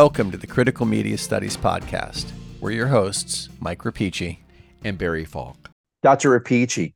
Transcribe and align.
Welcome 0.00 0.30
to 0.30 0.38
the 0.38 0.46
Critical 0.46 0.86
Media 0.86 1.18
Studies 1.18 1.58
Podcast. 1.58 2.32
We're 2.58 2.70
your 2.70 2.86
hosts, 2.86 3.50
Mike 3.60 3.80
Rapici 3.80 4.38
and 4.82 4.96
Barry 4.96 5.26
Falk. 5.26 5.68
Dr. 6.02 6.40
Rapici, 6.40 6.94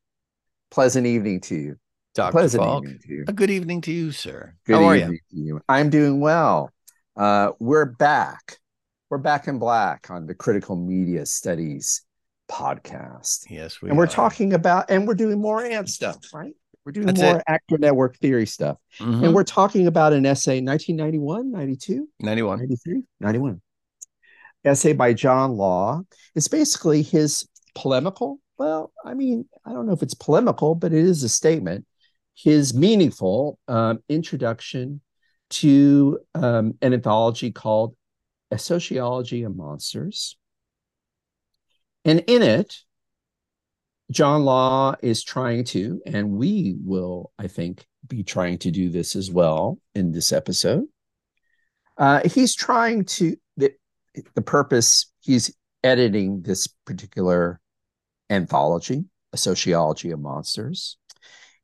pleasant 0.71 1.05
evening 1.05 1.39
to 1.41 1.55
you. 1.55 1.75
Dr. 2.15 2.31
Pleasant 2.31 2.63
Falk, 2.63 2.83
evening 2.83 2.99
to 3.03 3.13
you. 3.13 3.25
a 3.27 3.31
good 3.31 3.51
evening 3.51 3.81
to 3.81 3.91
you, 3.91 4.11
sir. 4.11 4.55
Good 4.65 4.77
How 4.77 4.85
are 4.85 4.95
evening 4.95 5.19
you? 5.29 5.37
to 5.37 5.45
you. 5.45 5.61
I'm 5.69 5.91
doing 5.91 6.19
well. 6.19 6.71
Uh, 7.15 7.51
we're 7.59 7.85
back. 7.85 8.57
We're 9.11 9.19
back 9.19 9.47
in 9.47 9.59
black 9.59 10.09
on 10.09 10.25
the 10.25 10.33
Critical 10.33 10.75
Media 10.75 11.27
Studies 11.27 12.01
podcast. 12.49 13.45
Yes, 13.51 13.83
we 13.83 13.89
and 13.89 13.99
we're 13.99 14.05
are. 14.05 14.07
talking 14.07 14.53
about, 14.53 14.89
and 14.89 15.07
we're 15.07 15.13
doing 15.13 15.39
more 15.39 15.63
ANT 15.63 15.89
stuff, 15.89 16.17
right? 16.33 16.55
We're 16.85 16.91
doing 16.91 17.07
That's 17.07 17.21
more 17.21 17.37
it. 17.37 17.43
actor 17.47 17.77
network 17.79 18.17
theory 18.17 18.45
stuff. 18.45 18.77
Mhm. 18.99 19.25
And 19.25 19.33
we're 19.33 19.43
talking 19.43 19.87
about 19.87 20.13
an 20.13 20.25
essay, 20.25 20.61
1991, 20.61 21.51
92, 21.51 22.07
91. 22.19 22.59
93, 22.59 23.03
91. 23.19 23.61
Essay 24.63 24.93
by 24.93 25.13
John 25.13 25.57
Law. 25.57 26.03
It's 26.35 26.47
basically 26.47 27.01
his 27.01 27.47
polemical. 27.73 28.39
Well, 28.57 28.91
I 29.03 29.15
mean, 29.15 29.49
I 29.65 29.73
don't 29.73 29.87
know 29.87 29.93
if 29.93 30.03
it's 30.03 30.13
polemical, 30.13 30.75
but 30.75 30.93
it 30.93 31.03
is 31.03 31.23
a 31.23 31.29
statement. 31.29 31.85
His 32.35 32.73
meaningful 32.73 33.59
um, 33.67 33.99
introduction 34.07 35.01
to 35.51 36.19
um, 36.35 36.77
an 36.81 36.93
anthology 36.93 37.51
called 37.51 37.95
A 38.51 38.57
Sociology 38.57 39.43
of 39.43 39.55
Monsters. 39.55 40.37
And 42.03 42.23
in 42.27 42.43
it, 42.43 42.75
John 44.11 44.43
Law 44.45 44.95
is 45.01 45.23
trying 45.23 45.63
to, 45.65 46.01
and 46.05 46.31
we 46.31 46.75
will, 46.83 47.31
I 47.39 47.47
think, 47.47 47.85
be 48.07 48.23
trying 48.23 48.59
to 48.59 48.71
do 48.71 48.89
this 48.89 49.15
as 49.15 49.31
well 49.31 49.79
in 49.95 50.11
this 50.11 50.31
episode. 50.31 50.85
Uh, 51.97 52.21
he's 52.25 52.55
trying 52.55 53.05
to, 53.05 53.35
the, 53.57 53.73
the 54.35 54.41
purpose, 54.41 55.11
he's 55.21 55.55
editing 55.83 56.41
this 56.41 56.67
particular 56.85 57.59
anthology, 58.29 59.05
A 59.33 59.37
Sociology 59.37 60.11
of 60.11 60.19
Monsters. 60.19 60.97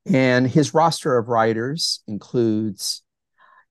And 0.06 0.48
his 0.48 0.74
roster 0.74 1.18
of 1.18 1.28
writers 1.28 2.02
includes, 2.08 3.04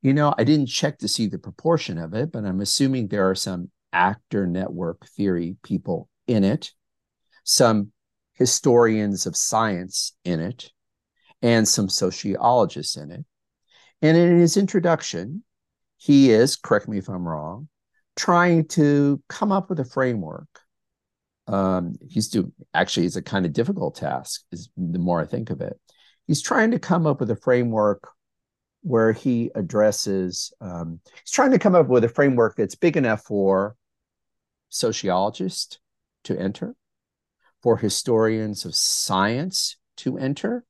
you 0.01 0.15
know, 0.15 0.33
I 0.39 0.45
didn't 0.45 0.67
check 0.67 0.99
to 0.99 1.09
see 1.09 1.27
the 1.27 1.39
proportion 1.39 1.99
of 1.99 2.15
it, 2.15 2.31
but 2.31 2.45
I'm 2.45 2.61
assuming 2.61 3.09
there 3.09 3.29
are 3.29 3.34
some 3.34 3.71
actor 3.93 4.47
network 4.47 5.07
theory 5.09 5.57
people 5.65 6.09
in 6.29 6.45
it, 6.45 6.71
some 7.43 7.91
historians 8.41 9.27
of 9.27 9.37
science 9.37 10.15
in 10.25 10.41
it, 10.41 10.73
and 11.43 11.69
some 11.69 11.89
sociologists 11.89 12.97
in 12.97 13.13
it. 13.13 13.25
And 14.03 14.17
in 14.17 14.41
his 14.41 14.57
introduction, 14.57 15.45
he 15.99 16.31
is, 16.31 16.57
correct 16.57 16.89
me 16.89 16.97
if 16.97 17.09
I'm 17.09 17.29
wrong, 17.29 17.69
trying 18.17 18.67
to 18.69 19.23
come 19.29 19.53
up 19.53 19.69
with 19.69 19.79
a 19.79 19.85
framework. 19.85 20.49
Um, 21.47 21.97
he's 22.09 22.29
doing 22.29 22.53
actually 22.73 23.07
it's 23.07 23.17
a 23.17 23.23
kind 23.23 23.45
of 23.45 23.53
difficult 23.53 23.97
task, 23.97 24.43
is 24.51 24.71
the 24.77 24.99
more 24.99 25.21
I 25.21 25.27
think 25.27 25.51
of 25.51 25.61
it. 25.61 25.79
He's 26.27 26.41
trying 26.41 26.71
to 26.71 26.79
come 26.79 27.07
up 27.07 27.21
with 27.21 27.31
a 27.31 27.37
framework 27.37 28.09
where 28.83 29.13
he 29.13 29.51
addresses 29.55 30.55
um, 30.63 31.01
he's 31.23 31.33
trying 31.33 31.51
to 31.51 31.59
come 31.59 31.75
up 31.75 31.89
with 31.89 32.05
a 32.05 32.09
framework 32.09 32.57
that's 32.57 32.75
big 32.75 32.97
enough 32.97 33.23
for 33.25 33.77
sociologists 34.71 35.79
to 36.25 36.39
enter, 36.39 36.75
for 37.62 37.76
historians 37.76 38.65
of 38.65 38.75
science 38.75 39.76
to 39.98 40.19
enter, 40.19 40.65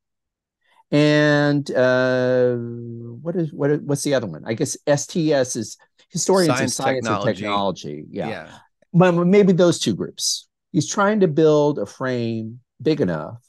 and 0.91 1.71
uh, 1.71 2.55
what 2.57 3.37
is 3.37 3.53
what 3.53 3.81
what's 3.83 4.03
the 4.03 4.15
other 4.15 4.27
one? 4.27 4.43
I 4.45 4.55
guess 4.55 4.77
STS 4.87 5.57
is 5.57 5.77
historians 6.09 6.57
Science, 6.57 6.79
of 6.79 6.85
science 6.85 7.05
technology. 7.07 7.29
and 7.29 7.37
technology. 7.37 8.05
Yeah. 8.11 8.29
yeah. 8.29 8.51
Well, 8.93 9.25
maybe 9.25 9.53
those 9.53 9.79
two 9.79 9.95
groups. 9.95 10.49
He's 10.73 10.89
trying 10.89 11.21
to 11.21 11.29
build 11.29 11.79
a 11.79 11.87
frame 11.87 12.61
big 12.83 13.01
enough 13.01 13.41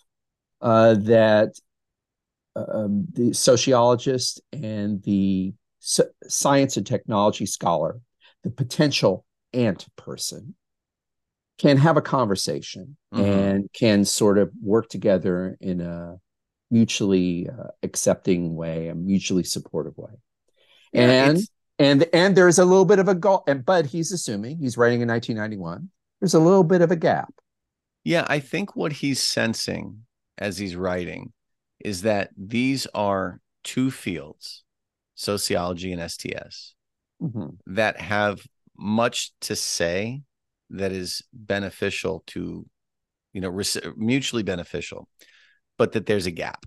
uh, 0.61 0.95
that 0.95 1.59
um, 2.55 3.07
the 3.13 3.33
sociologist 3.33 4.41
and 4.51 5.01
the 5.03 5.53
s- 5.81 6.01
science 6.27 6.77
and 6.77 6.85
technology 6.85 7.45
scholar, 7.45 7.99
the 8.43 8.51
potential 8.51 9.25
ant 9.53 9.87
person, 9.95 10.55
can 11.57 11.77
have 11.77 11.97
a 11.97 12.01
conversation 12.01 12.97
Mhm. 13.13 13.23
and 13.23 13.73
can 13.73 14.05
sort 14.05 14.37
of 14.37 14.51
work 14.61 14.89
together 14.89 15.57
in 15.61 15.81
a 15.81 16.19
mutually 16.71 17.49
uh, 17.49 17.67
accepting 17.83 18.55
way, 18.55 18.87
a 18.87 18.95
mutually 18.95 19.43
supportive 19.43 19.97
way. 19.97 20.13
And 20.93 21.37
it's- 21.37 21.47
and 21.79 22.05
and 22.13 22.35
there's 22.35 22.59
a 22.59 22.65
little 22.65 22.85
bit 22.85 22.99
of 22.99 23.07
a 23.07 23.15
goal, 23.15 23.43
and 23.47 23.65
but 23.65 23.87
he's 23.87 24.11
assuming 24.11 24.57
he's 24.57 24.77
writing 24.77 25.01
in 25.01 25.07
1991. 25.07 25.89
There's 26.19 26.33
a 26.33 26.39
little 26.39 26.63
bit 26.63 26.81
of 26.81 26.91
a 26.91 26.95
gap. 26.95 27.33
Yeah, 28.03 28.25
I 28.27 28.39
think 28.39 28.75
what 28.75 28.93
he's 28.93 29.23
sensing 29.23 30.05
as 30.37 30.57
he's 30.57 30.75
writing 30.75 31.33
is 31.79 32.01
that 32.03 32.29
these 32.37 32.85
are 32.93 33.39
two 33.63 33.89
fields, 33.91 34.63
sociology 35.15 35.91
and 35.91 36.01
STS, 36.01 36.75
Mhm. 37.21 37.57
that 37.67 37.99
have 37.99 38.41
much 38.77 39.33
to 39.41 39.55
say 39.55 40.21
that 40.71 40.91
is 40.91 41.23
beneficial 41.33 42.23
to, 42.27 42.65
you 43.33 43.41
know, 43.41 43.49
rec- 43.49 43.97
mutually 43.97 44.43
beneficial, 44.43 45.07
but 45.77 45.93
that 45.93 46.05
there's 46.05 46.25
a 46.25 46.31
gap. 46.31 46.65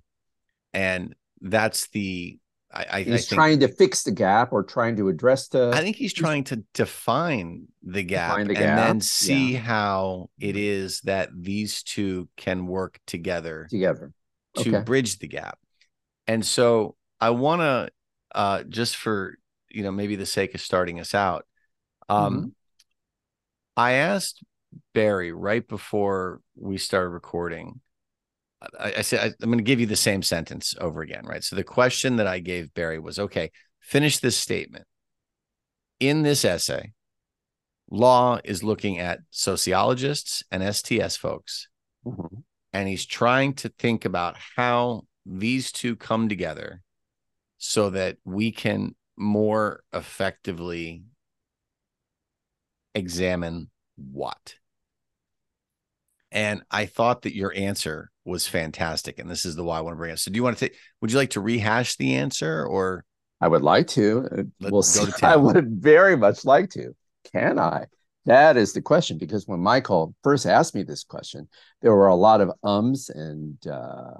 And 0.72 1.14
that's 1.40 1.88
the, 1.88 2.38
I, 2.72 2.82
I, 2.82 2.86
I 2.90 3.02
He's 3.04 3.26
think, 3.26 3.38
trying 3.38 3.60
to 3.60 3.68
fix 3.68 4.02
the 4.02 4.10
gap 4.12 4.52
or 4.52 4.62
trying 4.64 4.96
to 4.96 5.08
address 5.08 5.48
the. 5.48 5.70
I 5.72 5.80
think 5.80 5.96
he's 5.96 6.12
trying 6.12 6.44
to 6.44 6.64
define 6.74 7.68
the 7.82 8.02
gap 8.02 8.32
Define 8.32 8.48
the 8.48 8.56
and 8.56 8.78
then 8.78 9.00
see 9.00 9.52
yeah. 9.52 9.60
how 9.60 10.30
it 10.40 10.56
is 10.56 11.00
that 11.02 11.30
these 11.34 11.82
two 11.82 12.28
can 12.36 12.66
work 12.66 12.98
together 13.06 13.68
together. 13.70 14.12
to 14.56 14.70
Okay. 14.70 14.80
bridge 14.80 15.18
the 15.18 15.28
gap. 15.28 15.58
And 16.26 16.44
so 16.44 16.96
I 17.20 17.30
want 17.30 17.60
to 17.60 17.90
uh 18.34 18.64
just 18.64 18.96
for 18.96 19.38
you 19.70 19.82
know 19.82 19.92
maybe 19.92 20.16
the 20.16 20.26
sake 20.26 20.54
of 20.54 20.60
starting 20.60 20.98
us 20.98 21.14
out 21.14 21.46
um 22.08 22.34
Mm-hmm. 22.36 22.48
I 23.76 23.92
asked 23.92 24.42
Barry 24.92 25.32
right 25.32 25.66
before 25.66 26.40
we 26.56 26.78
started 26.78 27.10
recording 27.10 27.80
I, 28.78 28.94
I 28.98 29.00
said 29.02 29.20
I, 29.20 29.26
I'm 29.42 29.50
going 29.50 29.58
to 29.58 29.64
give 29.64 29.80
you 29.80 29.86
the 29.86 29.96
same 29.96 30.22
sentence 30.22 30.74
over 30.80 31.02
again 31.02 31.24
right? 31.24 31.44
So 31.44 31.56
the 31.56 31.64
question 31.64 32.16
that 32.16 32.26
I 32.26 32.38
gave 32.38 32.74
Barry 32.74 32.98
was 32.98 33.18
okay 33.18 33.50
finish 33.80 34.18
this 34.18 34.36
statement. 34.36 34.86
In 36.00 36.22
this 36.22 36.44
essay 36.44 36.92
law 37.90 38.38
is 38.44 38.62
looking 38.62 38.98
at 38.98 39.20
sociologists 39.30 40.42
and 40.50 40.62
STS 40.62 41.16
folks. 41.16 41.68
Mhm. 42.06 42.42
and 42.72 42.88
he's 42.88 43.06
trying 43.06 43.54
to 43.54 43.68
think 43.78 44.04
about 44.04 44.36
how 44.56 45.06
these 45.24 45.70
two 45.72 45.96
come 45.96 46.28
together 46.28 46.82
so 47.56 47.90
that 47.90 48.18
we 48.24 48.50
can 48.52 48.94
more 49.16 49.82
effectively 49.92 51.04
examine 52.94 53.70
what 53.96 54.54
and 56.32 56.62
i 56.70 56.86
thought 56.86 57.22
that 57.22 57.34
your 57.34 57.52
answer 57.54 58.10
was 58.24 58.46
fantastic 58.46 59.18
and 59.18 59.30
this 59.30 59.44
is 59.44 59.56
the 59.56 59.64
why 59.64 59.78
i 59.78 59.80
want 59.80 59.94
to 59.94 59.98
bring 59.98 60.12
it 60.12 60.18
so 60.18 60.30
do 60.30 60.36
you 60.36 60.42
want 60.42 60.56
to 60.56 60.68
take 60.68 60.76
would 61.00 61.10
you 61.12 61.18
like 61.18 61.30
to 61.30 61.40
rehash 61.40 61.96
the 61.96 62.14
answer 62.14 62.64
or 62.64 63.04
I 63.44 63.48
would 63.48 63.62
like 63.62 63.88
to. 63.88 64.26
Uh, 64.32 64.36
Let- 64.60 64.72
we'll 64.72 64.80
go 64.80 64.80
see. 64.82 65.12
to 65.18 65.26
I 65.26 65.36
would 65.36 65.68
very 65.68 66.16
much 66.16 66.46
like 66.46 66.70
to. 66.70 66.94
Can 67.30 67.58
I? 67.58 67.86
That 68.24 68.56
is 68.56 68.72
the 68.72 68.80
question. 68.80 69.18
Because 69.18 69.46
when 69.46 69.60
Michael 69.60 70.14
first 70.22 70.46
asked 70.46 70.74
me 70.74 70.82
this 70.82 71.04
question, 71.04 71.48
there 71.82 71.94
were 71.94 72.08
a 72.08 72.14
lot 72.14 72.40
of 72.40 72.52
ums 72.62 73.10
and 73.10 73.58
uh, 73.66 74.14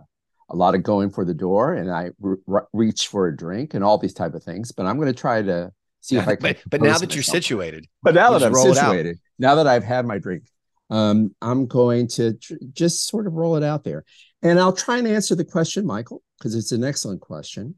a 0.50 0.54
lot 0.54 0.74
of 0.74 0.82
going 0.82 1.08
for 1.08 1.24
the 1.24 1.32
door, 1.32 1.72
and 1.72 1.90
I 1.90 2.10
re- 2.20 2.60
reached 2.74 3.06
for 3.06 3.26
a 3.26 3.34
drink 3.34 3.72
and 3.72 3.82
all 3.82 3.96
these 3.96 4.12
type 4.12 4.34
of 4.34 4.42
things. 4.42 4.72
But 4.72 4.84
I'm 4.84 4.96
going 4.96 5.12
to 5.12 5.18
try 5.18 5.40
to 5.40 5.72
see 6.04 6.16
if 6.16 6.28
I 6.28 6.36
can. 6.36 6.42
but, 6.42 6.58
but 6.70 6.82
now 6.82 6.98
that 6.98 7.14
you're 7.14 7.22
situated 7.22 7.86
But 8.02 8.14
now 8.14 8.30
that 8.36 8.42
I'm 8.46 8.52
roll 8.52 8.66
it 8.66 8.78
out. 8.78 8.90
situated, 8.90 9.18
now 9.38 9.54
that 9.56 9.66
I've 9.66 9.84
had 9.84 10.06
my 10.06 10.18
drink, 10.18 10.44
um, 10.90 11.34
I'm 11.40 11.66
going 11.66 12.08
to 12.08 12.34
tr- 12.34 12.54
just 12.72 13.06
sort 13.08 13.26
of 13.26 13.32
roll 13.34 13.56
it 13.56 13.62
out 13.62 13.84
there. 13.84 14.04
And 14.42 14.60
I'll 14.60 14.72
try 14.74 14.98
and 14.98 15.08
answer 15.08 15.34
the 15.34 15.44
question, 15.44 15.86
Michael, 15.86 16.22
because 16.38 16.54
it's 16.54 16.72
an 16.72 16.84
excellent 16.84 17.20
question. 17.22 17.76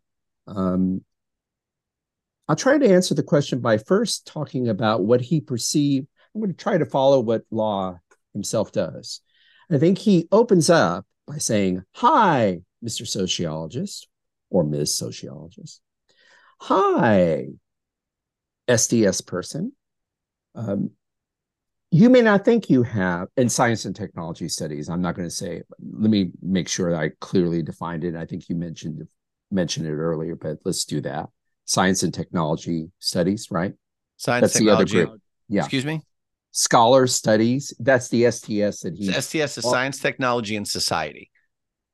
Um, 0.49 1.05
I'll 2.49 2.57
try 2.57 2.79
to 2.79 2.89
answer 2.89 3.15
the 3.15 3.23
question 3.23 3.61
by 3.61 3.79
first 3.79 4.27
talking 4.27 4.69
about 4.69 5.05
what 5.05 5.21
he 5.21 5.41
perceived. 5.41 6.07
I'm 6.35 6.41
going 6.41 6.53
to 6.53 6.57
try 6.57 6.79
to 6.79 6.87
follow 6.87 7.21
what 7.21 7.43
Law 7.51 7.99
himself 8.35 8.73
does. 8.73 9.21
I 9.71 9.79
think 9.79 9.99
he 9.99 10.29
opens 10.31 10.69
up 10.71 11.07
by 11.27 11.39
saying, 11.39 11.83
Hi, 11.95 12.61
Mr. 12.85 13.07
Sociologist 13.07 14.09
or 14.51 14.63
Ms. 14.65 14.97
Sociologist. 14.97 15.81
Hi, 16.61 17.47
STS 18.75 19.21
person. 19.21 19.73
Um, 20.55 20.91
you 21.91 22.11
may 22.11 22.21
not 22.21 22.45
think 22.45 22.69
you 22.69 22.83
have 22.83 23.29
in 23.37 23.49
science 23.49 23.85
and 23.85 23.95
technology 23.95 24.49
studies. 24.49 24.89
I'm 24.89 25.01
not 25.01 25.15
going 25.15 25.29
to 25.29 25.35
say. 25.35 25.63
Let 25.81 26.11
me 26.11 26.31
make 26.43 26.69
sure 26.69 26.95
I 26.97 27.11
clearly 27.21 27.63
defined 27.63 28.05
it. 28.05 28.17
I 28.17 28.27
think 28.27 28.49
you 28.49 28.57
mentioned 28.57 29.07
mentioned 29.51 29.87
it 29.87 29.93
earlier, 29.95 30.35
but 30.35 30.59
let's 30.65 30.85
do 30.85 31.01
that. 31.03 31.29
Science 31.65 32.03
and 32.03 32.13
technology 32.13 32.91
studies, 32.99 33.49
right? 33.51 33.73
Science 34.17 34.43
That's 34.53 34.59
the 34.59 34.71
other 34.71 34.85
technology. 34.85 35.11
group. 35.11 35.23
Yeah. 35.49 35.61
Excuse 35.63 35.85
me. 35.87 36.01
Scholar 36.51 37.07
studies. 37.07 37.73
That's 37.79 38.09
the 38.09 38.31
STS 38.31 38.81
that 38.81 38.95
he. 38.97 39.13
STS 39.13 39.59
is 39.59 39.65
Well- 39.65 39.73
science, 39.73 39.99
technology, 40.01 40.57
and 40.57 40.67
society. 40.67 41.31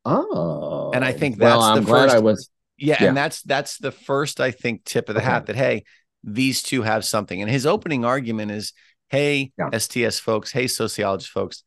oh, 0.04 0.90
And 0.94 1.04
I 1.04 1.12
think 1.12 1.38
well, 1.38 1.60
that's 1.60 1.76
I'm 1.78 1.84
the 1.84 1.90
glad 1.90 2.08
I 2.08 2.12
first- 2.14 2.24
was. 2.24 2.50
Yeah, 2.78 2.96
Yeah. 3.00 3.08
and 3.08 3.16
that's 3.16 3.42
that's 3.42 3.78
the 3.78 3.92
first 3.92 4.40
I 4.40 4.50
think 4.50 4.84
tip 4.84 5.08
of 5.08 5.14
the 5.14 5.20
Okay. 5.20 5.30
hat 5.30 5.46
that 5.46 5.56
hey, 5.56 5.84
these 6.24 6.62
two 6.62 6.82
have 6.82 7.04
something. 7.04 7.40
And 7.40 7.50
his 7.50 7.66
opening 7.66 8.04
argument 8.04 8.50
is, 8.52 8.72
hey, 9.10 9.52
Yeah. 9.58 9.70
STS 9.78 10.18
folks, 10.18 10.52
hey, 10.52 10.66
sociologist 10.66 11.30
folks, 11.30 11.64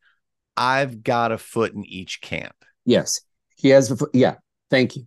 I've 0.57 1.03
got 1.03 1.31
a 1.31 1.37
foot 1.37 1.73
in 1.73 1.85
each 1.85 2.21
camp. 2.21 2.55
Yes, 2.85 3.21
he 3.57 3.69
has. 3.69 3.91
a 3.91 3.97
Yeah, 4.13 4.35
thank 4.69 4.95
you. 4.95 5.03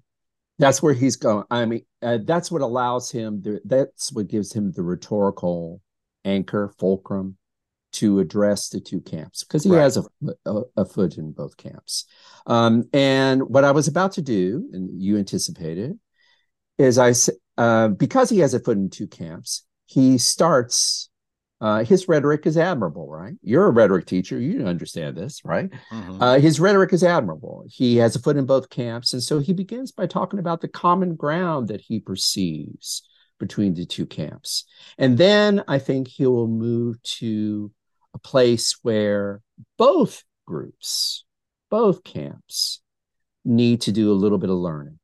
That's 0.59 0.83
where 0.83 0.93
he's 0.93 1.17
going. 1.17 1.45
I 1.51 1.65
mean, 1.67 1.83
uh, 2.03 2.19
that's 2.25 2.51
what 2.51 2.63
allows 2.63 3.11
him. 3.11 3.41
The, 3.43 3.61
that's 3.65 4.13
what 4.13 4.27
gives 4.29 4.53
him 4.53 4.73
the 4.73 4.83
rhetorical 4.83 5.81
anchor, 6.25 6.75
fulcrum, 6.79 7.37
to 7.93 8.19
address 8.19 8.69
the 8.69 8.81
two 8.81 9.01
camps 9.01 9.45
because 9.45 9.65
he 9.65 9.71
Right. 9.71 9.81
has 9.83 9.97
a, 9.97 10.03
a 10.45 10.63
a 10.79 10.85
foot 10.85 11.17
in 11.17 11.33
both 11.33 11.57
camps. 11.57 12.05
Um, 12.47 12.89
and 12.93 13.43
what 13.49 13.65
I 13.65 13.71
was 13.71 13.89
about 13.89 14.13
to 14.13 14.23
do, 14.23 14.69
and 14.73 15.01
you 15.01 15.17
anticipated, 15.17 15.99
is 16.77 16.99
I 16.99 17.13
uh, 17.59 17.89
because 17.89 18.31
he 18.31 18.39
has 18.39 18.55
a 18.55 18.61
foot 18.61 18.79
in 18.79 18.89
two 18.89 19.09
camps, 19.09 19.67
he 19.85 20.17
starts. 20.17 21.11
Uh, 21.61 21.83
his 21.83 22.07
rhetoric 22.07 22.47
is 22.47 22.57
admirable, 22.57 23.11
right? 23.11 23.35
You're 23.43 23.67
a 23.67 23.73
rhetoric 23.73 24.07
teacher. 24.07 24.39
You 24.39 24.65
understand 24.65 25.17
this, 25.17 25.45
right? 25.45 25.69
Mhm. 25.91 26.23
Uh, 26.23 26.39
his 26.39 26.61
rhetoric 26.61 26.93
is 26.93 27.03
admirable. 27.03 27.65
He 27.69 27.97
has 27.97 28.15
a 28.15 28.21
foot 28.21 28.37
in 28.37 28.47
both 28.47 28.71
camps. 28.71 29.13
And 29.13 29.21
so 29.21 29.41
he 29.41 29.53
begins 29.53 29.91
by 29.91 30.07
talking 30.07 30.39
about 30.39 30.61
the 30.61 30.69
common 30.69 31.17
ground 31.17 31.67
that 31.67 31.81
he 31.81 31.99
perceives 31.99 33.03
between 33.41 33.75
the 33.75 33.87
two 33.87 34.07
camps. 34.07 34.65
And 34.99 35.19
then 35.19 35.65
I 35.67 35.81
think 35.81 36.07
he 36.07 36.27
will 36.27 36.47
move 36.47 37.03
to 37.19 37.73
a 38.15 38.19
place 38.19 38.77
where 38.83 39.43
both 39.77 40.23
groups, 40.47 41.25
both 41.71 42.05
camps, 42.05 42.83
need 43.45 43.81
to 43.81 43.93
do 43.93 44.13
a 44.13 44.15
little 44.15 44.39
bit 44.39 44.51
of 44.51 44.57
learning. 44.57 45.01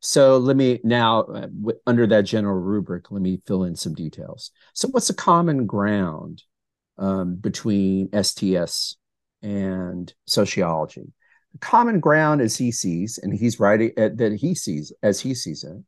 So 0.00 0.38
let 0.38 0.56
me 0.56 0.80
now, 0.84 1.22
uh, 1.22 1.40
w- 1.46 1.78
under 1.86 2.06
that 2.06 2.22
general 2.22 2.60
rubric, 2.60 3.10
let 3.10 3.22
me 3.22 3.42
fill 3.46 3.64
in 3.64 3.74
some 3.74 3.94
details. 3.94 4.52
So, 4.74 4.88
what's 4.88 5.08
the 5.08 5.14
common 5.14 5.66
ground 5.66 6.42
um, 6.98 7.36
between 7.36 8.08
STS 8.12 8.96
and 9.42 10.12
sociology? 10.26 11.12
The 11.52 11.58
common 11.58 11.98
ground 12.00 12.40
as 12.40 12.56
he 12.56 12.70
sees, 12.70 13.18
and 13.18 13.34
he's 13.34 13.58
writing 13.58 13.92
uh, 13.98 14.10
that 14.14 14.34
he 14.34 14.54
sees 14.54 14.92
as 15.02 15.20
he 15.20 15.34
sees 15.34 15.64
it, 15.64 15.82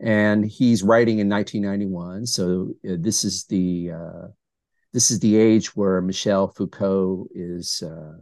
and 0.00 0.44
he's 0.44 0.82
writing 0.82 1.20
in 1.20 1.28
1991. 1.28 2.26
So 2.26 2.72
uh, 2.88 2.96
this 2.98 3.24
is 3.24 3.44
the 3.44 3.92
uh, 3.92 4.28
this 4.92 5.10
is 5.10 5.20
the 5.20 5.36
age 5.36 5.76
where 5.76 6.00
Michel 6.00 6.48
Foucault 6.48 7.28
is 7.32 7.82
uh, 7.82 8.18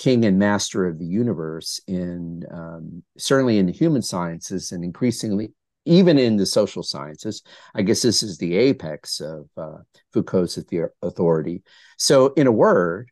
king 0.00 0.24
and 0.24 0.38
master 0.38 0.86
of 0.86 0.98
the 0.98 1.04
universe 1.04 1.78
in 1.86 2.42
um, 2.50 3.02
certainly 3.18 3.58
in 3.58 3.66
the 3.66 3.72
human 3.72 4.00
sciences 4.00 4.72
and 4.72 4.82
increasingly 4.82 5.52
even 5.84 6.18
in 6.18 6.36
the 6.36 6.46
social 6.46 6.82
sciences. 6.82 7.42
I 7.74 7.82
guess 7.82 8.00
this 8.00 8.22
is 8.22 8.38
the 8.38 8.56
apex 8.56 9.20
of 9.20 9.46
uh, 9.58 9.78
Foucault's 10.14 10.58
authority. 11.02 11.62
So, 11.98 12.28
in 12.28 12.46
a 12.46 12.52
word, 12.52 13.10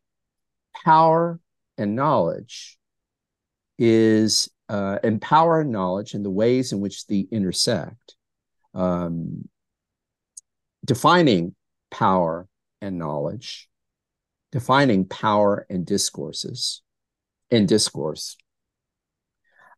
power 0.83 1.39
and 1.77 1.95
knowledge 1.95 2.79
is 3.79 4.49
uh, 4.71 4.99
and 5.03 5.21
power 5.21 5.61
and 5.61 5.71
knowledge 5.71 6.15
and 6.15 6.25
the 6.25 6.31
ways 6.31 6.73
in 6.73 6.81
which 6.81 7.07
they 7.07 7.27
intersect. 7.31 8.17
Um, 8.73 9.47
defining 10.87 11.55
power 11.91 12.49
and 12.81 12.99
knowledge, 12.99 13.68
defining 14.53 15.05
power 15.05 15.67
and 15.69 15.85
discourses 15.85 16.83
and 17.51 17.69
discourse, 17.69 18.37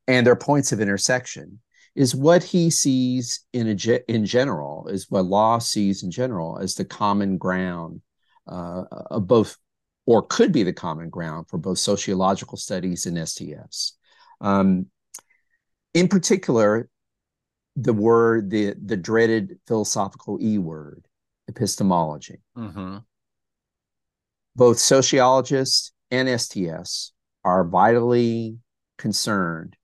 and 0.06 0.26
their 0.26 0.36
points 0.36 0.72
of 0.72 0.80
intersection 0.80 1.60
is 1.94 2.14
what 2.14 2.42
he 2.42 2.70
sees 2.70 3.40
in 3.52 3.68
a 3.68 3.74
ge- 3.74 4.04
in 4.08 4.24
general 4.24 4.86
is 4.88 5.10
what 5.10 5.24
law 5.24 5.58
sees 5.58 6.02
in 6.02 6.10
general 6.10 6.58
as 6.58 6.74
the 6.74 6.84
common 6.84 7.36
ground 7.36 8.00
uh, 8.46 8.84
of 9.10 9.26
both 9.26 9.56
or 10.06 10.22
could 10.22 10.52
be 10.52 10.62
the 10.62 10.72
common 10.72 11.08
ground 11.08 11.46
for 11.48 11.58
both 11.58 11.78
sociological 11.78 12.56
studies 12.56 13.06
and 13.06 13.18
STS. 13.18 13.96
Um, 14.40 14.86
in 15.94 16.08
particular, 16.08 16.88
the 17.76 17.92
word 17.92 18.50
the 18.50 18.74
the 18.84 18.96
dreaded 18.96 19.58
philosophical 19.66 20.38
E 20.40 20.58
word, 20.58 21.06
epistemology. 21.48 22.38
Mhm. 22.56 23.04
Both 24.56 24.78
sociologists 24.78 25.92
and 26.10 26.40
STS 26.40 27.12
are 27.44 27.64
vitally 27.64 28.58
concerned 28.98 29.76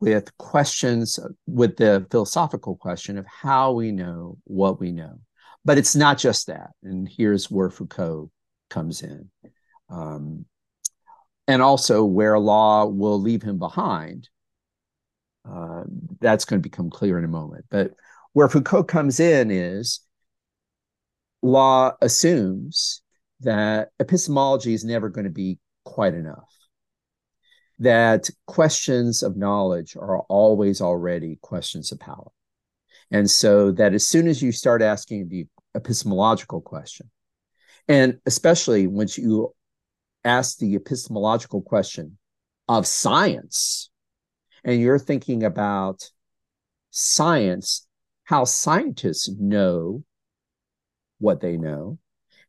with 0.00 0.36
questions 0.38 1.18
with 1.46 1.76
the 1.76 2.06
philosophical 2.10 2.76
question 2.76 3.18
of 3.18 3.26
how 3.26 3.72
we 3.72 3.90
know 3.90 4.38
what 4.44 4.80
we 4.80 4.92
know. 4.92 5.18
But 5.64 5.78
it's 5.78 5.96
not 5.96 6.18
just 6.18 6.46
that, 6.46 6.70
and 6.82 7.08
here's 7.08 7.50
where 7.50 7.70
Foucault 7.70 8.30
comes 8.70 9.02
in. 9.02 9.30
Um, 9.90 10.44
and 11.46 11.62
also 11.62 12.04
where 12.04 12.38
law 12.38 12.86
will 12.86 13.20
leave 13.20 13.42
him 13.42 13.58
behind. 13.58 14.28
Uh, 15.50 15.84
that's 16.20 16.44
going 16.44 16.60
to 16.60 16.68
become 16.68 16.90
clear 16.90 17.18
in 17.18 17.24
a 17.24 17.28
moment. 17.28 17.64
But 17.70 17.92
where 18.34 18.48
Foucault 18.48 18.84
comes 18.84 19.18
in 19.18 19.50
is 19.50 20.00
law 21.42 21.92
assumes 22.00 23.02
that 23.40 23.90
epistemology 24.00 24.74
is 24.74 24.84
never 24.84 25.08
going 25.08 25.24
to 25.24 25.30
be 25.30 25.58
quite 25.84 26.14
enough, 26.14 26.52
that 27.78 28.28
questions 28.46 29.22
of 29.22 29.36
knowledge 29.36 29.96
are 29.96 30.20
always 30.22 30.80
already 30.80 31.38
questions 31.40 31.92
of 31.92 32.00
power. 32.00 32.30
And 33.10 33.30
so 33.30 33.70
that 33.72 33.94
as 33.94 34.06
soon 34.06 34.28
as 34.28 34.42
you 34.42 34.52
start 34.52 34.82
asking 34.82 35.28
the 35.28 35.46
epistemological 35.74 36.60
question, 36.60 37.10
and 37.86 38.18
especially 38.26 38.86
once 38.86 39.16
you 39.16 39.54
ask 40.24 40.58
the 40.58 40.74
epistemological 40.74 41.62
question 41.62 42.18
of 42.68 42.86
science, 42.86 43.90
and 44.64 44.80
you're 44.80 44.98
thinking 44.98 45.44
about 45.44 46.10
science, 46.90 47.86
how 48.24 48.44
scientists 48.44 49.30
know 49.38 50.02
what 51.18 51.40
they 51.40 51.56
know, 51.56 51.98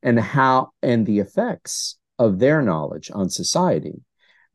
and 0.04 0.20
how 0.20 0.72
and 0.82 1.06
the 1.06 1.20
effects 1.20 1.98
of 2.18 2.40
their 2.40 2.62
knowledge 2.62 3.12
on 3.14 3.30
society, 3.30 4.02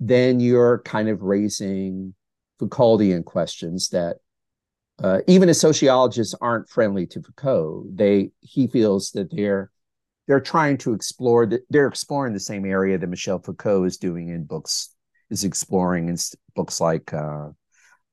then 0.00 0.40
you're 0.40 0.80
kind 0.80 1.08
of 1.08 1.22
raising 1.22 2.14
Foucauldian 2.60 3.24
questions 3.24 3.88
that 3.90 4.16
uh, 5.02 5.20
even 5.26 5.48
as 5.48 5.60
sociologists 5.60 6.34
aren't 6.40 6.68
friendly 6.68 7.06
to 7.06 7.22
Foucault, 7.22 7.86
they 7.92 8.30
he 8.40 8.68
feels 8.68 9.10
that 9.12 9.34
they're 9.34 9.70
they're 10.26 10.40
trying 10.40 10.78
to 10.78 10.92
explore 10.94 11.46
that 11.46 11.62
they're 11.68 11.88
exploring 11.88 12.32
the 12.32 12.40
same 12.40 12.64
area 12.64 12.96
that 12.96 13.06
Michel 13.06 13.40
Foucault 13.40 13.84
is 13.84 13.98
doing 13.98 14.28
in 14.28 14.44
books 14.44 14.94
is 15.30 15.44
exploring 15.44 16.08
in 16.08 16.16
books 16.54 16.80
like 16.80 17.12
uh, 17.12 17.48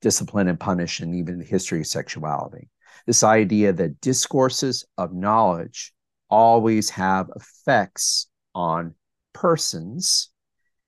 Discipline 0.01 0.47
and 0.47 0.59
Punish 0.59 0.99
and 0.99 1.15
even 1.15 1.37
the 1.37 1.45
History 1.45 1.81
of 1.81 1.87
Sexuality. 1.87 2.69
This 3.05 3.23
idea 3.23 3.73
that 3.73 4.01
discourses 4.01 4.85
of 4.97 5.13
knowledge 5.13 5.93
always 6.31 6.89
have 6.89 7.29
effects 7.35 8.27
on 8.55 8.95
persons 9.33 10.29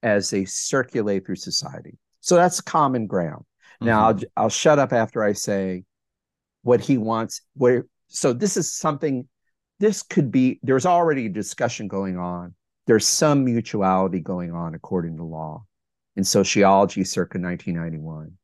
as 0.01 0.29
they 0.29 0.45
circulate 0.45 1.25
through 1.25 1.35
society. 1.35 1.97
So 2.21 2.35
that's 2.35 2.61
common 2.61 3.05
ground. 3.05 3.45
Now 3.81 4.07
I'll, 4.07 4.19
I'll 4.37 4.49
shut 4.49 4.79
up 4.79 4.93
after 4.93 5.21
I 5.21 5.33
say 5.33 5.83
what 6.61 6.79
he 6.79 6.97
wants. 6.97 7.41
Where 7.55 7.85
so 8.07 8.33
this 8.33 8.57
is 8.57 8.73
something. 8.73 9.27
This 9.79 10.03
could 10.03 10.31
be. 10.31 10.59
There's 10.63 10.85
already 10.85 11.25
a 11.25 11.29
discussion 11.29 11.87
going 11.87 12.17
on. 12.17 12.55
There's 12.87 13.05
some 13.05 13.43
mutuality 13.43 14.21
going 14.21 14.53
on 14.53 14.75
according 14.75 15.17
to 15.17 15.23
law 15.23 15.65
in 16.15 16.23
sociology, 16.23 17.03
circa 17.03 17.39
1991, 17.39 18.37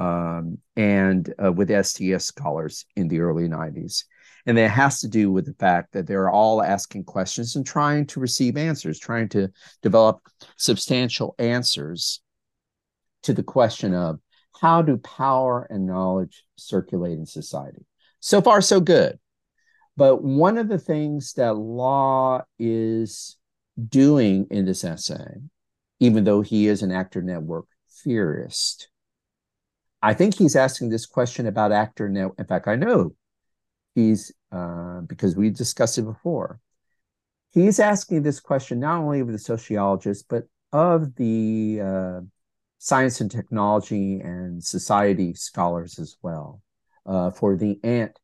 um, 0.00 0.58
and 0.76 1.32
uh, 1.42 1.52
with 1.52 1.70
STS 1.84 2.24
scholars 2.24 2.86
in 2.96 3.08
the 3.08 3.20
early 3.20 3.48
90s. 3.48 4.04
And 4.46 4.58
that 4.58 4.70
has 4.70 5.00
to 5.00 5.08
do 5.08 5.30
with 5.30 5.46
the 5.46 5.54
fact 5.54 5.92
that 5.92 6.06
they're 6.06 6.30
all 6.30 6.62
asking 6.62 7.04
questions 7.04 7.54
and 7.54 7.64
trying 7.64 8.06
to 8.06 8.20
receive 8.20 8.56
answers, 8.56 8.98
trying 8.98 9.28
to 9.30 9.48
develop 9.82 10.20
substantial 10.56 11.34
answers 11.38 12.20
to 13.22 13.32
the 13.32 13.44
question 13.44 13.94
of 13.94 14.18
how 14.60 14.82
do 14.82 14.96
power 14.96 15.66
and 15.70 15.86
knowledge 15.86 16.44
circulate 16.56 17.18
in 17.18 17.26
society? 17.26 17.84
So 18.20 18.42
far, 18.42 18.60
so 18.60 18.80
good. 18.80 19.18
But 19.96 20.22
one 20.22 20.58
of 20.58 20.68
the 20.68 20.78
things 20.78 21.34
that 21.34 21.56
Law 21.56 22.42
is 22.58 23.36
doing 23.88 24.46
in 24.50 24.64
this 24.64 24.84
essay, 24.84 25.36
even 26.00 26.24
though 26.24 26.40
he 26.40 26.66
is 26.66 26.82
an 26.82 26.92
actor 26.92 27.22
network 27.22 27.66
theorist, 28.02 28.88
I 30.00 30.14
think 30.14 30.36
he's 30.36 30.56
asking 30.56 30.88
this 30.88 31.06
question 31.06 31.46
about 31.46 31.72
actor 31.72 32.08
network. 32.08 32.38
In 32.38 32.46
fact, 32.46 32.66
I 32.66 32.76
know 32.76 33.14
he's 33.94 34.32
uh, 34.50 35.00
because 35.02 35.36
we 35.36 35.50
discussed 35.50 35.98
it 35.98 36.02
before. 36.02 36.60
He's 37.52 37.78
asking 37.80 38.22
this 38.22 38.40
question 38.40 38.80
not 38.80 38.98
only 38.98 39.20
of 39.20 39.28
the 39.28 39.38
sociologists, 39.38 40.24
but 40.26 40.44
of 40.72 41.14
the 41.16 41.80
uh, 41.82 42.20
science 42.78 43.20
and 43.20 43.30
technology 43.30 44.20
and 44.20 44.62
society 44.64 45.34
scholars 45.34 45.98
as 45.98 46.16
well, 46.22 46.62
uh, 47.04 47.30
for 47.30 47.56
the 47.56 47.78
ant 47.84 48.18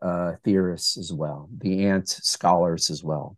uh, 0.00 0.32
theorists 0.44 0.96
as 0.96 1.12
well, 1.12 1.48
the 1.58 1.86
ant 1.86 2.08
scholars 2.08 2.88
as 2.88 3.04
well. 3.04 3.36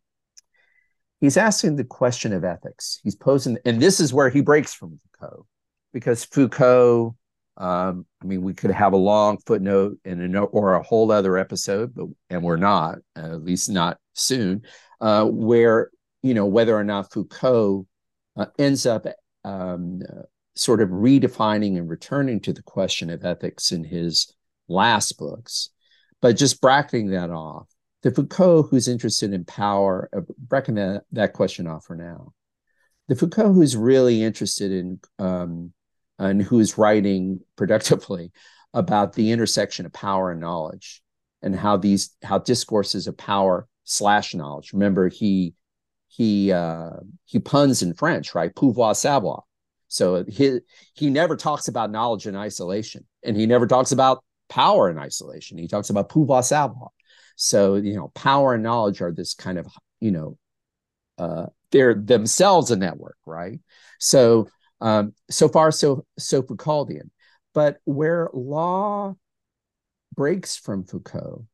He's 1.21 1.37
asking 1.37 1.77
the 1.77 1.85
question 1.85 2.33
of 2.33 2.45
ethics. 2.45 3.01
He's 3.03 3.17
posing, 3.17 3.59
and 3.65 3.81
this 3.81 4.01
is 4.01 4.15
where 4.15 4.31
he 4.31 4.41
breaks 4.41 4.73
from 4.75 4.99
Foucault, 4.99 5.47
because 5.93 6.25
Foucault 6.25 7.17
um, 7.57 8.07
I 8.23 8.27
mean, 8.27 8.43
we 8.43 8.55
could 8.55 8.71
have 8.71 8.93
a 8.93 8.99
long 8.99 9.39
footnote 9.47 9.99
and 10.05 10.35
a 10.37 10.41
or 10.41 10.75
a 10.75 10.83
whole 10.83 11.11
other 11.13 11.37
episode, 11.37 11.95
but 11.95 12.07
and 12.31 12.43
we're 12.43 12.57
not, 12.57 12.99
at 13.15 13.43
least 13.43 13.69
not 13.69 13.99
soon, 14.15 14.63
uh, 15.01 15.25
where 15.27 15.91
you 16.23 16.35
know 16.35 16.47
whether 16.47 16.77
or 16.77 16.85
not 16.85 17.13
Foucault 17.13 17.87
uh, 18.37 18.47
ends 18.59 18.87
up 18.87 19.07
um, 19.45 20.01
sort 20.55 20.81
of 20.81 20.89
redefining 20.91 21.77
and 21.77 21.89
returning 21.89 22.41
to 22.41 22.53
the 22.53 22.63
question 22.63 23.11
of 23.11 23.25
ethics 23.25 23.73
in 23.73 23.85
his 23.85 24.33
last 24.69 25.19
books, 25.19 25.71
but 26.21 26.37
just 26.37 26.61
bracketing 26.61 27.11
that 27.11 27.31
off. 27.31 27.69
The 28.03 28.11
Foucault 28.11 28.65
who's 28.65 28.89
interested 28.89 29.33
in 29.33 29.45
power, 29.45 30.09
uh, 30.17 30.23
bracketing 30.39 30.77
that, 30.77 31.05
that 31.13 31.33
question 31.35 31.67
off 31.67 31.85
for 31.85 31.97
now. 31.97 32.33
The 33.09 33.17
Foucault 33.17 33.53
who's 33.53 33.77
really 33.77 34.23
interested 34.23 34.73
in 34.73 35.01
um, 35.19 35.73
and 36.23 36.43
who 36.43 36.61
is 36.61 36.79
writing 36.79 37.41
productively 37.57 38.33
about 38.75 39.13
the 39.13 39.33
intersection 39.33 39.87
of 39.87 39.93
power 39.93 40.31
and 40.31 40.41
knowledge 40.41 41.03
and 41.43 41.55
how 41.55 41.77
these 41.77 42.17
how 42.23 42.39
discourses 42.39 43.07
of 43.07 43.17
power 43.17 43.67
slash 43.85 44.35
knowledge. 44.35 44.73
Remember, 44.73 45.09
he 45.09 45.55
he 46.09 46.53
uh, 46.53 46.91
he 47.25 47.39
puns 47.39 47.83
in 47.83 47.95
French, 47.95 48.35
right? 48.35 48.55
Pouvoir 48.55 48.95
savoir. 48.95 49.43
So 49.89 50.25
he 50.25 50.61
he 50.95 51.11
never 51.11 51.37
talks 51.37 51.69
about 51.69 51.91
knowledge 51.91 52.27
in 52.27 52.37
isolation, 52.37 53.07
and 53.25 53.37
he 53.37 53.47
never 53.47 53.67
talks 53.67 53.93
about 53.93 54.25
power 54.49 54.91
in 54.91 54.99
isolation. 54.99 55.59
He 55.59 55.69
talks 55.69 55.91
about 55.91 56.09
pouvoir 56.09 56.43
savoir. 56.43 56.89
So 57.37 57.75
you 57.75 57.97
know, 57.97 58.13
power 58.15 58.55
and 58.55 58.63
knowledge 58.63 59.01
are 59.01 59.13
this 59.13 59.35
kind 59.35 59.59
of 59.59 59.67
you 60.01 60.13
know, 60.13 60.39
uh, 61.19 61.47
they're 61.73 61.95
themselves 61.95 62.71
a 62.71 62.77
network, 62.77 63.17
right? 63.27 63.59
So 63.99 64.49
um, 64.83 65.15
so 65.31 65.49
far, 65.49 65.71
so 65.71 66.05
so 66.19 66.43
Foucauldian. 66.43 67.11
But 67.55 67.79
where 67.85 68.29
law 68.35 69.15
breaks 70.15 70.57
from 70.57 70.85
Foucault 70.85 71.47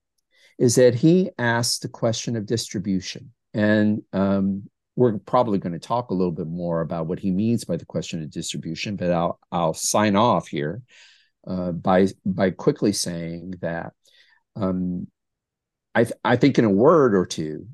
is 0.59 0.75
that 0.77 0.95
he 0.95 1.31
asks 1.39 1.79
the 1.79 1.89
question 1.89 2.37
of 2.37 2.47
distribution. 2.47 3.33
And 3.55 4.03
um, 4.13 4.65
we're 4.97 5.19
probably 5.19 5.59
going 5.59 5.73
to 5.73 5.79
talk 5.79 6.11
a 6.11 6.15
little 6.15 6.33
bit 6.33 6.49
more 6.49 6.81
about 6.81 7.07
what 7.07 7.21
he 7.21 7.31
means 7.31 7.65
by 7.65 7.77
the 7.77 7.85
question 7.85 8.23
of 8.23 8.31
distribution, 8.31 8.97
but 8.97 9.13
I'll, 9.13 9.39
I'll 9.53 9.75
sign 9.75 10.17
off 10.17 10.49
here 10.49 10.83
uh, 11.47 11.73
by, 11.73 12.09
by 12.27 12.51
quickly 12.51 12.93
saying 12.93 13.55
that 13.61 13.93
um, 14.57 15.07
I, 15.95 16.05
th- 16.05 16.19
I 16.25 16.37
think 16.37 16.59
in 16.59 16.65
a 16.65 16.71
word 16.71 17.15
or 17.15 17.27
two, 17.27 17.69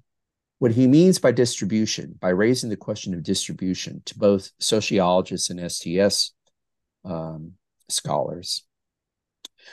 what 0.64 0.72
he 0.72 0.86
means 0.86 1.18
by 1.18 1.30
distribution, 1.30 2.16
by 2.18 2.30
raising 2.30 2.70
the 2.70 2.76
question 2.76 3.12
of 3.12 3.22
distribution 3.22 4.00
to 4.06 4.18
both 4.18 4.50
sociologists 4.58 5.50
and 5.50 5.70
STS 5.70 6.32
um, 7.04 7.52
scholars, 7.90 8.64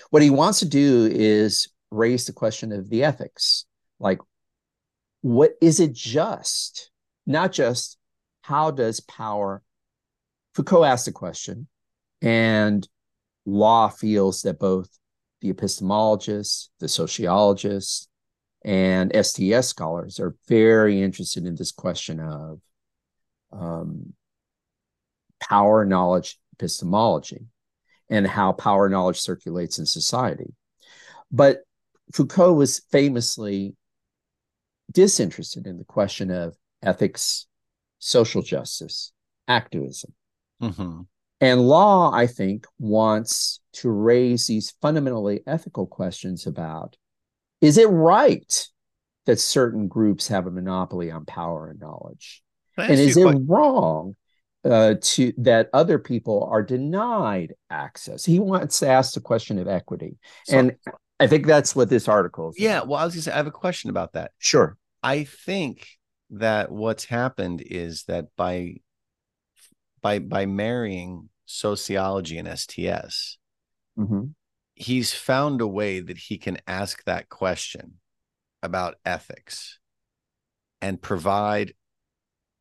what 0.10 0.22
he 0.22 0.30
wants 0.30 0.60
to 0.60 0.68
do 0.68 1.08
is 1.10 1.70
raise 1.92 2.26
the 2.26 2.34
question 2.34 2.74
of 2.74 2.90
the 2.90 3.06
ethics. 3.06 3.64
Like, 4.02 4.20
what 5.22 5.54
is 5.62 5.80
it 5.80 5.94
just? 5.94 6.92
Not 7.26 7.54
just 7.54 7.98
how 8.42 8.70
does 8.70 9.00
power, 9.00 9.64
Foucault 10.56 10.84
asked 10.84 11.06
the 11.06 11.14
question, 11.14 11.70
and 12.22 12.86
law 13.46 13.88
feels 13.88 14.42
that 14.42 14.60
both 14.60 14.90
the 15.40 15.54
epistemologists, 15.54 16.68
the 16.82 16.90
sociologists, 16.90 18.10
and 18.64 19.12
STS 19.16 19.68
scholars 19.68 20.20
are 20.20 20.36
very 20.48 21.02
interested 21.02 21.46
in 21.46 21.56
this 21.56 21.72
question 21.72 22.20
of 22.20 22.60
um, 23.52 24.14
power, 25.40 25.86
knowledge, 25.86 26.40
epistemology, 26.54 27.46
and 28.10 28.28
how 28.28 28.52
power 28.52 28.88
knowledge 28.88 29.20
circulates 29.20 29.80
in 29.80 29.86
society. 29.86 30.54
But 31.32 31.60
Foucault 32.14 32.54
was 32.54 32.82
famously 32.92 33.76
disinterested 34.92 35.66
in 35.66 35.78
the 35.78 35.86
question 35.86 36.30
of 36.30 36.56
ethics, 36.84 37.48
social 38.00 38.42
justice, 38.42 39.14
activism. 39.48 40.14
Mm-hmm. 40.62 41.02
And 41.40 41.62
law, 41.62 42.12
I 42.14 42.28
think, 42.28 42.68
wants 42.78 43.62
to 43.74 43.90
raise 43.90 44.46
these 44.46 44.76
fundamentally 44.82 45.42
ethical 45.48 45.88
questions 45.88 46.46
about 46.46 46.98
is 47.62 47.78
it 47.78 47.88
right 47.90 48.68
that 49.26 49.40
certain 49.40 49.88
groups 49.88 50.28
have 50.28 50.48
a 50.48 50.52
monopoly 50.52 51.12
on 51.12 51.26
power 51.26 51.70
and 51.70 51.80
knowledge? 51.80 52.42
And 52.78 53.00
is 53.00 53.16
it 53.16 53.38
wrong 53.46 54.16
uh, 54.66 54.96
to 55.00 55.34
that 55.38 55.70
other 55.72 56.00
people 56.00 56.48
are 56.52 56.64
denied 56.64 57.54
access? 57.70 58.26
He 58.26 58.40
wants 58.40 58.80
to 58.80 58.88
ask 58.88 59.14
the 59.14 59.22
question 59.22 59.60
of 59.60 59.68
equity, 59.68 60.18
so, 60.46 60.58
and 60.58 60.76
I 61.20 61.28
think 61.28 61.46
that's 61.46 61.76
what 61.76 61.90
this 61.90 62.08
article 62.08 62.50
is. 62.50 62.56
Yeah, 62.58 62.82
well, 62.82 63.00
I 63.00 63.06
was 63.06 63.14
going 63.14 63.22
to 63.22 63.30
say 63.30 63.34
I 63.34 63.38
have 63.38 63.48
a 63.48 63.52
question 63.52 63.92
about 63.92 64.14
that. 64.14 64.32
Sure. 64.40 64.78
I 65.04 65.26
think 65.26 65.88
that 66.32 66.72
what's 66.72 67.06
happened 67.06 67.62
is 67.64 68.04
that 68.06 68.28
by 68.36 68.78
by 70.02 70.18
by 70.18 70.48
marrying 70.48 71.30
sociology 71.46 72.40
and 72.40 72.48
STS, 72.48 73.38
mm-hmm 74.00 74.24
he's 74.82 75.14
found 75.14 75.62
a 75.62 75.68
way 75.68 76.00
that 76.00 76.18
he 76.18 76.38
can 76.38 76.58
ask 76.66 77.04
that 77.04 77.30
question 77.30 77.94
about 78.64 78.96
ethics 79.06 79.80
and 80.82 81.02
provide 81.02 81.74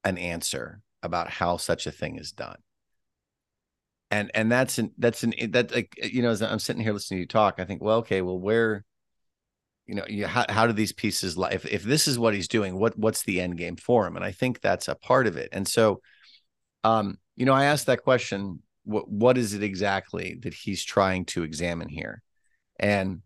an 0.05 0.19
answer 0.19 0.83
about 1.03 1.31
how 1.31 1.57
such 1.57 1.87
a 1.87 1.91
thing 1.91 2.19
is 2.19 2.33
done. 2.33 2.59
And 4.11 4.31
and 4.35 4.53
that's 4.53 4.79
an 4.79 4.93
that's 4.99 5.23
an 5.23 5.33
that 5.51 5.73
like 5.73 5.95
you 6.03 6.21
know 6.21 6.31
as 6.31 6.43
i'm 6.43 6.59
sitting 6.59 6.83
here 6.83 6.93
listening 6.93 7.19
to 7.19 7.21
you 7.21 7.29
talk 7.29 7.61
i 7.61 7.65
think 7.65 7.81
well 7.81 7.99
okay 7.99 8.23
well 8.23 8.41
where 8.41 8.85
you 9.87 9.95
know 9.95 10.05
you, 10.09 10.27
how, 10.27 10.45
how 10.49 10.67
do 10.67 10.73
these 10.73 10.93
pieces 10.93 11.39
if, 11.53 11.65
if 11.65 11.85
this 11.85 12.09
is 12.09 12.19
what 12.19 12.35
he's 12.35 12.49
doing 12.49 12.77
what 12.77 12.99
what's 12.99 13.23
the 13.23 13.41
end 13.41 13.57
game 13.57 13.77
for 13.77 14.09
him? 14.09 14.17
And 14.17 14.25
i 14.25 14.33
think 14.33 14.61
that's 14.61 14.89
a 14.89 14.97
part 14.97 15.29
of 15.29 15.37
it. 15.37 15.51
And 15.53 15.67
so 15.67 16.01
um 16.83 17.19
you 17.37 17.47
know 17.47 17.53
i 17.53 17.67
asked 17.67 17.87
that 17.87 18.03
question 18.03 18.61
what 18.91 19.09
what 19.09 19.39
is 19.39 19.55
it 19.55 19.63
exactly 19.63 20.39
that 20.43 20.53
he's 20.53 20.85
trying 20.85 21.25
to 21.27 21.45
examine 21.45 21.89
here? 21.89 22.23
And 22.79 23.23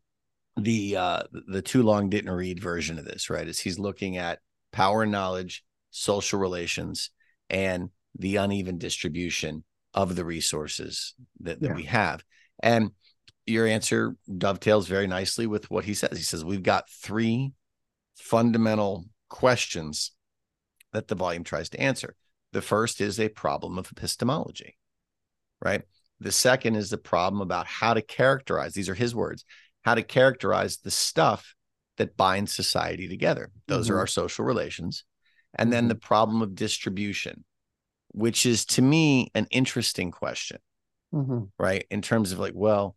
the 0.57 0.97
uh 0.97 1.23
the 1.49 1.63
too 1.63 1.83
long 1.83 2.11
didn't 2.11 2.31
read 2.31 2.63
version 2.63 2.99
of 2.99 3.05
this 3.05 3.31
right? 3.31 3.49
Is 3.49 3.59
he's 3.59 3.79
looking 3.79 4.19
at 4.19 4.41
power 4.73 5.03
and 5.03 5.13
knowledge 5.13 5.65
social 5.91 6.39
relations 6.39 7.11
and 7.49 7.91
the 8.19 8.37
uneven 8.37 8.79
distribution 8.79 9.65
of 9.95 10.17
the 10.17 10.25
resources 10.25 11.15
that, 11.41 11.61
that 11.61 11.69
yeah. 11.69 11.75
we 11.75 11.85
have. 11.85 12.23
And 12.63 12.91
your 13.47 13.67
answer 13.67 14.17
dovetails 14.39 14.87
very 14.87 15.07
nicely 15.07 15.47
with 15.47 15.71
what 15.71 15.85
he 15.85 15.95
says. 15.95 16.17
He 16.17 16.25
says 16.25 16.45
we've 16.45 16.63
got 16.63 16.91
three 16.91 17.53
fundamental 18.17 19.07
questions 19.29 20.13
that 20.93 21.09
the 21.09 21.15
volume 21.15 21.45
tries 21.45 21.69
to 21.71 21.81
answer. 21.81 22.17
The 22.53 22.63
first 22.63 23.01
is 23.01 23.19
a 23.19 23.29
problem 23.29 23.79
of 23.79 23.91
epistemology 23.91 24.77
right? 25.65 25.83
The 26.21 26.33
second 26.33 26.77
is 26.77 26.91
the 26.91 26.99
problem 26.99 27.43
about 27.43 27.67
how 27.67 27.95
to 27.95 28.03
characterize, 28.03 28.75
these 28.75 28.89
are 28.89 28.95
his 28.95 29.15
words, 29.15 29.45
how 29.83 29.95
to 29.95 30.03
characterize 30.03 30.79
the 30.79 30.91
stuff 30.91 31.55
that 31.97 32.17
binds 32.17 32.53
society 32.55 33.09
together. 33.09 33.51
Those 33.67 33.87
mm-hmm. 33.87 33.97
are 33.97 34.01
our 34.01 34.07
social 34.07 34.45
relations. 34.45 35.05
And 35.55 35.67
mm-hmm. 35.67 35.73
then 35.73 35.89
the 35.89 35.95
problem 35.95 36.43
of 36.43 36.55
distribution, 36.55 37.45
which 38.13 38.47
is 38.47 38.65
to 38.67 38.83
me 38.83 39.31
an 39.35 39.47
interesting 39.51 40.11
question, 40.11 40.59
mm-hmm. 41.13 41.45
right? 41.59 41.85
In 41.91 42.03
terms 42.03 42.33
of 42.33 42.39
like, 42.39 42.55
well, 42.55 42.97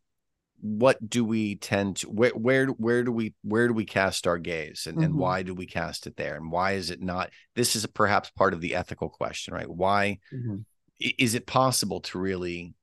what 0.60 0.98
do 1.08 1.24
we 1.24 1.56
tend 1.56 1.98
to 1.98 2.08
where 2.08 2.32
where 2.32 2.66
where 2.68 3.04
do 3.04 3.12
we 3.12 3.36
where 3.44 3.68
do 3.68 3.76
we 3.76 3.86
cast 3.86 4.26
our 4.26 4.40
gaze 4.40 4.88
and, 4.88 4.98
and 4.98 5.12
mm-hmm. 5.12 5.20
why 5.20 5.44
do 5.44 5.54
we 5.54 5.68
cast 5.68 6.08
it 6.08 6.18
there 6.18 6.36
and 6.36 6.52
why 6.52 6.72
is 6.72 6.90
it 6.90 7.00
not 7.00 7.30
this 7.56 7.76
is 7.76 7.86
perhaps 7.86 8.32
part 8.32 8.56
of 8.56 8.62
the 8.62 8.74
ethical 8.74 9.08
question 9.08 9.54
right 9.54 9.70
why 9.70 10.18
mm-hmm 10.34 10.56
is 11.00 11.36
it 11.36 11.46
possible 11.46 12.00
to 12.02 12.20
really 12.20 12.74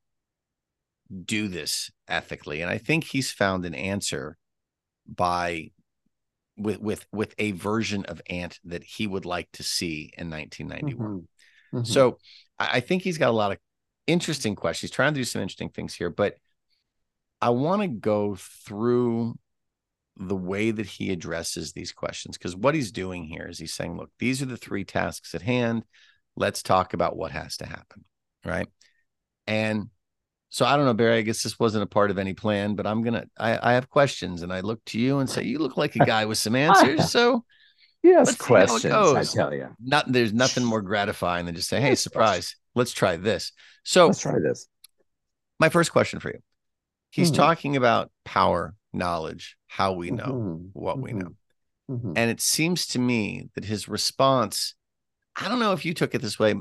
do 1.25 1.49
this 1.49 1.91
ethically? 2.09 2.63
And 2.63 2.71
I 2.71 2.79
think 2.79 3.05
he's 3.05 3.31
found 3.31 3.65
an 3.65 3.75
answer 3.75 4.37
by 5.07 5.71
with 6.57 6.81
with 6.81 7.07
with 7.13 7.35
a 7.39 7.53
version 7.53 8.05
of 8.07 8.23
ant 8.31 8.61
that 8.65 8.85
he 8.85 9.07
would 9.07 9.25
like 9.25 9.51
to 9.53 9.63
see 9.63 10.13
in 10.17 10.31
1991 10.31 11.09
mm-hmm. 11.09 11.77
Mm-hmm. 11.77 11.85
so 11.85 12.19
i 12.61 12.79
think 12.79 13.03
he's 13.03 13.19
got 13.19 13.31
a 13.31 13.33
lot 13.33 13.51
of 13.51 13.59
interesting 14.07 14.55
questions 14.55 14.93
he's 14.93 14.95
trying 14.95 15.13
to 15.13 15.21
do 15.21 15.25
some 15.25 15.43
interesting 15.43 15.69
things 15.69 15.95
here 15.95 16.11
but 16.11 16.37
i 17.43 17.51
want 17.51 17.83
to 17.83 17.89
go 17.89 18.37
through 18.39 19.35
the 20.17 20.37
way 20.37 20.71
that 20.71 20.87
he 20.87 21.11
addresses 21.11 21.73
these 21.73 21.93
questions. 21.93 22.39
Because 22.39 22.57
what 22.57 22.75
he's 22.75 22.93
doing 22.93 23.25
here 23.25 23.47
is 23.49 23.59
he's 23.59 23.75
saying, 23.75 23.97
look, 23.97 24.11
these 24.19 24.43
are 24.43 24.47
the 24.47 24.57
three 24.57 24.85
tasks 24.85 25.35
at 25.35 25.43
hand. 25.43 25.85
Let's 26.37 26.63
talk 26.63 26.95
about 26.95 27.17
what 27.17 27.31
has 27.31 27.59
to 27.59 27.67
happen. 27.67 28.05
Right. 28.45 28.69
And 29.47 29.89
so 30.55 30.65
I 30.65 30.77
don't 30.77 30.87
know, 30.87 30.95
Barry. 30.95 31.19
I 31.19 31.23
guess 31.23 31.43
this 31.43 31.59
wasn't 31.59 31.83
a 31.83 31.87
part 31.87 32.13
of 32.13 32.19
any 32.19 32.33
plan, 32.33 32.77
but 32.77 32.87
I'm 32.87 33.03
gonna. 33.03 33.25
I, 33.37 33.71
I 33.71 33.73
have 33.73 33.91
questions, 33.91 34.43
and 34.43 34.53
I 34.53 34.61
look 34.61 34.85
to 34.85 35.01
you 35.01 35.19
and 35.19 35.29
say, 35.29 35.43
"You 35.43 35.59
look 35.59 35.77
like 35.77 35.97
a 35.97 35.99
guy 36.07 36.27
with 36.27 36.39
some 36.39 36.55
answers." 36.55 37.11
So 37.11 37.45
yes, 38.05 38.37
questions. 38.37 38.95
I 38.95 39.25
tell 39.25 39.53
you, 39.53 39.75
not 39.83 40.13
there's 40.13 40.33
nothing 40.33 40.63
more 40.63 40.81
gratifying 40.81 41.47
than 41.47 41.57
just 41.57 41.69
say, 41.69 41.81
"Hey, 41.81 41.97
surprise! 41.97 42.55
Let's 42.77 42.93
try 42.93 43.17
this." 43.17 43.51
So 43.83 44.07
let's 44.07 44.21
try 44.21 44.39
this. 44.39 44.69
My 45.59 45.71
first 45.71 45.91
question 45.91 46.21
for 46.21 46.29
you: 46.29 46.39
He's 47.11 47.33
mm-hmm. 47.33 47.43
talking 47.43 47.75
about 47.75 48.13
power, 48.25 48.77
knowledge, 48.93 49.57
how 49.67 49.95
we 49.95 50.13
know 50.13 50.25
mm-hmm. 50.25 50.67
what 50.73 51.01
we 51.01 51.15
know, 51.15 51.33
mm-hmm. 51.91 52.13
and 52.15 52.31
it 52.31 52.41
seems 52.41 52.87
to 52.87 53.01
me 53.01 53.49
that 53.57 53.65
his 53.65 53.89
response. 53.89 54.77
I 55.37 55.49
don't 55.49 55.59
know 55.59 55.73
if 55.73 55.85
you 55.85 55.95
took 55.95 56.15
it 56.15 56.23
this 56.23 56.39
way. 56.39 56.55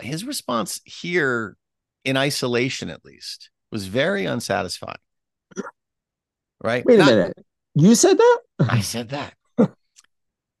His 0.00 0.24
response 0.24 0.80
here 0.84 1.56
in 2.04 2.16
isolation 2.16 2.90
at 2.90 3.04
least, 3.04 3.50
was 3.70 3.86
very 3.86 4.24
unsatisfying. 4.24 4.96
Right? 6.62 6.84
Wait 6.84 6.96
a 6.96 6.98
Not, 6.98 7.10
minute. 7.10 7.38
You 7.74 7.94
said 7.94 8.18
that? 8.18 8.38
I 8.60 8.80
said 8.80 9.10
that. 9.10 9.34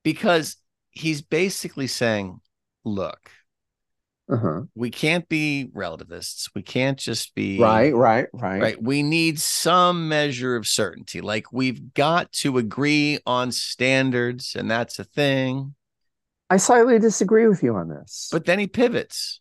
because 0.04 0.56
he's 0.90 1.20
basically 1.20 1.86
saying, 1.86 2.40
look, 2.84 3.30
uh-huh. 4.30 4.62
we 4.74 4.90
can't 4.90 5.28
be 5.28 5.68
relativists. 5.74 6.48
We 6.54 6.62
can't 6.62 6.98
just 6.98 7.34
be 7.34 7.58
right, 7.58 7.94
right, 7.94 8.28
right. 8.32 8.60
Right. 8.62 8.82
We 8.82 9.02
need 9.02 9.40
some 9.40 10.08
measure 10.08 10.56
of 10.56 10.66
certainty. 10.66 11.20
Like 11.20 11.52
we've 11.52 11.92
got 11.94 12.32
to 12.32 12.58
agree 12.58 13.18
on 13.26 13.52
standards, 13.52 14.54
and 14.54 14.70
that's 14.70 14.98
a 14.98 15.04
thing. 15.04 15.74
I 16.50 16.56
slightly 16.56 16.98
disagree 16.98 17.46
with 17.46 17.62
you 17.62 17.76
on 17.76 17.88
this. 17.88 18.28
But 18.32 18.44
then 18.44 18.58
he 18.58 18.66
pivots. 18.66 19.40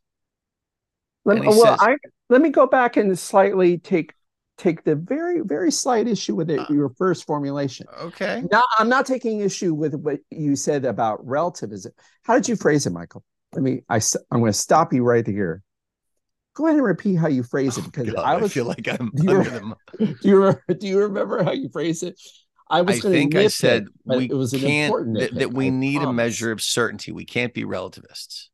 Let, 1.25 1.39
well, 1.39 1.51
says, 1.51 1.79
I 1.81 1.97
let 2.29 2.41
me 2.41 2.49
go 2.49 2.67
back 2.67 2.95
and 2.95 3.17
slightly 3.17 3.79
take 3.79 4.13
take 4.57 4.83
the 4.83 4.95
very 4.95 5.41
very 5.41 5.71
slight 5.71 6.07
issue 6.07 6.35
with 6.35 6.49
it, 6.49 6.59
uh, 6.59 6.65
your 6.69 6.89
first 6.89 7.25
formulation. 7.25 7.87
Okay. 7.99 8.43
Now 8.51 8.63
I'm 8.77 8.89
not 8.89 9.05
taking 9.05 9.39
issue 9.41 9.73
with 9.73 9.95
what 9.95 10.19
you 10.29 10.55
said 10.55 10.85
about 10.85 11.25
relativism. 11.25 11.91
How 12.23 12.35
did 12.35 12.47
you 12.47 12.55
phrase 12.55 12.85
it, 12.85 12.91
Michael? 12.91 13.23
Let 13.53 13.63
me. 13.63 13.81
I 13.89 13.99
I'm 14.31 14.39
going 14.39 14.51
to 14.51 14.57
stop 14.57 14.93
you 14.93 15.03
right 15.03 15.25
here. 15.25 15.63
Go 16.55 16.65
ahead 16.65 16.77
and 16.77 16.85
repeat 16.85 17.15
how 17.15 17.27
you 17.27 17.43
phrase 17.43 17.77
it 17.77 17.85
because 17.85 18.09
oh 18.09 18.13
God, 18.13 18.25
I, 18.25 18.35
was, 18.37 18.51
I 18.51 18.53
feel 18.53 18.65
like 18.65 18.87
I'm 18.87 19.11
do 19.15 19.75
you, 19.99 20.15
do 20.21 20.29
you, 20.67 20.75
do 20.75 20.87
you 20.87 20.99
remember 20.99 21.43
how 21.43 21.51
you 21.51 21.69
phrase 21.69 22.03
it? 22.03 22.19
I 22.69 22.81
was 22.81 23.03
I 23.03 23.09
think 23.09 23.35
I 23.35 23.47
said 23.47 23.83
it, 23.83 24.17
we 24.17 24.25
it 24.25 24.33
was 24.33 24.51
can't 24.51 25.13
that, 25.15 25.33
that, 25.33 25.53
we 25.53 25.67
I 25.67 25.69
need 25.69 25.97
promise. 25.97 26.09
a 26.09 26.13
measure 26.13 26.51
of 26.51 26.61
certainty. 26.61 27.11
We 27.11 27.25
can't 27.25 27.53
be 27.53 27.65
relativists. 27.65 28.51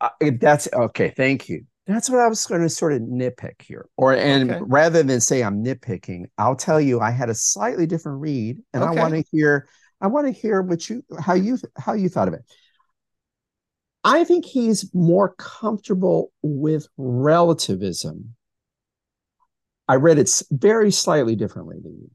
Uh, 0.00 0.08
that's 0.40 0.68
okay. 0.72 1.12
Thank 1.16 1.48
you. 1.48 1.64
That's 1.86 2.10
what 2.10 2.20
I 2.20 2.28
was 2.28 2.44
going 2.46 2.62
to 2.62 2.68
sort 2.68 2.92
of 2.92 3.02
nitpick 3.02 3.62
here. 3.62 3.86
Or 3.96 4.14
and 4.14 4.50
okay. 4.50 4.60
rather 4.64 5.02
than 5.02 5.20
say 5.20 5.42
I'm 5.42 5.64
nitpicking, 5.64 6.26
I'll 6.38 6.56
tell 6.56 6.80
you 6.80 7.00
I 7.00 7.10
had 7.10 7.30
a 7.30 7.34
slightly 7.34 7.86
different 7.86 8.20
read 8.20 8.58
and 8.72 8.82
okay. 8.82 8.98
I 8.98 9.02
want 9.02 9.14
to 9.14 9.24
hear 9.30 9.68
I 10.00 10.06
want 10.08 10.26
to 10.26 10.32
hear 10.32 10.62
what 10.62 10.88
you 10.88 11.04
how 11.18 11.34
you 11.34 11.58
how 11.76 11.92
you 11.92 12.08
thought 12.08 12.28
of 12.28 12.34
it. 12.34 12.42
I 14.02 14.24
think 14.24 14.46
he's 14.46 14.92
more 14.94 15.34
comfortable 15.36 16.32
with 16.42 16.88
relativism. 16.96 18.34
I 19.86 19.96
read 19.96 20.18
it 20.18 20.30
very 20.50 20.90
slightly 20.90 21.36
differently 21.36 21.76
than 21.82 21.98
you. 22.00 22.10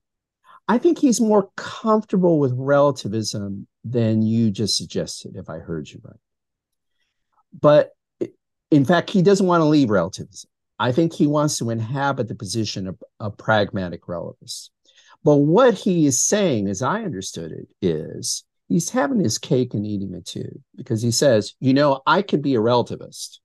I 0.67 0.78
think 0.80 0.97
he's 0.97 1.21
more 1.21 1.49
comfortable 1.56 2.39
with 2.39 2.54
relativism 2.56 3.67
than 3.84 4.23
you 4.23 4.49
just 4.49 4.78
suggested, 4.78 5.36
if 5.36 5.49
I 5.49 5.60
heard 5.60 5.89
you 5.89 6.01
right. 6.04 6.15
But 7.60 7.91
in 8.71 8.84
fact, 8.84 9.12
he 9.12 9.21
doesn't 9.21 9.45
want 9.45 9.62
to 9.62 9.65
leave 9.65 9.89
relativism. 9.89 10.49
I 10.80 10.91
think 10.91 11.13
he 11.13 11.28
wants 11.28 11.60
to 11.60 11.69
inhabit 11.69 12.28
the 12.28 12.36
position 12.36 12.88
of 12.88 12.97
a 13.19 13.30
pragmatic 13.30 14.08
relativist. 14.08 14.69
But 15.23 15.38
what 15.38 15.73
he 15.75 16.06
is 16.06 16.21
saying, 16.21 16.67
as 16.67 16.82
I 16.82 17.04
understood 17.04 17.51
it, 17.51 17.67
is 17.82 18.43
he's 18.67 18.89
having 18.89 19.19
his 19.19 19.38
cake 19.38 19.73
and 19.73 19.86
eating 19.86 20.13
it 20.13 20.25
too, 20.25 20.62
because 20.75 21.01
he 21.01 21.12
says, 21.12 21.54
you 21.60 21.73
know, 21.73 22.01
I 22.06 22.23
could 22.23 22.41
be 22.41 22.56
a 22.56 22.60
relativist, 22.60 23.38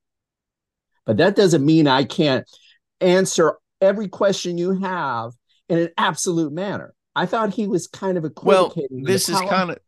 but 1.05 1.19
that 1.19 1.37
doesn't 1.37 1.65
mean 1.65 1.87
I 1.87 2.05
can't 2.05 2.51
answer 3.01 3.57
every 3.81 4.09
question 4.09 4.59
you 4.59 4.81
have 4.81 5.33
in 5.69 5.79
an 5.79 5.91
absolute 5.97 6.53
manner. 6.53 6.95
I 7.17 7.27
thought 7.27 7.55
he 7.55 7.67
was 7.67 7.87
kind 7.87 8.17
of 8.17 8.25
equivocating. 8.25 9.03
Well, 9.03 9.05
this 9.05 9.29
is 9.29 9.41
kind 9.41 9.71
of 9.71 9.79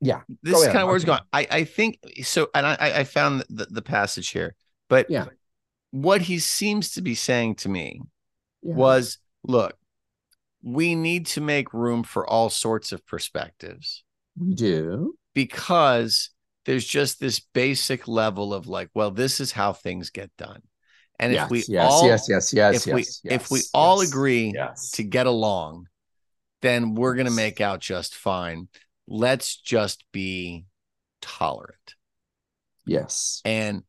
yeah. 0.00 0.20
This 0.42 0.58
is 0.58 0.66
kind 0.66 0.78
of 0.78 0.86
where 0.86 0.96
it's 0.96 1.04
going. 1.04 1.20
I 1.32 1.46
I 1.50 1.64
think 1.64 1.98
so, 2.22 2.48
and 2.54 2.66
I 2.66 2.76
I 2.80 3.04
found 3.04 3.44
the, 3.48 3.66
the 3.66 3.82
passage 3.82 4.28
here. 4.30 4.54
But 4.88 5.10
yeah, 5.10 5.26
what 5.90 6.22
he 6.22 6.38
seems 6.38 6.92
to 6.92 7.02
be 7.02 7.14
saying 7.14 7.56
to 7.56 7.68
me 7.68 8.00
yeah. 8.62 8.74
was 8.74 9.18
look, 9.44 9.76
we 10.62 10.94
need 10.94 11.26
to 11.26 11.40
make 11.40 11.72
room 11.72 12.02
for 12.02 12.28
all 12.28 12.50
sorts 12.50 12.92
of 12.92 13.06
perspectives. 13.06 14.04
We 14.38 14.54
do. 14.54 15.14
Because 15.34 16.30
there's 16.64 16.86
just 16.86 17.20
this 17.20 17.40
basic 17.40 18.08
level 18.08 18.52
of 18.52 18.66
like, 18.66 18.90
well, 18.94 19.10
this 19.10 19.40
is 19.40 19.52
how 19.52 19.72
things 19.72 20.10
get 20.10 20.30
done. 20.36 20.62
And 21.18 21.32
yes, 21.32 21.44
if 21.44 21.50
we 21.50 21.64
yes, 21.66 21.90
all 21.90 22.06
yes, 22.06 22.26
yes, 22.28 22.52
yes, 22.52 22.86
if 22.86 22.94
we 22.94 23.00
yes, 23.00 23.20
if 23.24 23.50
we 23.50 23.60
all 23.74 24.00
agree 24.00 24.54
to 24.92 25.02
get 25.02 25.26
along, 25.26 25.86
then 26.62 26.94
we're 26.94 27.14
gonna 27.14 27.30
make 27.30 27.60
out 27.60 27.80
just 27.80 28.14
fine. 28.14 28.68
Let's 29.06 29.56
just 29.56 30.04
be 30.12 30.66
tolerant. 31.20 31.94
Yes. 32.86 33.40
And 33.44 33.82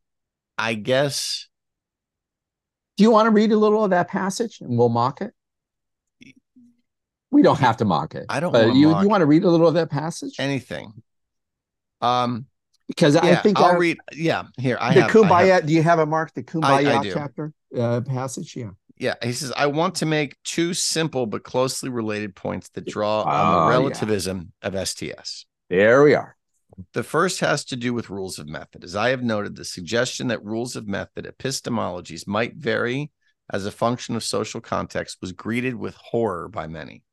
I 0.57 0.73
guess. 0.73 1.47
Do 2.97 3.03
you 3.03 3.11
want 3.11 3.27
to 3.27 3.31
read 3.31 3.51
a 3.51 3.57
little 3.57 3.83
of 3.83 3.91
that 3.91 4.09
passage 4.09 4.59
and 4.59 4.77
we'll 4.77 4.89
mock 4.89 5.21
it? 5.21 5.33
We 7.31 7.41
don't 7.41 7.59
have 7.59 7.77
to 7.77 7.85
mock 7.85 8.15
it. 8.15 8.25
I 8.27 8.39
don't. 8.39 8.51
But 8.51 8.73
you 8.73 8.89
you 8.99 9.07
want 9.07 9.21
to 9.21 9.25
read 9.25 9.43
a 9.43 9.49
little 9.49 9.67
of 9.67 9.75
that 9.75 9.89
passage? 9.89 10.35
Anything. 10.39 10.91
Um, 12.01 12.47
because 12.87 13.15
yeah, 13.15 13.21
I 13.23 13.35
think 13.35 13.59
I'll 13.59 13.75
I, 13.75 13.77
read. 13.77 13.97
Yeah, 14.13 14.43
here 14.57 14.77
I 14.81 14.93
the 14.95 15.01
have. 15.03 15.11
Kumbaya. 15.11 15.51
Have, 15.51 15.65
do 15.67 15.73
you 15.73 15.83
have 15.83 15.99
it 15.99 16.07
marked? 16.07 16.35
The 16.35 16.43
Kumbaya 16.43 16.87
I, 16.87 16.99
I 16.99 17.09
chapter 17.11 17.53
uh, 17.77 18.01
passage. 18.01 18.55
Yeah. 18.55 18.71
Yeah, 18.99 19.15
he 19.23 19.31
says, 19.31 19.53
I 19.55 19.67
want 19.67 19.95
to 19.95 20.05
make 20.05 20.35
two 20.43 20.73
simple 20.73 21.25
but 21.25 21.43
closely 21.43 21.89
related 21.89 22.35
points 22.35 22.69
that 22.69 22.85
draw 22.85 23.21
on 23.23 23.53
the 23.53 23.59
oh, 23.61 23.69
relativism 23.69 24.51
yeah. 24.61 24.67
of 24.67 24.87
STS. 24.87 25.45
There 25.69 26.03
we 26.03 26.13
are. 26.15 26.35
The 26.93 27.03
first 27.03 27.39
has 27.39 27.63
to 27.65 27.77
do 27.77 27.93
with 27.93 28.09
rules 28.09 28.39
of 28.39 28.47
method. 28.47 28.83
As 28.83 28.95
I 28.95 29.09
have 29.09 29.23
noted, 29.23 29.55
the 29.55 29.65
suggestion 29.65 30.27
that 30.27 30.43
rules 30.43 30.75
of 30.75 30.87
method 30.87 31.25
epistemologies 31.25 32.27
might 32.27 32.55
vary 32.55 33.11
as 33.51 33.65
a 33.65 33.71
function 33.71 34.15
of 34.15 34.23
social 34.23 34.61
context 34.61 35.17
was 35.21 35.31
greeted 35.31 35.75
with 35.75 35.95
horror 35.95 36.49
by 36.49 36.67
many. 36.67 37.03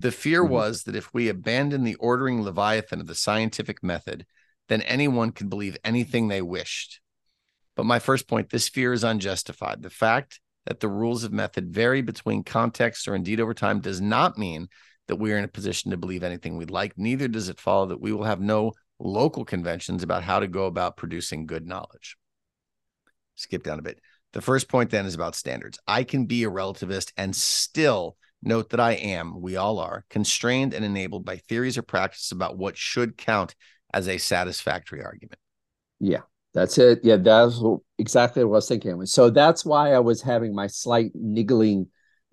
The 0.00 0.10
fear 0.10 0.42
mm-hmm. 0.42 0.52
was 0.52 0.82
that 0.84 0.96
if 0.96 1.12
we 1.14 1.28
abandon 1.28 1.84
the 1.84 1.94
ordering 1.96 2.42
leviathan 2.42 3.00
of 3.00 3.06
the 3.06 3.14
scientific 3.14 3.82
method, 3.82 4.26
then 4.68 4.82
anyone 4.82 5.32
could 5.32 5.50
believe 5.50 5.76
anything 5.84 6.28
they 6.28 6.42
wished. 6.42 7.00
But 7.76 7.86
my 7.86 7.98
first 7.98 8.28
point 8.28 8.50
this 8.50 8.68
fear 8.68 8.92
is 8.92 9.04
unjustified. 9.04 9.82
The 9.82 9.90
fact 9.90 10.40
that 10.66 10.80
the 10.80 10.88
rules 10.88 11.24
of 11.24 11.32
method 11.32 11.72
vary 11.72 12.02
between 12.02 12.44
contexts 12.44 13.08
or 13.08 13.14
indeed 13.14 13.40
over 13.40 13.54
time 13.54 13.80
does 13.80 14.00
not 14.00 14.38
mean 14.38 14.68
that 15.08 15.16
we 15.16 15.32
are 15.32 15.38
in 15.38 15.44
a 15.44 15.48
position 15.48 15.90
to 15.90 15.96
believe 15.96 16.22
anything 16.22 16.56
we'd 16.56 16.70
like. 16.70 16.92
Neither 16.96 17.28
does 17.28 17.48
it 17.48 17.60
follow 17.60 17.86
that 17.86 18.00
we 18.00 18.12
will 18.12 18.24
have 18.24 18.40
no 18.40 18.72
local 18.98 19.44
conventions 19.44 20.02
about 20.02 20.22
how 20.22 20.38
to 20.40 20.46
go 20.46 20.66
about 20.66 20.96
producing 20.96 21.46
good 21.46 21.66
knowledge. 21.66 22.16
Skip 23.34 23.64
down 23.64 23.78
a 23.78 23.82
bit. 23.82 23.98
The 24.32 24.40
first 24.40 24.68
point 24.68 24.90
then 24.90 25.04
is 25.04 25.14
about 25.14 25.34
standards. 25.34 25.78
I 25.86 26.04
can 26.04 26.26
be 26.26 26.44
a 26.44 26.50
relativist 26.50 27.12
and 27.16 27.34
still 27.34 28.16
note 28.42 28.70
that 28.70 28.80
I 28.80 28.92
am, 28.92 29.40
we 29.40 29.56
all 29.56 29.78
are, 29.78 30.04
constrained 30.08 30.74
and 30.74 30.84
enabled 30.84 31.24
by 31.24 31.36
theories 31.36 31.76
or 31.76 31.82
practices 31.82 32.32
about 32.32 32.56
what 32.56 32.76
should 32.76 33.16
count 33.16 33.54
as 33.92 34.08
a 34.08 34.18
satisfactory 34.18 35.02
argument. 35.02 35.38
Yeah, 36.00 36.22
that's 36.54 36.78
it. 36.78 37.00
Yeah, 37.02 37.16
that's 37.16 37.60
exactly 37.98 38.44
what 38.44 38.56
I 38.56 38.58
was 38.58 38.68
thinking. 38.68 39.04
So 39.06 39.30
that's 39.30 39.64
why 39.64 39.92
I 39.94 40.00
was 40.00 40.22
having 40.22 40.54
my 40.54 40.66
slight 40.66 41.12
niggling 41.14 41.88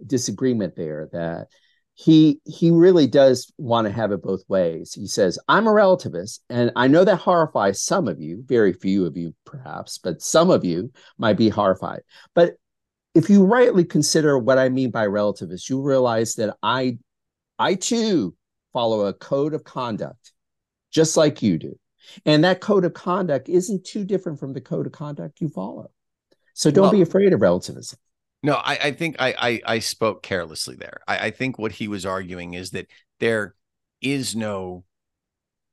disagreement 0.05 0.75
there 0.75 1.09
that 1.11 1.47
he 1.93 2.39
he 2.45 2.71
really 2.71 3.07
does 3.07 3.51
want 3.57 3.85
to 3.85 3.91
have 3.91 4.11
it 4.11 4.21
both 4.21 4.43
ways. 4.47 4.93
He 4.93 5.07
says, 5.07 5.37
"I'm 5.49 5.67
a 5.67 5.71
relativist, 5.71 6.39
and 6.49 6.71
I 6.75 6.87
know 6.87 7.03
that 7.03 7.17
horrifies 7.17 7.81
some 7.81 8.07
of 8.07 8.21
you, 8.21 8.43
very 8.45 8.73
few 8.73 9.05
of 9.05 9.17
you 9.17 9.35
perhaps, 9.45 9.97
but 9.97 10.21
some 10.21 10.49
of 10.49 10.63
you 10.63 10.91
might 11.17 11.37
be 11.37 11.49
horrified. 11.49 12.01
But 12.33 12.55
if 13.15 13.29
you 13.29 13.43
rightly 13.43 13.83
consider 13.83 14.37
what 14.37 14.57
I 14.57 14.69
mean 14.69 14.91
by 14.91 15.07
relativist, 15.07 15.69
you 15.69 15.81
realize 15.81 16.35
that 16.35 16.55
I 16.63 16.99
I 17.57 17.75
too 17.75 18.35
follow 18.73 19.05
a 19.07 19.13
code 19.13 19.53
of 19.53 19.63
conduct 19.63 20.33
just 20.91 21.17
like 21.17 21.41
you 21.43 21.57
do. 21.57 21.77
And 22.25 22.43
that 22.43 22.61
code 22.61 22.85
of 22.85 22.93
conduct 22.93 23.49
isn't 23.49 23.85
too 23.85 24.03
different 24.03 24.39
from 24.39 24.53
the 24.53 24.61
code 24.61 24.85
of 24.85 24.91
conduct 24.91 25.41
you 25.41 25.49
follow. 25.49 25.91
So 26.53 26.71
don't 26.71 26.83
well, 26.83 26.91
be 26.91 27.01
afraid 27.01 27.33
of 27.33 27.41
relativism. 27.41 27.99
No, 28.41 28.53
I, 28.53 28.77
I 28.83 28.91
think 28.91 29.17
I, 29.19 29.35
I, 29.37 29.61
I 29.75 29.79
spoke 29.79 30.23
carelessly 30.23 30.75
there. 30.75 31.01
I, 31.07 31.27
I 31.27 31.31
think 31.31 31.57
what 31.59 31.71
he 31.73 31.87
was 31.87 32.05
arguing 32.05 32.53
is 32.53 32.71
that 32.71 32.87
there 33.19 33.55
is 34.01 34.35
no 34.35 34.83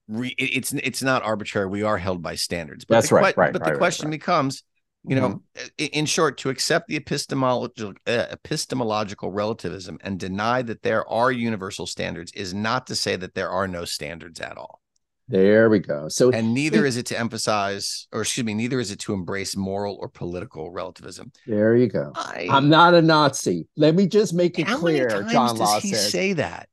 re, 0.09 0.35
it's 0.39 0.73
it's 0.73 1.03
not 1.03 1.23
arbitrary. 1.23 1.69
We 1.69 1.83
are 1.83 1.99
held 1.99 2.23
by 2.23 2.35
standards. 2.35 2.85
But 2.85 2.97
That's 2.97 3.09
the 3.09 3.17
right, 3.17 3.37
right, 3.37 3.53
But 3.53 3.63
right, 3.63 3.67
the 3.67 3.73
right, 3.73 3.79
question 3.79 4.07
right. 4.07 4.19
becomes, 4.19 4.65
you 5.07 5.17
know, 5.17 5.43
Mhm. 5.57 5.91
in 5.93 6.07
short, 6.07 6.39
to 6.39 6.51
accept 6.51 6.89
the 6.89 6.97
epistemological 6.97 7.95
uh, 8.07 8.27
epistemological 8.31 9.31
relativism 9.31 9.99
and 10.03 10.19
deny 10.19 10.63
that 10.63 10.83
there 10.83 11.09
are 11.09 11.31
universal 11.31 11.87
standards 11.87 12.33
is 12.33 12.53
not 12.53 12.87
to 12.89 12.97
say 12.97 13.17
that 13.17 13.35
there 13.35 13.51
are 13.51 13.69
no 13.69 13.85
standards 13.85 14.41
at 14.41 14.57
all. 14.57 14.81
There 15.29 15.69
we 15.69 15.79
go. 15.81 16.09
So 16.09 16.31
And 16.31 16.55
neither 16.55 16.83
see- 16.83 16.89
is 16.89 16.97
it 16.99 17.07
to 17.07 17.19
emphasize, 17.19 18.07
or 18.13 18.23
excuse 18.23 18.45
me, 18.45 18.55
neither 18.55 18.79
is 18.81 18.91
it 18.91 19.01
to 19.01 19.13
embrace 19.13 19.57
moral 19.57 19.97
or 20.01 20.09
political 20.09 20.71
relativism. 20.71 21.33
there 21.47 21.75
you 21.77 21.89
go. 21.89 22.13
I, 22.15 22.47
I'm 22.51 22.69
not 22.69 22.95
a 22.95 23.03
Nazi. 23.03 23.67
Let 23.77 23.95
me 23.95 24.07
just 24.07 24.35
make 24.35 24.59
it 24.59 24.67
how 24.69 24.79
clear, 24.79 25.09
many 25.09 25.21
times 25.21 25.33
John 25.33 25.49
does 25.51 25.59
Law 25.61 25.81
he 25.81 25.93
says. 25.93 26.11
say 26.13 26.33
that? 26.35 26.69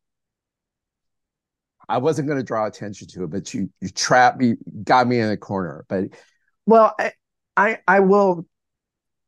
I 1.89 1.98
wasn't 1.98 2.28
going 2.28 2.39
to 2.39 2.46
draw 2.46 2.66
attention 2.66 3.08
to 3.10 3.24
it, 3.26 3.30
but 3.30 3.54
you 3.54 3.70
you 3.82 3.89
trapped 3.89 4.39
me, 4.39 4.56
got 4.84 5.06
me 5.08 5.20
in 5.20 5.30
a 5.30 5.38
corner. 5.38 5.86
But 5.89 6.06
well, 6.66 6.96
I 6.98 7.12
I, 7.58 7.80
I 7.88 8.00
will. 8.00 8.46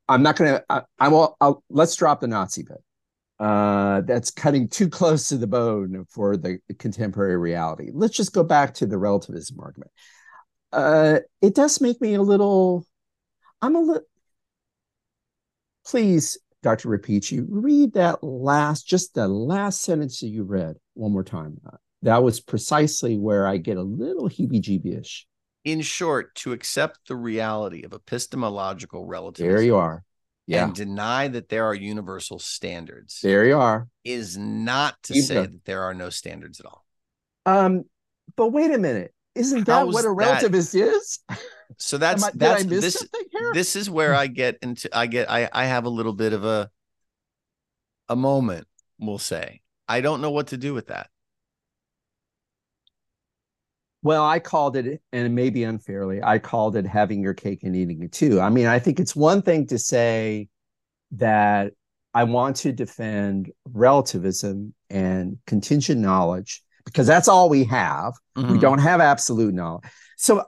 I'm 0.07 0.23
not 0.23 0.35
going 0.37 0.53
to. 0.53 0.63
I, 0.69 0.81
I 0.97 1.07
will. 1.09 1.35
I'll, 1.41 1.63
let's 1.69 1.95
drop 1.95 2.21
the 2.21 2.27
Nazi 2.27 2.63
bit. 2.63 2.77
Uh, 3.39 4.01
that's 4.01 4.31
cutting 4.31 4.69
too 4.69 4.87
close 4.87 5.27
to 5.27 5.37
the 5.37 5.47
bone 5.47 6.05
for 6.09 6.37
the 6.37 6.59
contemporary 6.79 7.37
reality. 7.37 7.91
Let's 7.93 8.15
just 8.15 8.33
go 8.33 8.43
back 8.43 8.75
to 8.75 8.85
the 8.85 8.97
relativism 8.97 9.59
argument. 9.59 9.91
Uh, 10.71 11.19
it 11.41 11.53
does 11.53 11.81
make 11.81 11.99
me 11.99 12.13
a 12.13 12.21
little. 12.21 12.85
I'm 13.61 13.75
a 13.75 13.79
little. 13.79 14.07
Please, 15.85 16.37
Dr. 16.63 16.89
Rapici, 16.89 17.45
read 17.47 17.93
that 17.93 18.23
last, 18.23 18.87
just 18.87 19.13
the 19.13 19.27
last 19.27 19.81
sentence 19.81 20.21
that 20.21 20.27
you 20.27 20.43
read 20.43 20.77
one 20.93 21.11
more 21.11 21.23
time. 21.23 21.59
That 22.01 22.23
was 22.23 22.39
precisely 22.39 23.17
where 23.17 23.47
I 23.47 23.57
get 23.57 23.77
a 23.77 23.83
little 23.83 24.29
heebie-jeebie-ish. 24.29 25.27
In 25.63 25.81
short, 25.81 26.35
to 26.35 26.53
accept 26.53 27.07
the 27.07 27.15
reality 27.15 27.83
of 27.83 27.93
epistemological 27.93 29.05
relativism 29.05 29.53
There 29.53 29.63
you 29.63 29.75
are. 29.75 30.03
Yeah, 30.47 30.65
and 30.65 30.75
deny 30.75 31.27
that 31.29 31.49
there 31.49 31.65
are 31.65 31.73
universal 31.73 32.37
standards 32.39 33.19
there 33.23 33.45
you 33.45 33.57
are. 33.57 33.87
is 34.03 34.37
not 34.37 34.95
to 35.03 35.13
Keep 35.13 35.23
say 35.23 35.33
going. 35.35 35.51
that 35.51 35.65
there 35.65 35.83
are 35.83 35.93
no 35.93 36.09
standards 36.09 36.59
at 36.59 36.65
all. 36.67 36.85
Um, 37.45 37.85
but 38.35 38.49
wait 38.49 38.71
a 38.71 38.77
minute, 38.77 39.13
isn't 39.35 39.65
that 39.65 39.87
How's 39.87 39.93
what 39.93 40.05
a 40.05 40.09
relativist 40.09 40.75
is? 40.79 41.19
So 41.77 41.97
that's 41.97 42.23
I, 42.23 42.31
did 42.31 42.39
that's 42.39 42.63
I 42.63 42.67
miss 42.67 42.81
this 42.81 42.93
something 42.93 43.21
here? 43.31 43.51
this 43.53 43.75
is 43.75 43.89
where 43.89 44.13
I 44.13 44.27
get 44.27 44.57
into 44.61 44.89
I 44.95 45.07
get 45.07 45.29
I 45.29 45.49
I 45.51 45.65
have 45.65 45.85
a 45.85 45.89
little 45.89 46.13
bit 46.13 46.33
of 46.33 46.45
a 46.45 46.69
a 48.07 48.15
moment, 48.15 48.67
we'll 48.99 49.17
say. 49.17 49.61
I 49.87 50.01
don't 50.01 50.21
know 50.21 50.31
what 50.31 50.47
to 50.47 50.57
do 50.57 50.73
with 50.73 50.87
that. 50.87 51.09
Well, 54.05 54.23
I 54.23 54.37
called 54.37 54.77
it, 54.77 55.01
and 55.11 55.33
maybe 55.33 55.63
unfairly, 55.63 56.21
I 56.21 56.37
called 56.37 56.75
it 56.75 56.85
having 56.85 57.23
your 57.23 57.33
cake 57.33 57.63
and 57.63 57.75
eating 57.75 58.03
it 58.03 58.11
too. 58.11 58.39
I 58.39 58.49
mean, 58.49 58.67
I 58.67 58.77
think 58.77 58.99
it's 58.99 59.15
one 59.15 59.41
thing 59.41 59.65
to 59.65 59.79
say 59.79 60.47
that 61.13 61.73
I 62.13 62.25
want 62.25 62.57
to 62.57 62.71
defend 62.71 63.51
relativism 63.65 64.75
and 64.91 65.39
contingent 65.47 66.01
knowledge 66.01 66.61
because 66.85 67.07
that's 67.07 67.27
all 67.27 67.49
we 67.49 67.63
have. 67.63 68.13
We 68.35 68.43
Mhm. 68.43 68.61
don't 68.61 68.77
have 68.77 69.01
absolute 69.01 69.55
knowledge. 69.55 69.85
So 70.17 70.43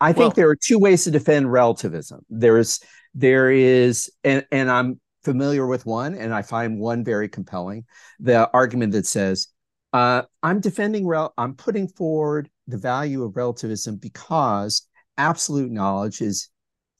I 0.00 0.12
think 0.12 0.18
Well- 0.18 0.30
there 0.30 0.48
are 0.48 0.56
two 0.56 0.78
ways 0.78 1.02
to 1.04 1.10
defend 1.10 1.50
relativism. 1.50 2.24
There's 2.30 2.78
there 3.14 3.50
is 3.50 4.12
and 4.22 4.46
and 4.52 4.70
I'm 4.70 5.00
familiar 5.24 5.66
with 5.66 5.84
one 5.86 6.14
and 6.14 6.32
I 6.32 6.42
find 6.42 6.78
one 6.78 7.02
very 7.02 7.28
compelling. 7.28 7.84
The 8.20 8.48
argument 8.52 8.92
that 8.92 9.06
says 9.06 9.48
uh, 9.92 10.22
I'm 10.42 10.60
defending 10.60 11.06
rel 11.06 11.32
I'm 11.38 11.54
putting 11.54 11.88
forward 11.88 12.50
the 12.66 12.78
value 12.78 13.22
of 13.24 13.36
relativism 13.36 13.96
because 13.96 14.86
absolute 15.16 15.70
knowledge 15.70 16.20
is 16.20 16.50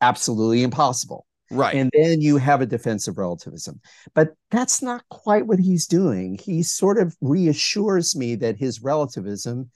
absolutely 0.01 0.63
impossible. 0.63 1.27
Right. 1.51 1.75
And 1.75 1.91
then 1.95 2.21
you 2.21 2.37
have 2.37 2.61
a 2.61 2.67
defense 2.67 3.09
of 3.09 3.17
relativism. 3.17 3.81
But 4.15 4.35
that's 4.51 4.83
not 4.83 5.03
quite 5.09 5.47
what 5.47 5.59
he's 5.59 5.87
doing. 5.87 6.39
He 6.43 6.63
sort 6.63 6.99
of 6.99 7.17
reassures 7.21 8.15
me 8.15 8.35
that 8.37 8.59
his 8.59 8.83
relativism 8.83 9.71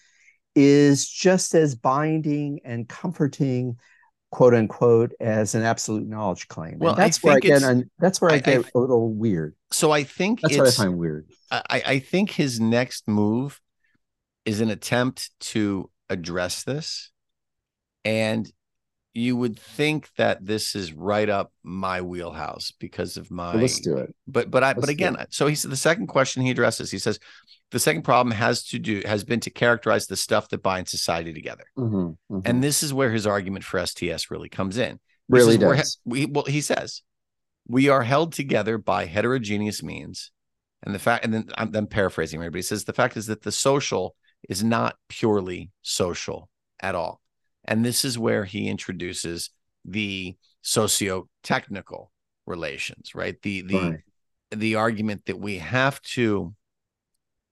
is 0.54 1.08
just 1.08 1.54
as 1.54 1.74
binding 1.74 2.60
and 2.64 2.88
comforting, 2.88 3.76
quote 4.32 4.54
unquote, 4.54 5.12
as 5.20 5.54
an 5.54 5.62
absolute 5.62 6.08
knowledge 6.08 6.48
claim. 6.48 6.72
And 6.72 6.80
Well, 6.80 6.94
I 6.94 6.96
that's 6.96 7.22
where 7.22 7.36
I 7.36 7.38
get 7.38 7.58
it's- 7.62 7.82
that's 8.00 8.20
where 8.20 8.30
I, 8.32 8.34
I- 8.34 8.36
I 8.38 8.40
get 8.40 8.58
f- 8.60 8.74
a 8.74 8.78
little 8.78 9.12
weird. 9.12 9.54
so 9.70 9.92
I 9.92 10.02
think 10.02 10.40
That's 10.40 10.56
what 10.56 10.66
I 10.66 10.70
find 10.72 10.98
weird. 10.98 11.28
I, 11.50 11.82
I 11.86 11.98
think 12.00 12.30
his 12.30 12.58
next 12.58 13.06
move 13.06 13.60
is 14.44 14.60
an 14.60 14.70
attempt 14.70 15.30
to 15.52 15.88
address 16.10 16.64
this. 16.64 17.10
And 18.04 18.50
you 19.14 19.36
would 19.36 19.58
think 19.58 20.08
that 20.16 20.44
this 20.44 20.74
is 20.74 20.92
right 20.92 21.28
up 21.28 21.52
my 21.62 22.00
wheelhouse 22.00 22.72
because 22.78 23.16
of 23.16 23.30
my 23.30 23.52
Well, 23.52 23.62
let's 23.62 23.80
do 23.80 23.96
it. 23.98 24.14
but 24.26 24.50
but 24.50 24.64
I 24.64 24.68
Let's 24.68 24.80
but 24.80 24.88
again, 24.88 25.16
so 25.30 25.46
he 25.46 25.54
said 25.54 25.70
the 25.70 25.76
second 25.76 26.06
question 26.06 26.42
he 26.42 26.50
addresses, 26.50 26.90
he 26.90 26.98
says 26.98 27.18
the 27.70 27.78
second 27.78 28.02
problem 28.02 28.34
has 28.34 28.64
to 28.68 28.78
do 28.78 29.02
has 29.06 29.24
been 29.24 29.40
to 29.40 29.50
characterize 29.50 30.06
the 30.06 30.16
stuff 30.16 30.48
that 30.50 30.62
binds 30.62 30.90
society 30.90 31.32
together. 31.32 31.64
Mhm, 31.78 32.16
mhm. 32.30 32.42
And 32.44 32.62
this 32.62 32.82
is 32.82 32.92
where 32.92 33.10
his 33.10 33.26
argument 33.26 33.64
for 33.64 33.78
STS 33.78 34.30
really 34.30 34.48
comes 34.48 34.76
in. 34.76 34.92
He 34.92 34.98
really 35.28 35.56
does. 35.58 35.98
he- 36.04 36.10
we 36.10 36.26
well, 36.26 36.44
he 36.44 36.60
says 36.60 37.02
we 37.68 37.88
are 37.88 38.02
held 38.02 38.32
together 38.32 38.76
by 38.76 39.04
heterogeneous 39.06 39.82
means. 39.82 40.32
And 40.82 40.92
the 40.94 40.98
fact, 40.98 41.24
and 41.24 41.32
then 41.32 41.48
I'm, 41.56 41.74
I'm 41.76 41.86
paraphrasing 41.86 42.40
here, 42.40 42.50
but 42.50 42.58
he 42.58 42.62
says 42.62 42.82
the 42.84 42.92
fact 42.92 43.16
is 43.16 43.26
that 43.26 43.42
the 43.42 43.52
social 43.52 44.16
is 44.48 44.64
not 44.64 44.96
purely 45.08 45.70
social 45.82 46.50
at 46.80 46.96
all. 46.96 47.21
And 47.64 47.84
this 47.84 48.04
is 48.04 48.18
where 48.18 48.44
he 48.44 48.68
introduces 48.68 49.50
the 49.84 50.36
socio-technical 50.62 52.10
relations, 52.46 53.14
right? 53.14 53.40
The 53.42 53.62
the 53.62 53.74
Right. 53.74 54.00
the 54.50 54.74
argument 54.74 55.26
that 55.26 55.38
we 55.38 55.58
have 55.58 56.00
to, 56.02 56.54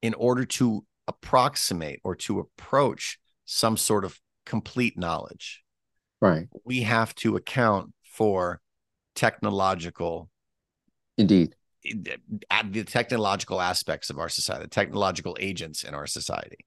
in 0.02 0.14
order 0.14 0.44
to 0.44 0.84
approximate 1.08 2.00
or 2.04 2.14
to 2.14 2.40
approach 2.40 3.18
some 3.44 3.76
sort 3.76 4.04
of 4.04 4.20
complete 4.46 4.98
knowledge, 4.98 5.62
Right. 6.20 6.48
we 6.64 6.82
have 6.82 7.14
to 7.16 7.36
account 7.36 7.94
for 8.04 8.60
technological 9.14 10.28
Indeed. 11.16 11.54
the 11.82 12.84
technological 12.84 13.60
aspects 13.60 14.10
of 14.10 14.18
our 14.18 14.28
society, 14.28 14.64
the 14.64 14.68
technological 14.68 15.36
agents 15.40 15.82
in 15.84 15.94
our 15.94 16.06
society. 16.06 16.58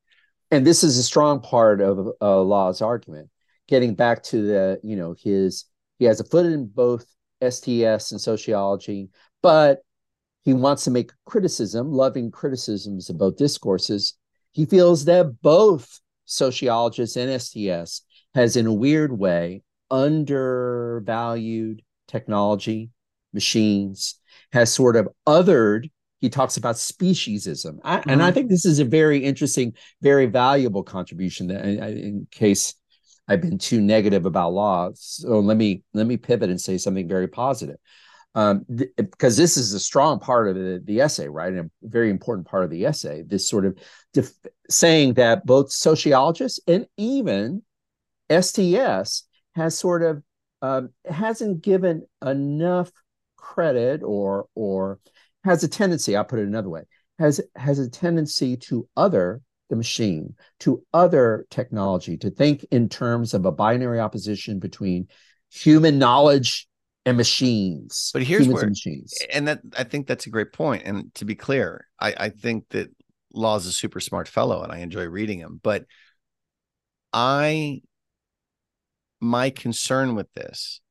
And 0.54 0.68
this 0.68 0.84
is 0.84 1.00
a 1.00 1.04
strong 1.04 1.42
part 1.42 1.82
of 1.82 2.10
uh, 2.22 2.42
Law's 2.42 2.82
argument. 2.82 3.30
Getting 3.68 3.96
back 3.96 4.22
to 4.24 4.46
the, 4.46 4.80
you 4.84 4.96
know, 4.96 5.16
his 5.18 5.66
he 5.98 6.06
has 6.06 6.20
a 6.20 6.24
foot 6.24 6.46
in 6.46 6.68
both 6.68 7.06
STS 7.42 8.12
and 8.12 8.22
sociology, 8.22 9.10
but 9.42 9.80
he 10.44 10.54
wants 10.54 10.84
to 10.84 10.92
make 10.92 11.12
criticism, 11.26 11.92
loving 11.92 12.30
criticisms 12.30 13.10
of 13.10 13.18
both 13.18 13.36
discourses. 13.36 14.16
He 14.52 14.66
feels 14.66 15.06
that 15.06 15.42
both 15.42 16.00
sociologists 16.26 17.18
and 17.18 17.42
STS 17.42 18.02
has, 18.36 18.56
in 18.56 18.68
a 18.68 18.74
weird 18.74 19.18
way, 19.18 19.64
undervalued 19.90 21.82
technology, 22.08 22.92
machines, 23.34 24.20
has 24.52 24.72
sort 24.72 24.98
of 24.98 25.08
othered. 25.26 25.90
He 26.24 26.30
talks 26.30 26.56
about 26.56 26.76
speciesism, 26.76 27.80
I, 27.84 28.02
and 28.08 28.24
I 28.24 28.32
Mhm. 28.32 28.34
think 28.34 28.50
this 28.50 28.66
is 28.66 28.80
a 28.80 28.86
very 28.86 29.18
interesting 29.22 29.74
very 30.02 30.26
valuable 30.26 30.82
contribution 30.82 31.48
that 31.48 31.66
in, 31.66 31.98
in 31.98 32.28
case 32.32 32.76
I've 33.28 33.42
been 33.42 33.58
too 33.58 33.82
negative 33.82 34.26
about 34.26 34.54
law. 34.54 34.92
So 34.94 35.42
let 35.42 35.58
me 35.58 35.84
let 35.94 36.08
me 36.08 36.16
pivot 36.16 36.50
and 36.50 36.62
say 36.62 36.78
something 36.78 37.10
very 37.10 37.28
positive. 37.28 37.76
Um, 38.36 38.64
th- 38.78 38.90
because 38.96 39.36
this 39.36 39.58
is 39.58 39.74
a 39.74 39.82
strong 39.82 40.20
part 40.22 40.48
of 40.48 40.56
the, 40.56 40.82
the 40.86 41.02
essay, 41.02 41.28
right? 41.28 41.52
And 41.52 41.70
a 41.84 41.88
very 41.98 42.10
important 42.10 42.48
part 42.48 42.64
of 42.64 42.70
the 42.70 42.86
essay, 42.86 43.24
this 43.24 43.50
sort 43.50 43.66
of 43.66 43.78
def- 44.14 44.32
saying 44.70 45.16
that 45.16 45.46
both 45.46 45.74
sociologists 45.74 46.62
and 46.68 46.88
even 46.96 47.64
STS 48.30 49.24
has 49.56 49.78
sort 49.78 50.04
of 50.04 50.24
um, 50.62 50.92
hasn't 51.06 51.62
given 51.62 52.08
enough 52.26 52.94
credit 53.36 54.04
or 54.04 54.48
or 54.56 55.00
has 55.44 55.64
a 55.64 55.68
tendency, 55.68 56.16
I'll 56.16 56.24
put 56.24 56.40
it 56.40 56.48
another 56.48 56.70
way, 56.70 56.84
has 57.20 57.42
has 57.56 57.80
a 57.80 57.90
tendency 57.90 58.58
to 58.58 58.88
other 58.96 59.42
the 59.70 59.76
machine, 59.76 60.36
to 60.60 60.84
other 60.94 61.48
technology, 61.50 62.18
to 62.18 62.30
think 62.30 62.66
in 62.72 62.90
terms 62.90 63.34
of 63.34 63.46
a 63.46 63.52
binary 63.52 64.00
opposition 64.00 64.60
between 64.60 65.08
human 65.52 65.98
knowledge 65.98 66.68
and 67.06 67.18
machines. 67.18 68.12
But 68.14 68.24
here's 68.24 68.48
where- 68.48 68.64
and 68.64 68.72
machines. 68.72 69.14
And 69.32 69.48
that 69.48 69.62
I 69.78 69.84
think 69.84 70.08
that's 70.08 70.28
a 70.28 70.30
great 70.30 70.54
point. 70.54 70.84
And 70.86 71.14
to 71.16 71.26
be 71.26 71.36
clear, 71.36 71.88
I, 72.00 72.14
I 72.18 72.30
think 72.30 72.70
that 72.70 72.90
Law 73.34 73.56
is 73.56 73.66
a 73.66 73.72
super 73.72 74.00
smart 74.00 74.28
fellow 74.28 74.62
and 74.62 74.72
I 74.72 74.80
enjoy 74.80 75.06
reading 75.06 75.40
him. 75.40 75.60
But 75.64 75.86
I 77.12 77.82
my 79.20 79.50
concern 79.50 80.16
with 80.16 80.32
this 80.34 80.82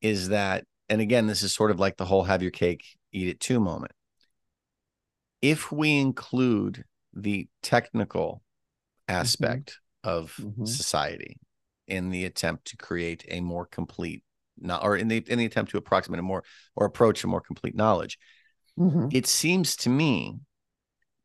is 0.00 0.30
that, 0.30 0.64
and 0.88 1.00
again, 1.00 1.26
this 1.26 1.42
is 1.42 1.54
sort 1.54 1.70
of 1.70 1.78
like 1.78 1.96
the 1.96 2.04
whole 2.04 2.24
have 2.24 2.42
your 2.42 2.50
cake, 2.50 2.84
eat 3.12 3.28
it 3.28 3.40
too 3.40 3.60
moment. 3.60 3.92
If 5.40 5.72
we 5.72 5.98
include 5.98 6.84
the 7.12 7.48
technical 7.62 8.42
aspect 9.08 9.78
of 10.04 10.36
Mhm. 10.38 10.66
society 10.66 11.38
in 11.86 12.10
the 12.10 12.24
attempt 12.24 12.66
to 12.66 12.76
create 12.76 13.24
a 13.28 13.40
more 13.40 13.66
complete 13.66 14.22
no, 14.58 14.76
or 14.76 14.96
in 14.96 15.08
the 15.08 15.18
in 15.28 15.38
the 15.38 15.44
attempt 15.46 15.70
to 15.72 15.78
approximate 15.78 16.20
a 16.20 16.22
more 16.22 16.44
or 16.76 16.86
approach 16.86 17.24
a 17.24 17.26
more 17.26 17.40
complete 17.40 17.74
knowledge 17.74 18.18
Mhm. 18.78 19.14
it 19.14 19.26
seems 19.26 19.76
to 19.76 19.90
me 19.90 20.38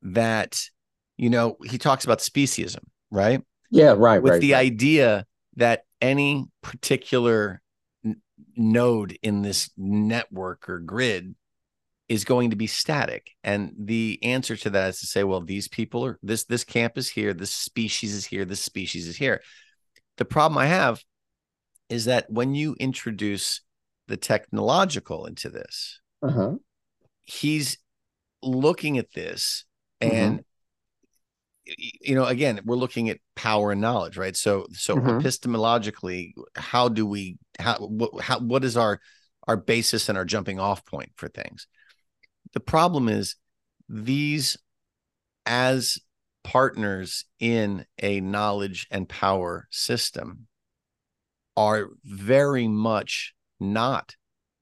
that 0.02 0.70
you 1.18 1.30
know 1.30 1.58
he 1.66 1.78
talks 1.78 2.04
about 2.06 2.20
speciesism 2.20 2.84
right 3.12 3.42
Yeah, 3.70 3.94
right, 3.98 4.22
with 4.22 4.34
right. 4.34 4.42
the 4.42 4.54
right. 4.54 4.66
idea 4.66 5.26
that 5.56 5.84
any 6.02 6.46
particular 6.62 7.62
n- 8.06 8.22
node 8.56 9.18
in 9.22 9.42
this 9.42 9.70
network 9.78 10.70
or 10.70 10.80
grid 10.80 11.36
is 12.10 12.24
going 12.24 12.52
to 12.52 12.56
be 12.56 12.68
static. 12.68 13.32
And 13.44 13.74
the 13.78 14.18
answer 14.24 14.56
to 14.58 14.70
that 14.70 14.90
is 14.90 15.00
to 15.02 15.08
say 15.08 15.24
well 15.24 15.42
these 15.42 15.68
people 15.68 16.06
are 16.06 16.18
this 16.24 16.46
this 16.46 16.64
camp 16.64 16.98
is 16.98 17.10
here 17.10 17.34
this 17.34 17.54
species 17.54 18.14
is 18.14 18.26
here 18.26 18.46
this 18.46 18.62
species 18.62 19.08
is 19.08 19.18
here. 19.18 19.42
The 20.18 20.26
problem 20.26 20.58
i 20.58 20.66
have 20.66 21.04
is 21.90 22.06
that 22.06 22.30
when 22.30 22.56
you 22.56 22.76
introduce 22.80 23.62
the 24.08 24.18
technological 24.18 25.26
into 25.26 25.50
this 25.50 26.00
Uh-huh. 26.24 26.56
he's 27.26 27.78
looking 28.42 28.98
at 28.98 29.12
this 29.14 29.66
and 30.02 30.44
y- 31.68 31.76
you 32.02 32.16
know 32.16 32.26
again 32.26 32.62
we're 32.66 32.76
looking 32.76 33.10
at 33.10 33.20
power 33.36 33.72
and 33.72 33.82
knowledge 33.82 34.18
right? 34.18 34.36
So 34.36 34.68
so 34.72 34.96
Mhm. 34.96 35.22
epistemologically 35.22 36.34
how 36.56 36.90
do 36.90 37.06
we 37.06 37.38
how 37.60 37.76
what 37.80 38.22
how, 38.22 38.40
what 38.40 38.64
is 38.64 38.78
our 38.78 39.00
our 39.48 39.58
basis 39.58 40.10
and 40.10 40.18
our 40.18 40.26
jumping 40.26 40.60
off 40.60 40.86
point 40.86 41.12
for 41.16 41.28
things 41.28 41.68
the 42.54 42.60
problem 42.60 43.10
is 43.10 43.36
these 43.90 44.58
as 45.46 46.00
partners 46.44 47.26
in 47.40 47.86
a 48.02 48.22
knowledge 48.22 48.88
and 48.92 49.08
power 49.08 49.68
system 49.72 50.48
are 51.56 51.90
very 52.04 52.68
much 52.68 53.34
not 53.60 54.16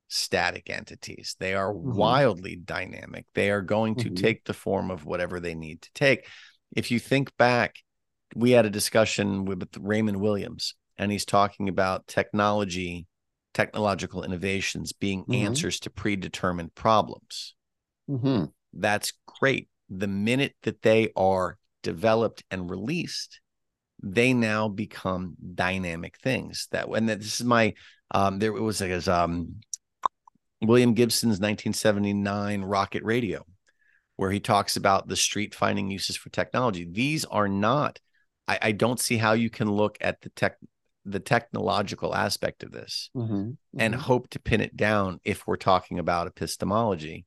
static 0.07 0.69
entities. 0.69 1.35
They 1.39 1.53
are 1.53 1.73
Mhm. 1.73 1.95
wildly 1.95 2.55
dynamic. 2.55 3.25
They 3.33 3.51
are 3.51 3.61
going 3.61 3.95
to 3.97 4.09
Mhm. 4.09 4.15
take 4.15 4.45
the 4.45 4.53
form 4.53 4.89
of 4.91 5.05
whatever 5.05 5.39
they 5.39 5.55
need 5.55 5.81
to 5.81 5.91
take. 5.93 6.27
If 6.75 6.91
you 6.91 6.99
think 6.99 7.35
back, 7.37 7.83
we 8.35 8.51
had 8.51 8.65
a 8.65 8.69
discussion 8.69 9.45
with 9.45 9.67
Raymond 9.77 10.21
Williams, 10.21 10.75
and 10.97 11.11
he's 11.11 11.25
talking 11.25 11.67
about 11.67 12.07
technology, 12.07 13.07
technological 13.53 14.23
innovations 14.23 14.93
being 14.93 15.25
Mhm. 15.25 15.35
answers 15.35 15.79
to 15.81 15.89
predetermined 15.89 16.75
problems. 16.75 17.55
Mhm. 18.09 18.51
That's 18.73 19.13
great. 19.39 19.69
The 19.89 20.07
minute 20.07 20.55
that 20.63 20.81
they 20.81 21.11
are 21.15 21.57
developed 21.83 22.43
and 22.51 22.69
released, 22.69 23.39
they 24.01 24.33
now 24.33 24.67
become 24.67 25.35
dynamic 25.53 26.17
things. 26.17 26.67
That 26.71 26.89
when 26.89 27.05
this 27.05 27.39
is 27.39 27.45
my 27.45 27.73
um 28.11 28.39
there 28.39 28.53
was 28.53 28.81
like 28.81 28.91
his 28.91 29.07
um 29.07 29.61
William 30.61 30.93
Gibson's 30.93 31.39
1979 31.39 32.63
rocket 32.63 33.03
radio, 33.03 33.45
where 34.15 34.31
he 34.31 34.39
talks 34.39 34.77
about 34.77 35.07
the 35.07 35.15
street 35.15 35.53
finding 35.53 35.89
uses 35.89 36.15
for 36.15 36.29
technology. 36.29 36.87
These 36.89 37.25
are 37.25 37.47
not, 37.47 37.99
I, 38.47 38.59
I 38.61 38.71
don't 38.71 38.99
see 38.99 39.17
how 39.17 39.33
you 39.33 39.49
can 39.49 39.69
look 39.71 39.97
at 40.01 40.21
the 40.21 40.29
tech 40.29 40.57
the 41.07 41.19
technological 41.19 42.15
aspect 42.15 42.63
of 42.63 42.71
this 42.71 43.11
Mhm. 43.15 43.57
and 43.77 43.93
Mhm. 43.93 43.99
hope 43.99 44.27
to 44.29 44.39
pin 44.39 44.59
it 44.59 44.75
down 44.75 45.19
if 45.23 45.45
we're 45.45 45.55
talking 45.55 45.99
about 45.99 46.25
epistemology 46.25 47.25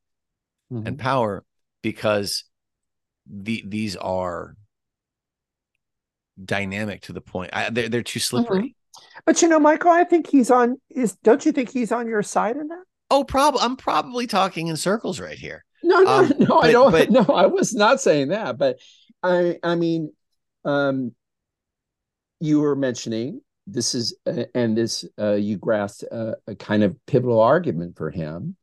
Mhm. 0.73 0.87
and 0.87 0.99
power 0.99 1.45
because 1.83 2.45
the 3.27 3.63
these 3.67 3.97
are 3.97 4.55
dynamic 6.43 7.03
to 7.03 7.13
the 7.13 7.21
point 7.21 7.51
I, 7.53 7.71
they're, 7.71 7.89
they're 7.89 8.03
too 8.03 8.21
slippery 8.21 8.75
But 9.27 9.43
you 9.43 9.49
know, 9.49 9.59
Michael, 9.61 9.91
I 9.91 10.05
think 10.05 10.29
he's 10.29 10.51
on 10.51 10.81
is 10.91 11.17
don't 11.25 11.45
you 11.45 11.53
think 11.53 11.71
he's 11.71 11.93
on 11.93 12.07
your 12.09 12.23
side 12.23 12.57
in 12.57 12.69
that? 12.69 12.83
oh 13.11 13.25
probably 13.25 13.61
i'm 13.63 13.77
probably 13.77 14.27
talking 14.27 14.67
in 14.67 14.77
circles 14.77 15.19
right 15.19 15.39
here 15.39 15.65
No, 15.83 16.01
no, 16.01 16.11
Um, 16.19 16.33
no, 16.39 16.61
I 16.61 16.73
don't 16.73 16.93
but- 16.93 17.11
no, 17.11 17.23
I 17.23 17.47
was 17.47 17.75
not 17.75 18.01
saying 18.01 18.29
that, 18.29 18.59
but 18.59 18.79
I 19.23 19.59
I 19.63 19.75
mean 19.75 20.13
um 20.65 21.15
you 22.41 22.61
were 22.61 22.77
mentioning 22.77 23.41
this 23.67 23.95
is 23.95 24.17
uh, 24.27 24.45
and 24.55 24.77
this 24.77 25.05
uh 25.19 25.33
you 25.35 25.57
grasped 25.59 26.05
a, 26.05 26.37
a 26.47 26.55
kind 26.55 26.83
of 26.83 26.97
pivotal 27.07 27.41
argument 27.41 27.97
for 27.97 28.11
him. 28.11 28.57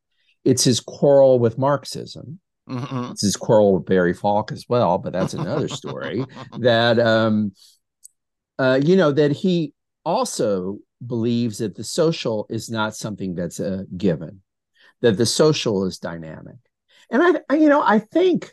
It's 0.45 0.63
his 0.63 0.79
quarrel 0.79 1.39
with 1.39 1.57
Marxism. 1.57 2.39
Mhm. 2.69 3.11
It's 3.11 3.21
his 3.21 3.35
quarrel 3.35 3.73
with 3.73 3.85
Barry 3.85 4.13
Falk 4.13 4.51
as 4.51 4.65
well, 4.69 4.97
but 4.97 5.13
that's 5.13 5.33
another 5.33 5.67
story. 5.67 6.25
that 6.59 6.99
um 6.99 7.51
uh 8.57 8.79
you 8.81 8.95
know 8.95 9.11
that 9.11 9.31
he 9.31 9.73
also 10.05 10.79
believes 11.05 11.57
that 11.57 11.75
the 11.75 11.83
social 11.83 12.45
is 12.49 12.69
not 12.69 12.95
something 12.95 13.35
that's 13.35 13.59
a 13.59 13.85
given 13.97 14.41
that 15.01 15.17
the 15.17 15.25
social 15.25 15.85
is 15.85 15.97
dynamic 15.99 16.55
and 17.11 17.21
I, 17.21 17.41
I 17.49 17.57
you 17.57 17.67
know 17.67 17.83
i 17.83 17.99
think 17.99 18.51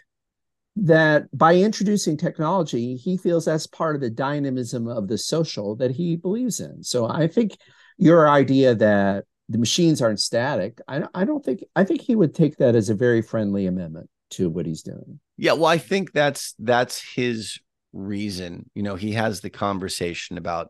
that 0.76 1.24
by 1.36 1.54
introducing 1.54 2.16
technology 2.16 2.96
he 2.96 3.16
feels 3.16 3.44
that's 3.44 3.66
part 3.66 3.94
of 3.94 4.00
the 4.00 4.10
dynamism 4.10 4.88
of 4.88 5.06
the 5.06 5.18
social 5.18 5.76
that 5.76 5.92
he 5.92 6.16
believes 6.16 6.60
in 6.60 6.82
so 6.82 7.08
i 7.08 7.28
think 7.28 7.56
your 7.96 8.28
idea 8.28 8.74
that 8.74 9.24
the 9.52 9.58
machines 9.58 10.00
aren't 10.02 10.20
static 10.20 10.80
i, 10.88 11.02
I 11.14 11.24
don't 11.24 11.44
think 11.44 11.64
i 11.76 11.84
think 11.84 12.00
he 12.00 12.16
would 12.16 12.34
take 12.34 12.56
that 12.56 12.74
as 12.74 12.90
a 12.90 12.94
very 12.94 13.22
friendly 13.22 13.66
amendment 13.66 14.08
to 14.30 14.48
what 14.48 14.66
he's 14.66 14.82
doing 14.82 15.20
Yeah, 15.36 15.52
well, 15.52 15.66
I 15.66 15.78
think 15.78 16.12
that's 16.12 16.54
that's 16.58 17.02
his 17.02 17.58
reason. 17.92 18.70
You 18.74 18.82
know, 18.82 18.96
he 18.96 19.12
has 19.12 19.40
the 19.40 19.50
conversation 19.50 20.38
about 20.38 20.68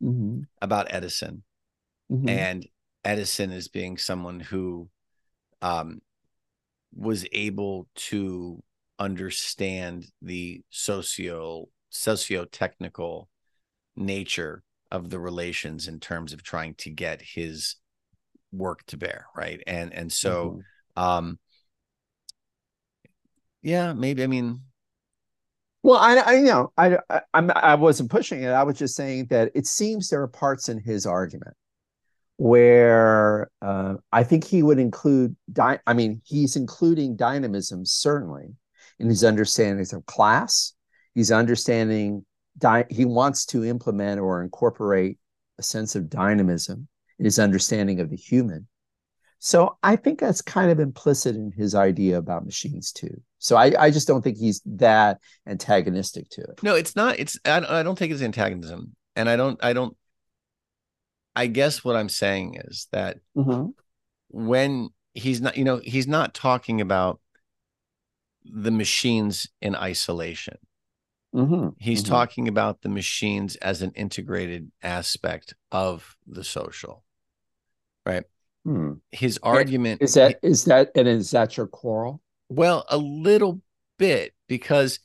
Mhm. 0.00 0.46
about 0.62 0.86
Edison 0.90 1.42
Mhm. 2.10 2.28
and 2.28 2.66
Edison 3.04 3.52
as 3.52 3.68
being 3.68 3.98
someone 3.98 4.40
who 4.40 4.88
um 5.60 6.00
was 6.94 7.26
able 7.32 7.88
to 7.94 8.62
understand 8.98 10.06
the 10.22 10.62
socio 10.70 11.68
socio-technical 11.90 13.28
nature 13.96 14.62
of 14.90 15.10
the 15.10 15.18
relations 15.18 15.88
in 15.88 16.00
terms 16.00 16.32
of 16.32 16.42
trying 16.42 16.74
to 16.74 16.90
get 16.90 17.20
his 17.20 17.76
work 18.52 18.84
to 18.86 18.96
bear, 18.96 19.26
right? 19.36 19.62
And 19.66 19.92
and 19.92 20.12
so 20.12 20.58
Mhm. 20.96 21.02
um 21.02 21.38
yeah, 23.62 23.92
maybe 23.92 24.22
I 24.22 24.26
mean 24.26 24.60
Well, 25.82 25.98
I, 25.98 26.16
I 26.16 26.32
you 26.34 26.44
know 26.44 26.72
I, 26.76 26.98
I 27.10 27.22
I'm 27.34 27.50
I 27.54 27.74
wasn't 27.74 28.10
pushing 28.10 28.42
it. 28.42 28.48
I 28.48 28.62
was 28.62 28.78
just 28.78 28.94
saying 28.94 29.26
that 29.30 29.50
it 29.54 29.66
seems 29.66 30.08
there 30.08 30.22
are 30.22 30.28
parts 30.28 30.68
in 30.68 30.78
his 30.78 31.06
argument 31.06 31.56
where 32.38 33.50
uh, 33.62 33.96
I 34.12 34.24
think 34.24 34.44
he 34.44 34.62
would 34.62 34.78
include. 34.78 35.36
Dy- 35.52 35.80
I 35.86 35.94
mean, 35.94 36.22
he's 36.24 36.56
including 36.56 37.16
dynamism 37.16 37.86
certainly 37.86 38.54
in 39.00 39.08
his 39.08 39.24
understandings 39.24 39.92
of 39.92 40.06
class. 40.06 40.74
He's 41.14 41.32
understanding. 41.32 42.26
Di- 42.58 42.86
he 42.90 43.04
wants 43.06 43.46
to 43.46 43.64
implement 43.64 44.20
or 44.20 44.42
incorporate 44.42 45.18
a 45.58 45.62
sense 45.64 45.96
of 45.96 46.10
dynamism 46.10 46.88
in 47.18 47.24
his 47.24 47.38
understanding 47.38 48.00
of 48.00 48.10
the 48.10 48.16
human. 48.16 48.66
So 49.44 49.76
I 49.82 49.96
think 49.96 50.20
that's 50.20 50.40
kind 50.40 50.70
of 50.70 50.78
implicit 50.78 51.34
in 51.34 51.50
his 51.50 51.74
idea 51.74 52.16
about 52.16 52.44
machines 52.44 52.92
too. 52.92 53.20
So 53.38 53.56
I, 53.56 53.72
I 53.76 53.90
just 53.90 54.06
don't 54.06 54.22
think 54.22 54.38
he's 54.38 54.62
that 54.66 55.18
antagonistic 55.48 56.28
to 56.30 56.42
it. 56.42 56.62
No, 56.62 56.76
it's 56.76 56.94
not. 56.94 57.18
It's 57.18 57.36
I, 57.44 57.80
I 57.80 57.82
don't 57.82 57.98
think 57.98 58.12
it's 58.12 58.22
antagonism, 58.22 58.94
and 59.16 59.28
I 59.28 59.34
don't. 59.34 59.62
I 59.64 59.72
don't. 59.72 59.96
I 61.34 61.48
guess 61.48 61.82
what 61.82 61.96
I'm 61.96 62.08
saying 62.08 62.60
is 62.64 62.86
that 62.92 63.18
mm-hmm. 63.36 63.70
when 64.28 64.90
he's 65.14 65.40
not, 65.40 65.56
you 65.56 65.64
know, 65.64 65.80
he's 65.82 66.06
not 66.06 66.34
talking 66.34 66.80
about 66.80 67.20
the 68.44 68.70
machines 68.70 69.48
in 69.60 69.74
isolation. 69.74 70.58
Mm-hmm. 71.34 71.68
He's 71.78 72.02
Mhm. 72.02 72.08
talking 72.08 72.48
about 72.48 72.82
the 72.82 72.88
machines 72.88 73.56
as 73.56 73.80
an 73.82 73.92
integrated 73.94 74.70
aspect 74.82 75.54
of 75.70 76.16
the 76.26 76.44
social. 76.44 77.04
Right. 78.04 78.24
Hmm. 78.64 78.94
His 79.10 79.38
argument 79.42 80.02
Is 80.02 80.14
that 80.14 80.38
is 80.42 80.64
that 80.66 80.90
and 80.94 81.08
is 81.08 81.30
that 81.32 81.56
your 81.56 81.66
quarrel? 81.66 82.20
Well, 82.48 82.84
a 82.88 82.98
little 82.98 83.60
bit 83.98 84.34
because 84.48 85.00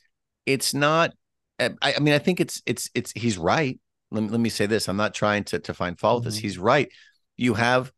it's 0.46 0.74
not. 0.74 1.12
I, 1.58 1.70
I 1.82 1.98
mean, 1.98 2.14
I 2.14 2.18
think 2.18 2.40
it's 2.40 2.62
it's 2.66 2.88
it's 2.94 3.12
he's 3.12 3.36
right. 3.38 3.80
Let 4.10 4.22
me, 4.22 4.28
let 4.28 4.40
me 4.40 4.48
say 4.48 4.66
this. 4.66 4.88
I'm 4.88 4.96
not 4.96 5.14
trying 5.14 5.44
to 5.44 5.58
to 5.60 5.74
find 5.74 5.98
fault 5.98 6.24
with 6.24 6.32
this. 6.34 6.38
Mhm. 6.38 6.42
He's 6.42 6.58
right. 6.58 6.88
You 7.36 7.54
have 7.54 7.92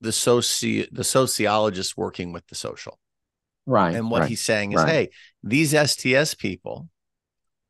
the 0.00 0.10
soci 0.10 0.88
the 0.92 1.04
sociologist 1.04 1.96
working 1.96 2.32
with 2.32 2.46
the 2.46 2.54
social, 2.54 2.98
Right. 3.66 3.94
and 3.94 4.10
what 4.10 4.20
right. 4.20 4.28
he's 4.28 4.42
saying 4.42 4.72
is, 4.72 4.76
right. 4.82 4.88
hey, 4.88 5.10
these 5.42 5.74
STS 5.74 6.34
people 6.34 6.88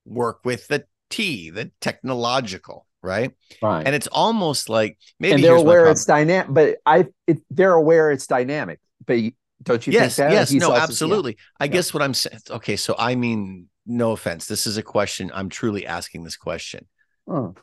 work 0.06 0.40
with 0.44 0.66
the 0.68 0.84
T, 1.10 1.50
the 1.50 1.70
technological, 1.80 2.86
right? 3.02 3.32
right. 3.60 3.84
And 3.86 3.94
it's 3.94 4.06
almost 4.08 4.68
like 4.68 4.98
maybe 5.20 5.34
and 5.34 5.44
they're 5.44 5.56
aware 5.56 5.86
it's 5.90 6.04
dynamic, 6.04 6.46
but 6.54 6.76
I 6.86 7.06
it, 7.26 7.38
they're 7.50 7.72
aware 7.74 8.10
it's 8.10 8.26
dynamic. 8.26 8.80
But 9.04 9.18
you- 9.20 9.32
don't 9.62 9.84
you 9.86 9.92
yes, 9.94 10.16
think 10.16 10.28
that? 10.28 10.32
yes, 10.34 10.50
He's 10.50 10.60
no, 10.60 10.68
also- 10.68 10.78
yeah. 10.78 10.84
absolutely. 10.84 11.36
I 11.58 11.64
Yeah. 11.64 11.70
guess 11.72 11.94
what 11.94 12.02
I'm 12.02 12.14
saying. 12.14 12.40
Okay, 12.50 12.76
so 12.76 12.94
I 12.98 13.14
mean 13.14 13.68
no 13.86 14.12
offense. 14.12 14.46
This 14.46 14.66
is 14.66 14.76
a 14.76 14.82
question. 14.82 15.30
I'm 15.34 15.48
truly 15.48 15.86
asking 15.86 16.24
this 16.24 16.36
question. 16.36 16.86
Oh. 17.26 17.54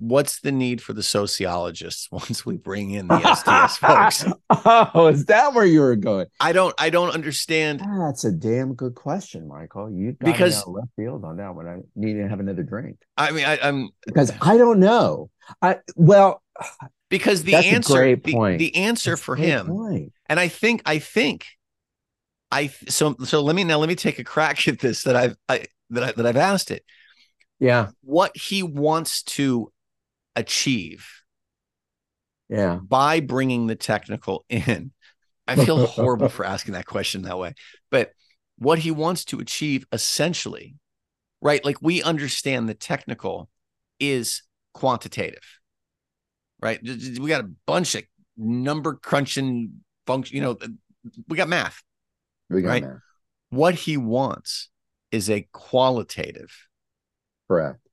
What's 0.00 0.40
the 0.40 0.52
need 0.52 0.80
for 0.80 0.92
the 0.92 1.02
sociologists 1.02 2.08
once 2.12 2.46
we 2.46 2.56
bring 2.56 2.92
in 2.92 3.08
the 3.08 3.34
STS 3.34 3.78
folks? 3.78 4.24
oh, 4.94 5.08
is 5.08 5.24
that 5.26 5.54
where 5.54 5.64
you 5.66 5.80
were 5.80 5.96
going? 5.96 6.26
I 6.38 6.52
don't. 6.52 6.74
I 6.78 6.90
don't 6.90 7.10
understand. 7.10 7.80
That's 7.80 8.24
a 8.24 8.30
damn 8.32 8.74
good 8.74 8.94
question, 8.94 9.48
Michael. 9.48 9.90
You 9.90 10.12
got 10.12 10.24
Because- 10.32 10.66
left 10.66 10.88
field 10.96 11.24
on 11.24 11.36
that 11.38 11.54
one. 11.54 11.66
I 11.66 11.78
need 11.96 12.14
to 12.14 12.28
have 12.28 12.40
another 12.40 12.62
drink 12.62 12.98
I 13.16 13.32
mean, 13.32 13.44
I, 13.44 13.58
I'm 13.60 13.90
because 14.06 14.32
I 14.40 14.56
don't 14.56 14.78
know. 14.78 15.30
I 15.60 15.78
well, 15.96 16.42
because 17.10 17.42
the 17.42 17.56
answer. 17.56 17.94
great 17.94 18.22
the, 18.22 18.56
the 18.56 18.76
answer 18.76 19.10
that's 19.10 19.22
for 19.22 19.34
him, 19.36 19.66
point. 19.66 20.12
and 20.26 20.38
I 20.38 20.48
think. 20.48 20.82
I 20.86 20.98
think. 21.00 21.44
I 22.52 22.68
so 22.88 23.16
so. 23.24 23.42
Let 23.42 23.56
me 23.56 23.64
now. 23.64 23.78
Let 23.78 23.88
me 23.88 23.94
take 23.96 24.18
a 24.20 24.24
crack 24.24 24.66
at 24.68 24.78
this 24.78 25.02
that 25.02 25.16
I've 25.16 25.36
I, 25.48 25.64
that 25.90 26.02
I, 26.04 26.12
that 26.12 26.24
I've 26.26 26.36
asked 26.36 26.70
it. 26.70 26.84
Yeah, 27.60 27.88
What 28.02 28.36
he 28.36 28.62
wants 28.62 29.24
to 29.24 29.72
achieve 30.38 31.06
yeah. 32.48 32.76
by 32.76 33.20
bringing 33.20 33.66
the 33.66 33.76
technical 33.76 34.44
in. 34.48 34.92
I 35.46 35.56
feel 35.56 35.86
horrible 35.86 36.28
for 36.28 36.44
asking 36.54 36.74
that 36.74 36.86
question 36.86 37.22
that 37.22 37.38
way, 37.38 37.54
but 37.90 38.12
what 38.58 38.78
he 38.78 38.90
wants 38.90 39.24
to 39.26 39.40
achieve 39.40 39.86
essentially, 39.92 40.76
right? 41.40 41.64
Like 41.64 41.78
we 41.80 42.02
understand 42.02 42.68
the 42.68 42.74
technical 42.74 43.48
is 43.98 44.42
quantitative, 44.74 45.44
right? 46.60 46.80
We 46.82 47.28
got 47.28 47.44
a 47.44 47.50
bunch 47.66 47.94
of 47.94 48.02
number 48.36 48.94
crunching 48.94 49.80
function, 50.06 50.36
you 50.36 50.42
know, 50.42 50.56
we 51.28 51.36
got 51.36 51.48
math. 51.48 51.82
We 52.50 52.62
got 52.62 52.68
Right. 52.68 52.82
that. 52.82 53.00
What 53.50 53.74
he 53.74 53.96
wants 53.96 54.68
is 55.10 55.30
a 55.30 55.48
qualitative 55.52 56.52
Correct. 57.48 57.87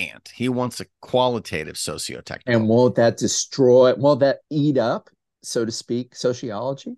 Ant. 0.00 0.30
He 0.34 0.48
wants 0.48 0.80
a 0.80 0.86
qualitative 1.00 1.76
socio-technical. 1.76 2.60
And 2.60 2.68
won't 2.68 2.94
that 2.96 3.16
destroy? 3.16 3.94
Won't 3.94 4.20
that 4.20 4.38
eat 4.50 4.78
up, 4.78 5.10
so 5.42 5.64
to 5.64 5.72
speak, 5.72 6.14
sociology? 6.14 6.96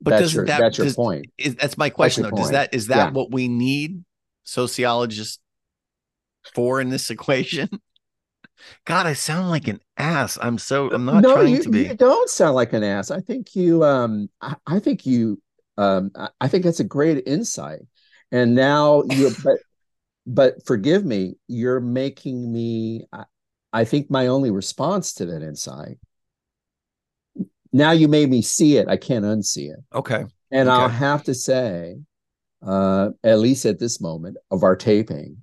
But 0.00 0.10
that's 0.10 0.22
doesn't 0.22 0.36
your 0.36 0.46
that- 0.46 0.60
that's 0.60 0.78
your 0.78 0.86
does- 0.86 0.96
point. 0.96 1.26
is 1.38 1.54
that's 1.56 1.78
my 1.78 1.90
question 1.90 2.24
your 2.24 2.30
though. 2.32 2.36
Does 2.38 2.50
that 2.50 2.74
is 2.74 2.88
that 2.88 2.96
Yeah. 2.96 3.10
what 3.10 3.30
we 3.30 3.48
need 3.48 4.04
sociologists 4.42 5.38
for 6.54 6.80
in 6.80 6.90
this 6.90 7.10
equation? 7.10 7.68
God, 8.86 9.06
I 9.06 9.12
sound 9.14 9.50
like 9.50 9.68
an 9.68 9.80
ass. 9.96 10.38
I'm 10.40 10.58
so 10.58 10.90
I'm 10.90 11.04
not 11.04 11.22
no, 11.22 11.34
trying 11.34 11.54
you, 11.54 11.62
to 11.62 11.68
be. 11.70 11.84
you 11.86 11.94
don't 11.94 12.28
sound 12.30 12.54
like 12.54 12.72
an 12.72 12.82
ass. 12.82 13.10
I 13.10 13.20
think 13.20 13.54
you 13.56 13.82
um 13.84 14.28
I, 14.40 14.56
I 14.66 14.78
think 14.78 15.06
you 15.06 15.40
um 15.76 16.10
I, 16.14 16.28
I 16.40 16.48
think 16.48 16.64
that's 16.64 16.80
a 16.80 16.84
great 16.84 17.26
insight. 17.26 17.80
And 18.30 18.54
now 18.54 19.02
you 19.10 19.30
but 19.42 19.56
but 20.26 20.64
forgive 20.64 21.04
me, 21.04 21.36
you're 21.48 21.80
making 21.80 22.52
me 22.52 23.06
I, 23.12 23.24
I 23.72 23.84
think 23.84 24.10
my 24.10 24.28
only 24.28 24.50
response 24.50 25.14
to 25.14 25.26
that 25.26 25.42
insight. 25.42 25.98
Now 27.72 27.90
you 27.90 28.06
made 28.06 28.30
me 28.30 28.40
see 28.40 28.76
it. 28.76 28.86
I 28.88 28.96
can't 28.96 29.24
unsee 29.24 29.70
it. 29.70 29.80
Okay. 29.92 30.24
And 30.52 30.70
I'll 30.70 30.88
have 30.88 31.24
to 31.24 31.34
say, 31.34 31.96
uh, 32.62 33.10
at 33.24 33.40
least 33.40 33.66
at 33.66 33.80
this 33.80 34.00
moment 34.00 34.36
of 34.52 34.62
our 34.62 34.76
taping, 34.76 35.38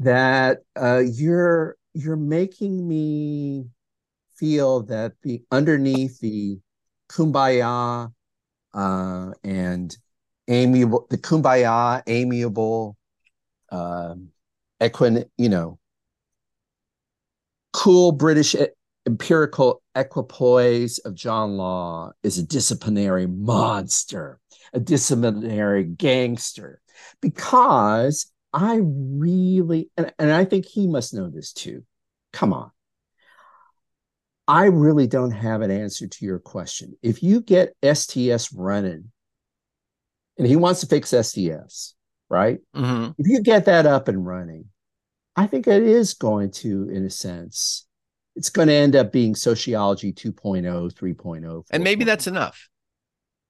that 0.00 0.58
uh, 0.76 1.02
you're 1.04 1.76
you're 1.94 2.16
making 2.16 2.86
me 2.86 3.66
feel 4.36 4.82
that 4.82 5.12
the 5.22 5.42
underneath 5.50 6.20
the 6.20 6.58
kumbaya 7.08 8.12
uh, 8.74 9.30
and 9.42 9.96
amiable, 10.48 11.06
the 11.08 11.16
kumbaya, 11.16 12.02
amiable, 12.06 12.96
um, 13.70 14.28
equin, 14.80 15.24
you 15.36 15.48
know, 15.48 15.78
cool 17.72 18.12
British 18.12 18.54
e- 18.54 18.68
empirical 19.06 19.82
equipoise 19.94 20.98
of 20.98 21.14
John 21.14 21.56
Law 21.56 22.12
is 22.22 22.38
a 22.38 22.42
disciplinary 22.42 23.26
monster, 23.26 24.40
a 24.72 24.80
disciplinary 24.80 25.84
gangster, 25.84 26.80
because 27.20 28.32
I 28.52 28.80
really, 28.82 29.90
and, 29.96 30.12
and 30.18 30.30
I 30.30 30.44
think 30.44 30.66
he 30.66 30.86
must 30.86 31.14
know 31.14 31.28
this 31.28 31.52
too. 31.52 31.84
Come 32.32 32.52
on. 32.52 32.70
I 34.46 34.66
really 34.66 35.06
don't 35.06 35.30
have 35.30 35.62
an 35.62 35.70
answer 35.70 36.06
to 36.06 36.24
your 36.24 36.38
question. 36.38 36.96
If 37.02 37.22
you 37.22 37.40
get 37.40 37.74
STS 37.82 38.52
running, 38.52 39.10
and 40.36 40.46
he 40.46 40.56
wants 40.56 40.80
to 40.80 40.86
fix 40.86 41.10
STS, 41.10 41.94
right? 42.34 42.58
Mhm. 42.74 43.14
if 43.16 43.26
you 43.28 43.40
get 43.40 43.64
that 43.66 43.86
up 43.86 44.08
and 44.08 44.26
running, 44.26 44.66
I 45.36 45.46
think 45.46 45.66
it 45.68 45.82
is 45.82 46.14
going 46.14 46.50
to, 46.62 46.88
in 46.90 47.04
a 47.04 47.10
sense, 47.10 47.86
it's 48.36 48.50
going 48.50 48.68
to 48.68 48.74
end 48.74 48.96
up 48.96 49.12
being 49.12 49.34
sociology 49.36 50.12
oh, 50.12 50.20
2.0, 50.30 50.92
3.0. 50.92 51.64
And 51.70 51.84
maybe 51.84 52.04
that's 52.04 52.26
enough. 52.26 52.68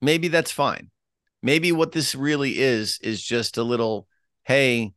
Maybe 0.02 0.28
that's 0.28 0.52
fine. 0.52 0.90
Maybe 1.42 1.72
what 1.72 1.92
this 1.92 2.14
really 2.14 2.58
is 2.58 2.98
is 3.02 3.22
just 3.22 3.56
a 3.56 3.62
little, 3.62 4.06
hey, 4.44 4.92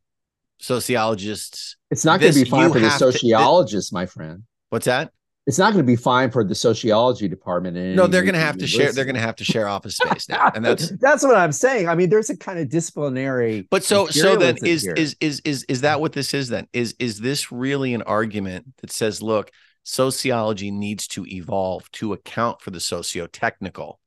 sociologists. 0.59 1.77
it's 1.89 2.03
not 2.03 2.19
going 2.19 2.33
to 2.33 2.43
be 2.43 2.49
fine 2.49 2.71
for 2.71 2.79
the 2.79 2.89
have 2.89 2.99
to- 2.99 3.11
sociologists, 3.11 3.91
my 3.91 4.05
friend. 4.05 4.43
What's 4.69 4.85
that? 4.85 5.11
It's 5.47 5.57
not 5.57 5.71
going 5.71 5.83
to 5.83 5.87
be 5.89 5.95
fine 5.95 6.29
for 6.29 6.43
the 6.43 6.53
sociology 6.53 7.29
department. 7.29 7.77
No, 7.95 8.05
they're 8.05 8.23
going 8.23 8.33
to 8.33 8.39
have 8.39 8.57
to 8.57 8.67
share. 8.67 8.91
They're 8.91 9.05
going 9.05 9.15
to 9.15 9.21
have 9.21 9.37
to 9.37 9.45
share 9.45 9.69
office 9.69 9.95
space 9.95 10.27
now, 10.27 10.51
and 10.53 10.63
that's 10.63 10.91
that's 10.99 11.23
what 11.23 11.37
I'm 11.37 11.53
saying. 11.53 11.87
I 11.87 11.95
mean, 11.95 12.09
there's 12.09 12.29
a 12.29 12.35
kind 12.35 12.59
of 12.59 12.67
disciplinary. 12.67 13.65
But 13.71 13.85
so 13.85 14.07
so 14.07 14.35
then 14.35 14.57
is 14.65 14.83
here. 14.83 14.93
is 14.93 15.15
is 15.21 15.41
is 15.45 15.63
is 15.69 15.81
that 15.81 16.01
what 16.01 16.11
this 16.11 16.33
is 16.33 16.49
then? 16.49 16.67
Is 16.73 16.95
is 16.99 17.21
this 17.21 17.49
really 17.49 17.93
an 17.93 18.01
argument 18.01 18.73
that 18.81 18.91
says, 18.91 19.21
look, 19.21 19.49
sociology 19.83 20.69
needs 20.69 21.07
to 21.07 21.25
evolve 21.25 21.89
to 21.93 22.11
account 22.11 22.61
for 22.61 22.71
the 22.71 22.81
socio-technical 22.81 24.01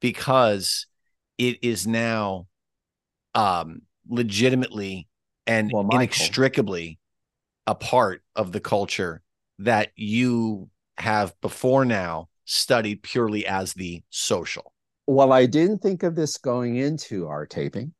because 0.00 0.86
it 1.36 1.58
is 1.64 1.84
now 1.84 2.46
um 3.34 3.82
legitimately 4.08 5.08
and 5.48 5.68
Well, 5.74 5.88
inextricably 5.90 7.00
a 7.66 7.74
part 7.74 8.22
of 8.36 8.52
the 8.52 8.60
culture 8.60 9.20
that 9.58 9.90
you 9.96 10.70
have 10.98 11.34
before 11.40 11.84
now 11.84 12.28
studied 12.44 13.02
purely 13.02 13.46
as 13.46 13.74
the 13.74 14.02
social. 14.10 14.72
well, 15.06 15.32
I 15.32 15.46
didn't 15.46 15.78
think 15.78 16.02
of 16.02 16.14
this 16.16 16.36
going 16.38 16.76
into 16.76 17.26
our 17.28 17.46
taping 17.46 17.92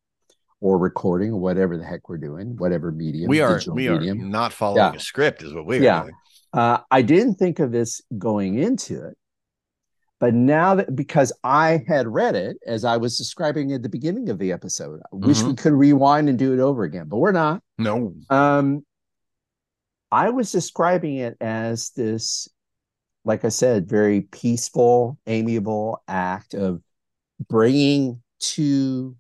or 0.61 0.79
recording 0.79 1.33
or 1.33 1.41
whatever 1.41 1.77
the 1.77 1.85
heck 1.85 2.09
we're 2.09 2.17
doing, 2.19 2.57
whatever 2.57 2.91
medium 2.91 3.29
we 3.29 3.41
are 3.41 3.61
we 3.73 3.89
are 3.89 4.01
not 4.15 4.53
following 4.53 4.79
Yeah. 4.93 4.95
a 4.95 5.01
script 5.01 5.43
is 5.43 5.53
what 5.55 5.67
we 5.67 5.79
are 5.79 5.83
Yeah. 5.83 6.03
doing. 6.03 6.15
Uh, 6.53 6.79
I 6.91 7.03
didn't 7.03 7.35
think 7.35 7.59
of 7.59 7.71
this 7.73 8.01
going 8.17 8.59
into 8.59 9.05
it, 9.05 9.17
but 10.19 10.33
now 10.33 10.77
that 10.77 10.97
because 10.97 11.33
I 11.45 11.85
had 11.87 12.07
read 12.09 12.35
it 12.35 12.57
as 12.67 12.85
I 12.85 12.97
was 12.97 13.19
describing 13.19 13.73
at 13.73 13.83
the 13.83 13.89
beginning 13.91 14.31
of 14.31 14.39
the 14.39 14.51
episode, 14.53 15.01
I 15.13 15.17
wish 15.17 15.39
Mm-hmm. 15.39 15.49
we 15.49 15.55
could 15.55 15.73
rewind 15.75 16.29
and 16.31 16.39
do 16.39 16.55
it 16.55 16.61
over 16.61 16.85
again, 16.85 17.07
but 17.09 17.19
we're 17.19 17.33
not. 17.33 17.63
No. 17.79 18.15
Um, 18.31 18.85
I 20.11 20.31
was 20.31 20.51
describing 20.51 21.17
it 21.17 21.37
as 21.41 21.91
this, 21.91 22.49
like 23.27 23.45
I 23.45 23.49
said, 23.49 23.89
very 23.89 24.21
peaceful, 24.21 25.19
amiable 25.27 26.01
act 26.07 26.55
of 26.55 26.81
bringing 27.49 28.23
two 28.39 29.17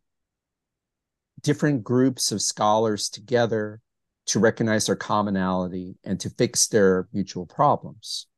different 1.42 1.82
groups 1.82 2.30
of 2.30 2.40
scholars 2.40 3.08
together 3.08 3.80
to 4.26 4.38
recognize 4.38 4.86
their 4.86 4.94
commonality 4.94 5.96
and 6.04 6.20
to 6.20 6.30
fix 6.30 6.68
their 6.68 7.08
mutual 7.12 7.46
problems. 7.46 8.28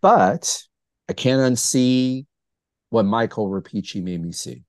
But 0.00 0.62
I 1.06 1.12
can't 1.12 1.52
unsee 1.52 2.24
what 2.88 3.04
Michael 3.04 3.50
Rapici 3.50 4.02
made 4.02 4.22
me 4.22 4.32
see. 4.32 4.64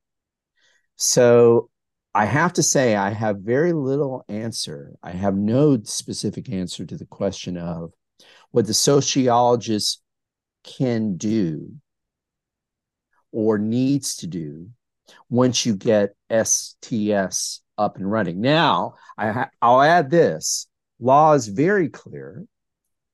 So 0.97 1.69
I 2.13 2.25
have 2.25 2.51
to 2.53 2.63
say, 2.63 2.97
I 2.97 3.11
have 3.11 3.37
very 3.37 3.71
little 3.71 4.25
answer. 4.27 4.97
I 5.01 5.11
have 5.11 5.35
no 5.35 5.81
specific 5.83 6.49
answer 6.49 6.85
to 6.85 6.97
the 6.97 7.05
question 7.05 7.55
of 7.55 7.93
what 8.51 8.67
the 8.67 8.73
sociologist 8.73 10.01
can 10.63 11.17
do 11.17 11.73
or 13.31 13.57
needs 13.57 14.17
to 14.17 14.27
do 14.27 14.69
once 15.29 15.65
you 15.65 15.75
get 15.75 16.15
STS 16.29 17.61
up 17.77 17.97
and 17.97 18.09
running. 18.09 18.41
Now, 18.41 18.95
I 19.17 19.31
ha- 19.31 19.49
I'll 19.61 19.81
add 19.81 20.09
this 20.09 20.67
law 20.99 21.33
is 21.33 21.47
very 21.47 21.89
clear 21.89 22.45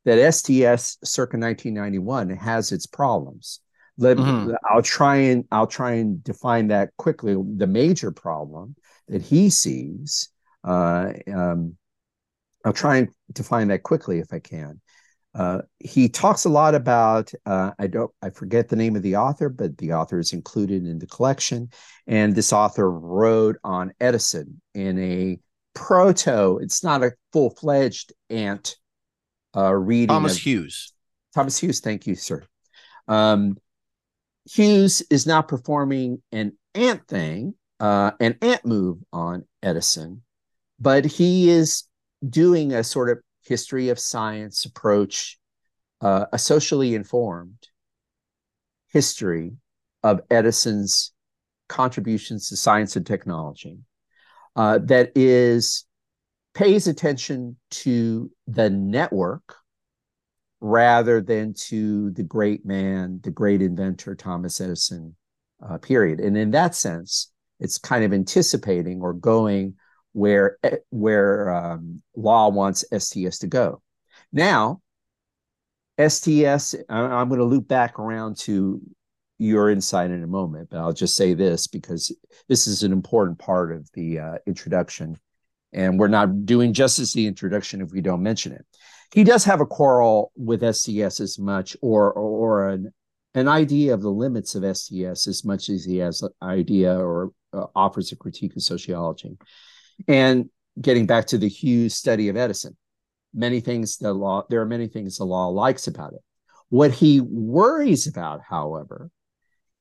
that 0.06 0.20
STS 0.20 0.98
circa 1.04 1.38
1991 1.38 2.30
has 2.30 2.72
its 2.72 2.86
problems. 2.86 3.60
Let, 3.98 4.18
Mhm. 4.18 4.56
I'll 4.70 4.82
try 4.82 5.16
and 5.18 5.46
I'll 5.52 5.68
try 5.68 5.94
and 5.94 6.24
define 6.24 6.68
that 6.68 6.96
quickly. 6.98 7.36
The 7.36 7.68
major 7.68 8.12
problem 8.12 8.76
that 9.08 9.22
he 9.22 9.50
sees, 9.50 10.30
uh, 10.64 11.14
um, 11.34 11.78
I'll 12.64 12.74
try 12.74 12.98
and 12.98 13.10
define 13.32 13.70
that 13.70 13.84
quickly 13.84 14.20
if 14.20 14.34
I 14.34 14.40
can. 14.40 14.82
Uh, 15.38 15.62
he 15.78 16.10
talks 16.10 16.46
a 16.46 16.50
lot 16.50 16.74
about 16.74 17.32
uh, 17.46 17.72
I 17.78 17.86
don't 17.86 18.12
I 18.24 18.32
forget 18.32 18.70
the 18.70 18.76
name 18.76 18.96
of 18.96 19.04
the 19.04 19.18
author, 19.18 19.50
but 19.50 19.78
the 19.78 19.94
author 19.94 20.18
is 20.18 20.34
included 20.34 20.86
in 20.88 20.98
the 20.98 21.06
collection. 21.06 21.70
And 22.08 22.34
this 22.34 22.52
author 22.52 22.90
wrote 22.90 23.58
on 23.64 23.94
Edison 24.00 24.60
in 24.74 24.98
a 24.98 25.40
proto. 25.76 26.58
It's 26.58 26.84
not 26.84 27.04
a 27.04 27.12
full 27.32 27.52
fledged 27.52 28.14
ant 28.32 28.78
uh, 29.56 29.74
reading. 29.74 30.08
Thomas 30.08 30.38
of, 30.38 30.42
Hughes. 30.42 30.94
Thomas 31.36 31.60
Hughes, 31.60 31.82
thank 31.82 32.08
you, 32.08 32.16
sir. 32.16 32.44
Um, 33.08 33.58
Hughes 34.50 35.04
is 35.12 35.28
now 35.28 35.44
performing 35.44 36.24
an 36.32 36.54
ant 36.74 37.08
thing, 37.08 37.54
uh, 37.80 38.12
an 38.20 38.38
ant 38.42 38.66
move 38.66 38.98
on 39.14 39.46
Edison, 39.62 40.24
but 40.80 41.06
he 41.06 41.50
is 41.50 41.84
doing 42.28 42.74
a 42.74 42.84
sort 42.84 43.10
of 43.12 43.20
history 43.48 43.90
of 43.90 44.00
science 44.00 44.66
approach, 44.66 45.38
uh, 46.02 46.26
a 46.32 46.40
socially 46.40 46.96
informed 46.96 47.68
history 48.92 49.54
of 50.04 50.22
Edison's 50.30 51.12
contributions 51.70 52.50
to 52.50 52.56
science 52.56 52.96
and 52.96 53.06
technology 53.06 53.80
uh, 54.56 54.80
that 54.84 55.12
is 55.16 55.86
pays 56.54 56.88
attention 56.88 57.58
to 57.70 58.32
the 58.48 58.70
network 58.70 59.56
rather 60.60 61.22
than 61.22 61.54
to 61.54 62.10
the 62.12 62.24
great 62.24 62.66
man, 62.66 63.20
the 63.24 63.32
great 63.32 63.62
inventor 63.62 64.16
Thomas 64.16 64.60
Edison. 64.60 65.16
Uh, 65.60 65.80
period. 65.80 66.20
And 66.20 66.38
in 66.38 66.52
that 66.52 66.76
sense, 66.76 67.32
it's 67.60 67.80
kind 67.80 68.04
of 68.04 68.14
anticipating 68.14 69.02
or 69.02 69.14
going 69.14 69.74
where 70.18 70.58
eh, 70.64 70.78
where 70.90 71.54
um, 71.54 72.02
law 72.16 72.50
wants 72.50 72.84
STS 72.92 73.38
to 73.40 73.48
go. 73.48 73.84
Now, 74.34 74.82
STS, 76.00 76.76
I'm 76.90 77.30
going 77.30 77.40
to 77.40 77.46
loop 77.46 77.68
back 77.68 78.00
around 78.00 78.38
to 78.40 78.82
your 79.38 79.70
insight 79.70 80.10
in 80.10 80.24
a 80.24 80.28
moment, 80.28 80.70
but 80.72 80.80
I'll 80.80 80.92
just 80.92 81.16
say 81.16 81.36
this 81.36 81.68
because 81.68 82.12
this 82.50 82.66
is 82.66 82.82
an 82.82 82.92
important 82.92 83.38
part 83.38 83.72
of 83.72 83.88
the 83.94 84.20
uh, 84.20 84.36
introduction, 84.48 85.18
and 85.72 86.00
we're 86.00 86.08
not 86.08 86.48
doing 86.48 86.74
justice 86.74 87.12
to 87.12 87.18
the 87.18 87.28
introduction 87.28 87.82
if 87.82 87.92
we 87.92 88.02
don't 88.02 88.24
mention 88.24 88.54
it. 88.54 88.66
He 89.14 89.24
does 89.24 89.46
have 89.46 89.62
a 89.62 89.68
quarrel 89.68 90.32
with 90.36 90.66
STS 90.76 91.20
as 91.20 91.38
much, 91.38 91.78
or 91.82 92.12
or, 92.12 92.70
an 92.70 92.92
an 93.36 93.48
idea 93.48 93.94
of 93.94 94.02
the 94.02 94.10
limits 94.10 94.56
of 94.56 94.64
STS 94.76 95.28
as 95.28 95.46
much 95.46 95.70
as 95.70 95.86
he 95.86 95.98
has 95.98 96.24
an 96.24 96.32
idea 96.42 96.98
or 96.98 97.32
uh, 97.54 97.68
offers 97.76 98.12
a 98.12 98.16
critique 98.16 98.56
of 98.56 98.64
sociology. 98.64 99.38
And 100.08 100.50
getting 100.80 101.08
back 101.08 101.28
to 101.28 101.38
the 101.38 101.50
Hughes 101.50 101.96
study 101.96 102.30
of 102.30 102.38
Edison, 102.38 102.78
many 103.34 103.60
things 103.60 103.98
the 103.98 104.14
law, 104.14 104.46
there 104.50 104.62
are 104.62 104.66
many 104.66 104.88
things 104.88 105.18
the 105.18 105.26
law 105.26 105.48
likes 105.48 105.88
about 105.88 106.14
it. 106.14 106.22
What 106.70 106.92
he 106.92 107.22
worries 107.22 108.08
about, 108.08 108.42
however, 108.42 109.10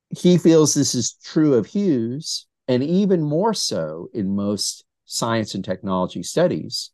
he 0.09 0.37
feels 0.37 0.73
this 0.73 0.95
is 0.95 1.17
true 1.23 1.55
of 1.55 1.65
Hughes, 1.65 2.47
and 2.67 2.83
even 2.83 3.21
more 3.21 3.53
so 3.53 4.09
in 4.13 4.35
most 4.35 4.85
science 5.05 5.55
and 5.55 5.63
technology 5.63 6.23
studies. 6.23 6.91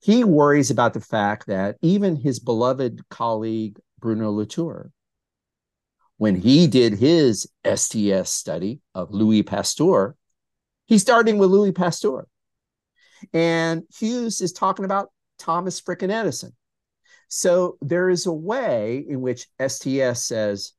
He 0.00 0.24
worries 0.24 0.70
about 0.70 0.94
the 0.94 1.00
fact 1.00 1.46
that 1.46 1.76
even 1.80 2.16
his 2.16 2.40
beloved 2.40 3.08
colleague, 3.08 3.78
Bruno 4.00 4.32
Latour, 4.32 4.90
when 6.16 6.36
he 6.36 6.66
did 6.66 6.94
his 6.94 7.48
STS 7.64 8.30
study 8.30 8.80
of 8.94 9.12
Louis 9.12 9.42
Pasteur, 9.42 10.16
he's 10.86 11.02
starting 11.02 11.38
with 11.38 11.50
Louis 11.50 11.72
Pasteur. 11.72 12.26
And 13.32 13.82
Hughes 13.96 14.40
is 14.40 14.52
talking 14.52 14.84
about 14.84 15.10
Thomas 15.38 15.80
frickin' 15.80 16.10
Edison. 16.10 16.52
So 17.28 17.78
there 17.80 18.10
is 18.10 18.26
a 18.26 18.32
way 18.32 19.04
in 19.08 19.20
which 19.20 19.48
STS 19.66 20.24
says 20.24 20.72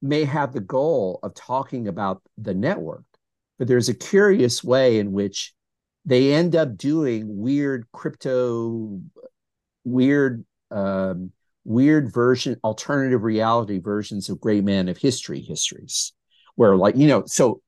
may 0.00 0.24
have 0.24 0.52
the 0.52 0.60
goal 0.60 1.20
of 1.22 1.34
talking 1.34 1.86
about 1.86 2.22
the 2.38 2.54
network, 2.54 3.04
but 3.58 3.68
there's 3.68 3.88
a 3.88 3.94
curious 3.94 4.64
way 4.64 4.98
in 4.98 5.12
which 5.12 5.54
they 6.04 6.32
end 6.32 6.56
up 6.56 6.76
doing 6.76 7.38
weird 7.38 7.86
crypto, 7.92 9.00
weird, 9.84 10.44
um, 10.70 11.30
weird 11.64 12.12
version, 12.12 12.56
alternative 12.64 13.22
reality 13.22 13.78
versions 13.78 14.28
of 14.28 14.40
great 14.40 14.64
man 14.64 14.88
of 14.88 14.96
history 14.96 15.40
histories, 15.40 16.12
where 16.56 16.74
like 16.74 16.96
you 16.96 17.06
know, 17.06 17.22
so 17.26 17.60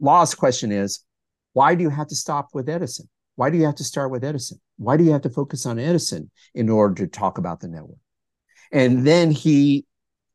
Law's 0.00 0.34
question 0.34 0.70
is, 0.72 1.00
why 1.54 1.74
do 1.74 1.82
you 1.82 1.90
have 1.90 2.08
to 2.08 2.14
stop 2.14 2.48
with 2.52 2.68
Edison? 2.68 3.08
Why 3.38 3.50
do 3.50 3.56
you 3.56 3.66
have 3.66 3.76
to 3.76 3.84
start 3.84 4.10
with 4.10 4.24
Edison? 4.24 4.60
Why 4.78 4.96
do 4.96 5.04
you 5.04 5.12
have 5.12 5.22
to 5.22 5.30
focus 5.30 5.64
on 5.64 5.78
Edison 5.78 6.28
in 6.56 6.68
order 6.68 6.96
to 6.96 7.06
talk 7.06 7.38
about 7.38 7.60
the 7.60 7.68
network? 7.68 8.00
And 8.72 9.06
then 9.06 9.30
he, 9.30 9.86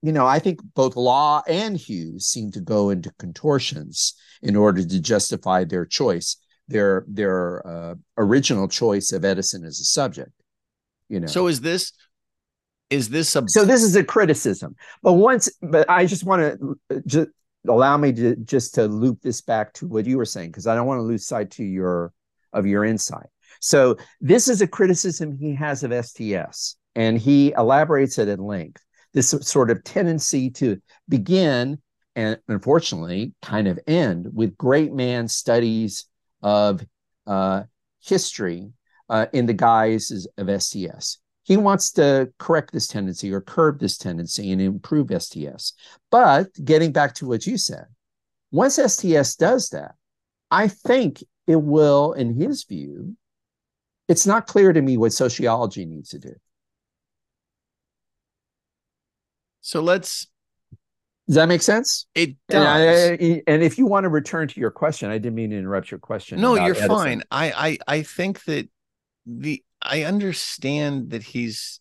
you 0.01 0.13
know, 0.13 0.25
I 0.25 0.39
think 0.39 0.61
both 0.73 0.95
Law 0.95 1.43
and 1.45 1.75
Hughes 1.75 2.27
seem 2.27 2.49
to 2.51 2.61
go 2.61 2.91
into 2.91 3.11
contortions 3.19 4.13
in 4.41 4.55
order 4.55 4.85
to 4.85 5.01
justify 5.01 5.65
their 5.65 5.85
choice, 5.85 6.37
their 6.69 7.03
their 7.09 7.67
uh, 7.67 7.95
original 8.17 8.69
choice 8.69 9.11
of 9.11 9.25
Edison 9.25 9.65
as 9.65 9.81
a 9.81 9.83
subject. 9.83 10.31
You 11.09 11.19
know. 11.19 11.27
So 11.27 11.47
is 11.47 11.59
this 11.59 11.91
is 12.89 13.09
this 13.09 13.35
a 13.35 13.43
so 13.47 13.65
this 13.65 13.83
is 13.83 13.97
a 13.97 14.03
criticism 14.03 14.75
but 15.01 15.13
once 15.13 15.49
but 15.61 15.89
i 15.89 16.05
just 16.05 16.25
want 16.25 16.41
to 16.41 16.79
uh, 16.91 16.99
just 17.07 17.29
allow 17.67 17.95
me 17.95 18.11
to 18.11 18.35
just 18.35 18.75
to 18.75 18.87
loop 18.87 19.19
this 19.21 19.39
back 19.39 19.71
to 19.73 19.87
what 19.87 20.05
you 20.05 20.17
were 20.17 20.25
saying 20.25 20.49
because 20.49 20.67
i 20.67 20.75
don't 20.75 20.85
want 20.85 20.99
to 20.99 21.03
lose 21.03 21.25
sight 21.25 21.49
to 21.49 21.63
your 21.63 22.11
of 22.53 22.65
your 22.65 22.85
insight. 22.85 23.27
So 23.59 23.97
this 24.19 24.47
is 24.47 24.61
a 24.61 24.67
criticism 24.67 25.37
he 25.37 25.55
has 25.55 25.83
of 25.83 25.93
STS, 26.05 26.75
and 26.95 27.17
he 27.17 27.53
elaborates 27.53 28.17
it 28.17 28.27
at 28.27 28.39
length. 28.39 28.81
This 29.13 29.29
sort 29.41 29.69
of 29.69 29.83
tendency 29.83 30.49
to 30.51 30.81
begin 31.07 31.79
and 32.15 32.39
unfortunately 32.47 33.33
kind 33.41 33.67
of 33.67 33.79
end 33.87 34.27
with 34.33 34.57
great 34.57 34.93
man 34.93 35.27
studies 35.27 36.05
of 36.41 36.85
uh, 37.25 37.63
history 38.01 38.71
uh, 39.09 39.27
in 39.33 39.45
the 39.45 39.53
guise 39.53 40.27
of 40.37 40.61
STS. 40.61 41.19
He 41.43 41.57
wants 41.57 41.91
to 41.93 42.31
correct 42.37 42.71
this 42.71 42.87
tendency 42.87 43.33
or 43.33 43.41
curb 43.41 43.79
this 43.79 43.97
tendency 43.97 44.51
and 44.51 44.61
improve 44.61 45.11
STS. 45.21 45.73
But 46.09 46.47
getting 46.63 46.91
back 46.91 47.15
to 47.15 47.27
what 47.27 47.45
you 47.45 47.57
said, 47.57 47.85
once 48.51 48.75
STS 48.75 49.35
does 49.35 49.69
that, 49.69 49.95
I 50.49 50.67
think 50.67 51.23
it 51.47 51.57
will, 51.57 52.13
in 52.13 52.35
his 52.35 52.63
view, 52.63 53.15
it's 54.07 54.25
not 54.25 54.47
clear 54.47 54.73
to 54.73 54.81
me 54.81 54.97
what 54.97 55.13
sociology 55.13 55.85
needs 55.85 56.09
to 56.09 56.19
do. 56.19 56.35
So 59.61 59.81
let's. 59.81 60.27
Does 61.27 61.35
that 61.35 61.47
make 61.47 61.61
sense? 61.61 62.05
It 62.15 62.35
does. 62.49 62.57
And, 62.59 62.67
I, 62.67 63.41
and, 63.47 63.63
if 63.63 63.77
you 63.77 63.85
want 63.85 64.03
to 64.03 64.09
return 64.09 64.49
to 64.49 64.59
your 64.59 64.71
question, 64.71 65.09
I 65.09 65.17
didn't 65.19 65.35
mean 65.35 65.51
to 65.51 65.57
interrupt 65.57 65.89
your 65.89 66.01
question. 66.01 66.41
No, 66.41 66.55
you're 66.55 66.75
Edison. 66.75 66.89
fine. 66.89 67.23
I, 67.31 67.77
I 67.87 67.95
I 67.99 68.01
think 68.01 68.43
that 68.43 68.67
the 69.25 69.63
I 69.81 70.03
understand 70.03 71.11
that 71.11 71.23
he's 71.23 71.79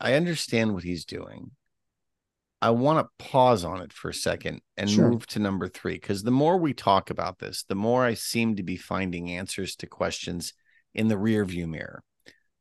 I 0.00 0.14
understand 0.14 0.72
what 0.72 0.82
he's 0.82 1.04
doing. 1.04 1.50
I 2.62 2.70
want 2.70 2.98
to 2.98 3.24
pause 3.24 3.64
on 3.64 3.80
it 3.80 3.92
for 3.92 4.10
a 4.10 4.14
second 4.14 4.60
and 4.76 4.90
sure. 4.90 5.08
move 5.08 5.26
to 5.28 5.38
number 5.38 5.66
three 5.66 5.94
because 5.94 6.22
the 6.22 6.30
more 6.30 6.58
we 6.58 6.74
talk 6.74 7.10
about 7.10 7.38
this, 7.38 7.64
the 7.68 7.74
more 7.74 8.04
I 8.04 8.14
seem 8.14 8.56
to 8.56 8.62
be 8.62 8.76
finding 8.76 9.30
answers 9.30 9.76
to 9.76 9.86
questions 9.86 10.52
in 10.94 11.08
the 11.08 11.16
rear 11.16 11.44
view 11.44 11.66
mirror. 11.66 12.02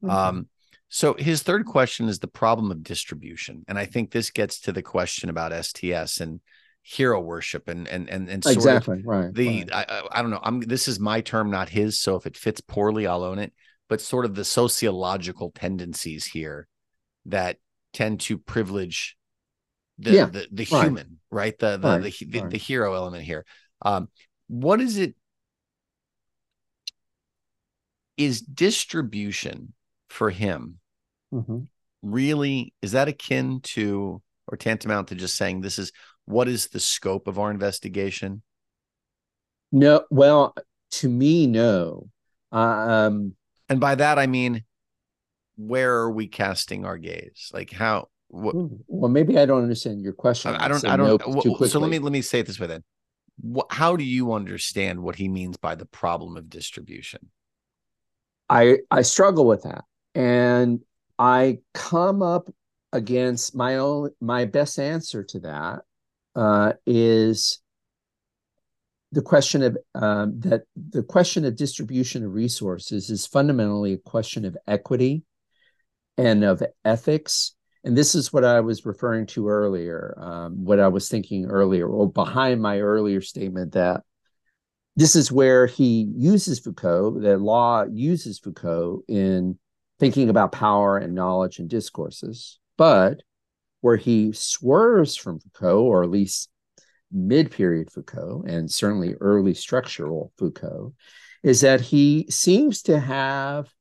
Mm-hmm. 0.02 0.10
Um, 0.10 0.48
so 0.88 1.14
his 1.14 1.44
third 1.44 1.66
question 1.66 2.08
is 2.08 2.20
the 2.20 2.28
problem 2.28 2.72
of 2.72 2.82
distribution, 2.82 3.64
and 3.68 3.78
I 3.78 3.86
think 3.86 4.12
this 4.12 4.32
gets 4.32 4.62
to 4.62 4.72
the 4.72 4.82
question 4.82 5.30
about 5.30 5.54
STS 5.66 6.20
and 6.20 6.40
hero 6.82 7.20
worship 7.20 7.68
and 7.68 7.88
and 7.88 8.10
and 8.10 8.30
and 8.30 8.44
exactly 8.46 9.02
right. 9.04 9.34
The 9.34 9.66
right. 9.72 9.72
I, 9.72 10.02
I 10.12 10.22
don't 10.22 10.32
know. 10.32 10.40
I'm 10.42 10.62
this 10.62 10.88
is 10.88 11.00
my 11.00 11.22
term, 11.22 11.52
not 11.52 11.70
his. 11.70 12.00
So 12.00 12.16
if 12.16 12.26
it 12.26 12.38
fits 12.38 12.62
poorly, 12.62 13.06
I'll 13.06 13.24
own 13.24 13.38
it. 13.38 13.54
But 13.88 14.02
sort 14.02 14.26
of 14.26 14.34
the 14.34 14.46
sociological 14.46 15.52
tendencies 15.52 16.26
here 16.26 16.68
that 17.26 17.58
tend 17.94 18.22
to 18.22 18.38
privilege 18.38 19.18
the 20.00 20.12
yeah, 20.12 20.26
the, 20.26 20.48
the 20.52 20.68
right. 20.72 20.84
human, 20.86 21.20
right? 21.30 21.58
The 21.60 21.78
the 21.78 21.88
right. 21.88 22.02
the, 22.04 22.26
the, 22.26 22.42
right. 22.42 22.50
the, 22.50 22.58
hero 22.58 22.94
element 22.94 23.24
here. 23.24 23.46
Um, 23.82 24.10
what 24.48 24.82
is 24.82 24.98
it? 24.98 25.16
Is 28.18 28.42
distribution 28.42 29.74
for 30.10 30.30
him 30.30 30.80
mm-hmm. 31.34 31.60
really 32.02 32.74
is 32.82 32.92
that 32.94 33.08
akin 33.08 33.62
to 33.62 34.22
or 34.48 34.58
tantamount 34.58 35.10
to 35.10 35.16
just 35.16 35.38
saying 35.38 35.62
this 35.62 35.80
is 35.80 35.92
what 36.26 36.48
is 36.48 36.68
the 36.68 36.80
scope 36.80 37.28
of 37.28 37.40
our 37.40 37.52
investigation? 37.52 38.42
No, 39.72 40.06
well, 40.10 40.56
to 40.92 41.10
me, 41.10 41.48
no. 41.48 42.10
Um, 42.52 43.36
and 43.68 43.80
by 43.80 43.96
that 43.96 44.18
I 44.20 44.28
mean, 44.28 44.64
where 45.58 45.94
are 45.98 46.12
we 46.12 46.28
casting 46.28 46.86
our 46.86 46.98
gaze? 46.98 47.52
Like 47.54 47.72
how 47.72 48.10
what, 48.30 48.54
hmm. 48.54 48.68
well, 48.88 49.10
maybe 49.10 49.38
I 49.38 49.46
don't 49.46 49.64
understand 49.64 50.02
your 50.02 50.14
question. 50.14 50.56
I, 50.56 50.66
I 50.66 50.68
don't. 50.68 50.86
I 50.86 50.98
don't. 50.98 51.28
No 51.28 51.66
so 51.66 51.80
let 51.80 51.90
me 51.90 52.00
let 52.00 52.12
me 52.12 52.22
say 52.22 52.40
it 52.40 52.46
this 52.46 52.60
way 52.60 52.68
then. 52.68 52.84
What, 53.42 53.68
how 53.72 53.96
do 53.96 54.04
you 54.04 54.34
understand 54.34 55.02
what 55.02 55.16
he 55.16 55.28
means 55.28 55.58
by 55.58 55.76
the 55.76 55.86
problem 55.86 56.38
of 56.38 56.50
distribution? 56.50 57.30
I 58.48 58.78
I 58.92 59.02
struggle 59.02 59.48
with 59.48 59.64
that, 59.64 59.84
and 60.14 60.82
I 61.18 61.60
come 61.74 62.22
up 62.22 62.50
against 62.94 63.56
my 63.56 63.78
own 63.78 64.12
my 64.22 64.46
best 64.46 64.80
answer 64.80 65.24
to 65.24 65.40
that 65.40 65.82
uh, 66.36 66.74
is 66.86 67.62
the 69.12 69.22
question 69.24 69.64
of 69.64 69.78
um, 69.96 70.40
that 70.42 70.64
the 70.76 71.04
question 71.04 71.46
of 71.46 71.56
distribution 71.56 72.24
of 72.24 72.34
resources 72.34 73.10
is 73.10 73.26
fundamentally 73.26 73.94
a 73.94 73.98
question 73.98 74.46
of 74.46 74.56
equity 74.68 75.24
and 76.18 76.44
of 76.44 76.62
ethics 76.86 77.56
and 77.84 77.98
this 77.98 78.16
is 78.16 78.32
what 78.34 78.44
i 78.44 78.60
was 78.60 78.86
referring 78.86 79.26
to 79.26 79.48
earlier 79.48 80.16
um, 80.18 80.64
what 80.64 80.80
i 80.80 80.88
was 80.88 81.10
thinking 81.10 81.46
earlier 81.46 81.88
or 81.88 82.12
behind 82.12 82.62
my 82.62 82.80
earlier 82.80 83.22
statement 83.22 83.74
that 83.74 84.02
this 84.96 85.16
is 85.16 85.32
where 85.32 85.66
he 85.66 86.12
uses 86.16 86.60
foucault 86.60 87.20
that 87.22 87.40
law 87.40 87.86
uses 87.90 88.40
foucault 88.40 89.04
in 89.08 89.58
thinking 90.00 90.30
about 90.30 90.52
power 90.52 90.98
and 90.98 91.14
knowledge 91.14 91.60
and 91.60 91.70
discourses. 91.70 92.58
But 92.78 93.22
where 93.82 93.98
he 93.98 94.32
swerves 94.32 95.16
from 95.16 95.40
foucault 95.40 95.84
or 95.84 96.04
at 96.04 96.10
least 96.10 96.50
mid 97.12 97.52
period 97.52 97.92
Foucault 97.92 98.44
and 98.48 98.70
certainly 98.70 99.16
early 99.20 99.54
structural 99.54 100.32
Foucault 100.38 100.94
is 101.44 101.62
that 101.62 101.82
he 101.82 102.28
seems 102.30 102.84
to 102.84 103.00
have 103.00 103.74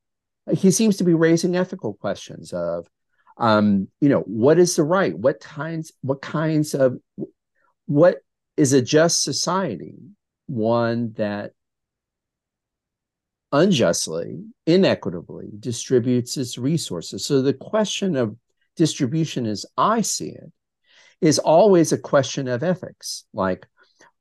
he 0.53 0.71
seems 0.71 0.97
to 0.97 1.03
be 1.03 1.13
raising 1.13 1.55
ethical 1.55 1.93
questions 1.93 2.53
of 2.53 2.87
um, 3.39 3.87
you 4.01 4.09
know 4.09 4.21
what 4.21 4.59
is 4.59 4.75
the 4.75 4.83
right 4.83 5.17
what 5.17 5.39
kinds 5.39 5.91
what 6.01 6.21
kinds 6.21 6.73
of 6.73 6.97
what 7.85 8.17
is 8.57 8.73
a 8.73 8.81
just 8.81 9.23
society 9.23 9.95
one 10.47 11.13
that 11.13 11.51
unjustly 13.51 14.43
inequitably 14.67 15.47
distributes 15.59 16.37
its 16.37 16.57
resources 16.57 17.25
so 17.25 17.41
the 17.41 17.53
question 17.53 18.15
of 18.15 18.35
distribution 18.75 19.47
as 19.47 19.65
i 19.77 20.01
see 20.01 20.29
it 20.29 20.51
is 21.21 21.39
always 21.39 21.91
a 21.91 21.97
question 21.97 22.47
of 22.47 22.63
ethics. 22.63 23.25
Like, 23.33 23.67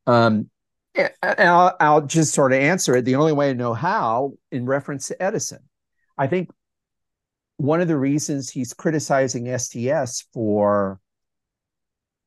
um, 0.07 0.51
and 0.95 1.11
I'll, 1.23 1.77
I'll 1.79 2.07
just 2.07 2.35
sort 2.35 2.53
of 2.53 2.59
answer 2.59 2.97
it 2.97 3.05
the 3.05 3.17
only 3.17 3.33
way 3.33 3.51
I 3.51 3.53
know 3.53 3.75
how 3.75 4.33
in 4.51 4.67
reference 4.67 5.09
to 5.09 5.23
Edison. 5.23 5.61
I 6.17 6.27
think 6.27 6.51
one 7.59 7.81
of 7.81 7.89
the 7.89 7.97
reasons 7.97 8.49
he's 8.49 8.73
criticizing 8.73 9.57
STS 9.59 10.27
for 10.33 10.99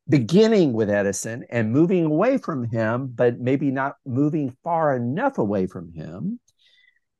beginning 0.07 0.73
with 0.73 0.89
Edison 0.89 1.45
and 1.49 1.71
moving 1.71 2.05
away 2.05 2.37
from 2.37 2.65
him, 2.65 3.07
but 3.07 3.39
maybe 3.39 3.71
not 3.71 3.95
moving 4.05 4.55
far 4.63 4.95
enough 4.95 5.37
away 5.37 5.67
from 5.67 5.93
him, 5.93 6.39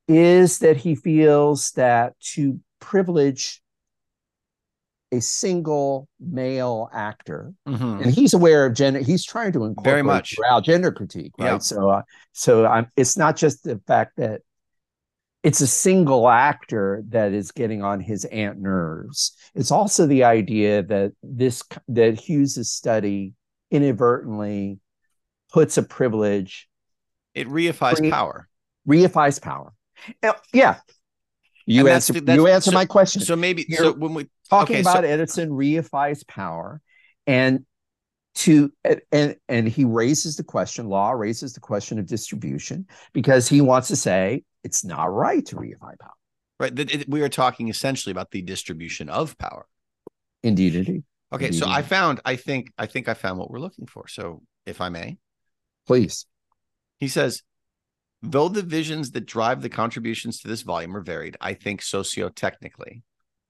is 0.08 0.60
that 0.60 0.78
he 0.78 0.94
feels 0.94 1.72
that 1.72 2.20
to 2.20 2.60
privilege 2.80 3.62
a 5.14 5.22
single 5.22 6.08
male 6.20 6.90
actor, 6.94 7.54
mm-hmm. 7.68 8.04
and 8.04 8.14
he's 8.14 8.34
aware 8.34 8.66
of 8.66 8.74
gender. 8.74 9.00
He's 9.00 9.26
trying 9.26 9.52
to 9.54 9.66
incorporate 9.66 9.92
very 9.92 10.04
much 10.04 10.36
gender 10.64 10.92
critique, 10.92 11.34
right? 11.38 11.48
Yeah. 11.48 11.58
So, 11.60 11.90
uh, 11.90 12.02
so 12.34 12.66
I'm, 12.66 12.88
it's 12.98 13.18
not 13.18 13.36
just 13.36 13.64
the 13.64 13.80
fact 13.88 14.18
that 14.18 14.42
it's 15.44 15.62
a 15.62 15.68
single 15.68 16.30
actor 16.30 17.04
that 17.10 17.34
is 17.34 17.52
getting 17.52 17.82
on 17.84 18.00
his 18.00 18.26
aunt 18.26 18.60
nerves. 18.60 19.36
It's 19.56 19.72
also 19.72 20.06
the 20.06 20.24
idea 20.24 20.84
that 20.84 21.14
this 21.24 21.64
that 21.88 22.20
Hughes's 22.20 22.72
study 22.72 23.34
inadvertently 23.72 24.80
puts 25.52 25.78
a 25.78 25.84
privilege. 25.84 26.70
It 27.34 27.48
reifies 27.48 28.00
re- 28.00 28.12
power. 28.12 28.48
Reifies 28.88 29.42
power. 29.42 29.74
Uh, 30.22 30.34
yeah, 30.54 30.78
you 31.66 31.88
answer. 31.88 32.14
you 32.14 32.48
answer 32.48 32.72
so, 32.72 32.76
my 32.76 32.86
question. 32.86 33.22
So 33.22 33.36
maybe 33.36 33.66
You're 33.68 33.80
so 33.80 33.94
when 33.94 34.14
we 34.14 34.30
talking 34.50 34.78
okay, 34.78 34.82
about 34.82 35.04
so, 35.04 35.10
Edison 35.10 35.50
reifies 35.50 36.26
power, 36.28 36.82
and 37.26 37.66
to 38.36 38.72
and 39.12 39.36
and 39.48 39.68
he 39.68 39.86
raises 39.86 40.36
the 40.36 40.44
question. 40.44 40.88
Law 40.88 41.12
raises 41.12 41.54
the 41.54 41.60
question 41.60 41.98
of 41.98 42.06
distribution 42.06 42.88
because 43.14 43.48
he 43.48 43.62
wants 43.62 43.88
to 43.90 43.96
say 43.96 44.44
it's 44.64 44.84
not 44.84 45.06
right 45.06 45.46
to 45.48 45.56
reify 45.56 45.98
power. 46.00 46.12
Right. 46.60 46.78
It, 46.78 47.10
we 47.10 47.22
are 47.22 47.30
talking 47.30 47.70
essentially 47.70 48.12
about 48.12 48.32
the 48.32 48.42
distribution 48.42 49.10
of 49.10 49.38
power. 49.38 49.66
Indeed, 50.44 50.76
indeed. 50.76 51.04
Okay, 51.34 51.48
indeed, 51.48 51.60
so. 51.60 51.68
I 51.68 51.82
found. 51.82 52.22
I 52.26 52.36
think. 52.36 52.72
I 52.78 52.86
think 52.86 53.08
I 53.08 53.14
found 53.14 53.40
what 53.40 53.50
we're 53.50 53.60
looking 53.60 53.88
for. 53.88 54.08
So, 54.08 54.44
if 54.66 54.82
I 54.82 54.90
may, 54.90 55.18
please. 55.88 56.26
He 57.00 57.08
says 57.08 57.42
Though 58.24 58.50
the 58.50 58.62
visions 58.62 59.12
that 59.12 59.26
drive 59.26 59.62
the 59.62 59.70
contributions 59.70 60.40
to 60.42 60.48
this 60.48 60.62
volume 60.62 60.96
are 60.96 61.02
varied, 61.02 61.38
I 61.42 61.56
think 61.56 61.82
socio-technically, 61.82 63.02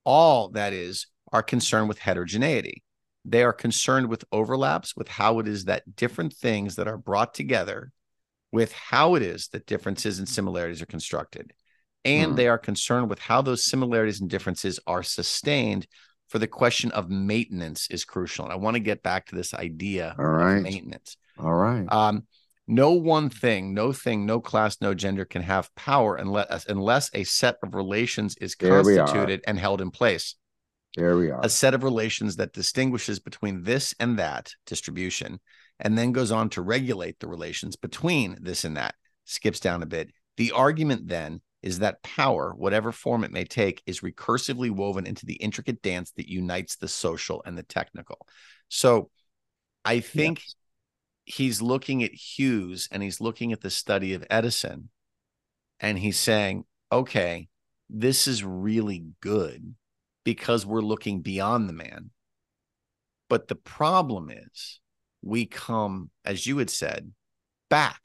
all 0.04 0.48
that 0.50 0.72
is 0.72 1.08
are 1.30 1.42
concerned 1.42 1.88
with 1.88 1.98
heterogeneity. 1.98 2.82
They 3.24 3.42
are 3.42 3.52
concerned 3.52 4.08
with 4.08 4.24
overlaps, 4.32 4.96
with 4.96 5.08
how 5.08 5.38
it 5.40 5.46
is 5.46 5.66
that 5.66 5.94
different 5.94 6.32
things 6.32 6.76
that 6.76 6.88
are 6.88 6.96
brought 6.96 7.34
together, 7.34 7.92
with 8.52 8.72
how 8.72 9.14
it 9.14 9.22
is 9.22 9.48
that 9.48 9.66
differences 9.66 10.18
and 10.18 10.28
similarities 10.28 10.82
are 10.82 10.86
constructed. 10.86 11.52
And 12.04 12.32
mm. 12.32 12.36
they 12.36 12.48
are 12.48 12.58
concerned 12.58 13.08
with 13.08 13.18
how 13.18 13.42
those 13.42 13.64
similarities 13.64 14.20
and 14.20 14.28
differences 14.28 14.78
are 14.86 15.02
sustained 15.02 15.86
for 16.28 16.38
the 16.38 16.46
question 16.46 16.90
of 16.92 17.10
maintenance 17.10 17.88
is 17.90 18.04
crucial. 18.04 18.44
And 18.44 18.52
I 18.52 18.56
want 18.56 18.74
to 18.74 18.80
get 18.80 19.02
back 19.02 19.26
to 19.26 19.34
this 19.34 19.54
idea 19.54 20.14
All 20.18 20.24
right. 20.24 20.56
of 20.56 20.62
maintenance. 20.62 21.16
All 21.38 21.54
right. 21.54 21.86
Um, 21.90 22.26
no 22.66 22.92
one 22.92 23.28
thing, 23.28 23.74
no 23.74 23.92
thing, 23.92 24.24
no 24.24 24.40
class, 24.40 24.80
no 24.80 24.94
gender 24.94 25.24
can 25.24 25.42
have 25.42 25.74
power 25.74 26.16
unless 26.16 26.64
unless 26.66 27.10
a 27.12 27.24
set 27.24 27.56
of 27.62 27.74
relations 27.74 28.36
is 28.36 28.54
constituted 28.54 29.42
and 29.46 29.58
held 29.58 29.80
in 29.80 29.90
place. 29.90 30.36
There 30.96 31.16
we 31.16 31.30
are. 31.30 31.40
A 31.42 31.48
set 31.48 31.74
of 31.74 31.84
relations 31.84 32.36
that 32.36 32.52
distinguishes 32.52 33.18
between 33.18 33.62
this 33.62 33.94
and 33.98 34.18
that 34.18 34.52
distribution 34.66 35.40
and 35.80 35.96
then 35.96 36.12
goes 36.12 36.30
on 36.30 36.50
to 36.50 36.62
regulate 36.62 37.18
the 37.18 37.28
relations 37.28 37.76
between 37.76 38.36
this 38.40 38.64
and 38.64 38.76
that. 38.76 38.94
Skips 39.24 39.60
down 39.60 39.82
a 39.82 39.86
bit. 39.86 40.10
The 40.36 40.52
argument 40.52 41.08
then 41.08 41.40
is 41.62 41.78
that 41.78 42.02
power, 42.02 42.52
whatever 42.56 42.92
form 42.92 43.24
it 43.24 43.32
may 43.32 43.44
take, 43.44 43.82
is 43.86 44.00
recursively 44.00 44.70
woven 44.70 45.06
into 45.06 45.24
the 45.24 45.34
intricate 45.34 45.80
dance 45.80 46.10
that 46.12 46.28
unites 46.28 46.76
the 46.76 46.88
social 46.88 47.42
and 47.46 47.56
the 47.56 47.62
technical. 47.62 48.26
So 48.68 49.10
I 49.84 50.00
think 50.00 50.40
yes 50.40 50.54
he's 51.24 51.62
looking 51.62 52.02
at 52.02 52.12
Hughes 52.12 52.88
and 52.90 53.02
he's 53.02 53.20
looking 53.20 53.52
at 53.52 53.60
the 53.60 53.70
study 53.70 54.14
of 54.14 54.24
Edison 54.30 54.88
and 55.80 55.98
he's 55.98 56.18
saying, 56.18 56.64
okay, 56.90 57.48
this 57.88 58.26
is 58.26 58.44
really 58.44 59.04
good 59.20 59.74
because 60.24 60.64
we're 60.64 60.80
looking 60.80 61.20
beyond 61.20 61.68
the 61.68 61.72
man. 61.72 62.10
But 63.28 63.48
the 63.48 63.54
problem 63.54 64.30
is 64.30 64.80
we 65.22 65.46
come, 65.46 66.10
as 66.24 66.46
you 66.46 66.58
had 66.58 66.70
said, 66.70 67.12
back 67.70 68.00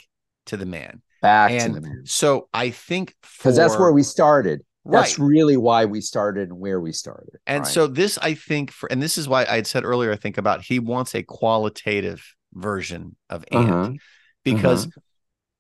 to 0.48 0.58
the 0.58 0.66
man. 0.66 1.02
Back 1.22 1.52
and 1.52 1.76
to 1.76 1.80
the 1.82 1.88
man. 1.88 2.04
So 2.06 2.48
I 2.54 2.70
think 2.70 3.14
because 3.22 3.56
that's 3.56 3.78
where 3.78 3.92
we 3.92 4.04
started. 4.04 4.62
Right. 4.86 5.02
That's 5.02 5.20
really 5.20 5.58
why 5.58 5.84
we 5.84 6.00
started 6.00 6.50
and 6.50 6.60
where 6.60 6.80
we 6.80 6.94
started. 6.94 7.40
And 7.46 7.64
right? 7.64 7.68
so 7.68 7.88
this, 7.88 8.18
I 8.20 8.36
think, 8.36 8.72
for 8.72 8.90
and 8.90 9.04
this 9.04 9.18
is 9.18 9.28
why 9.28 9.42
I 9.44 9.56
had 9.56 9.68
said 9.68 9.84
earlier, 9.84 10.14
I 10.14 10.16
think 10.16 10.38
about 10.38 10.64
he 10.64 10.80
wants 10.80 11.14
a 11.14 11.24
qualitative 11.24 12.24
version 12.54 13.18
of 13.30 13.44
Ant 13.52 13.70
uh-huh. 13.70 13.92
because 14.46 14.86
uh-huh. 14.86 15.02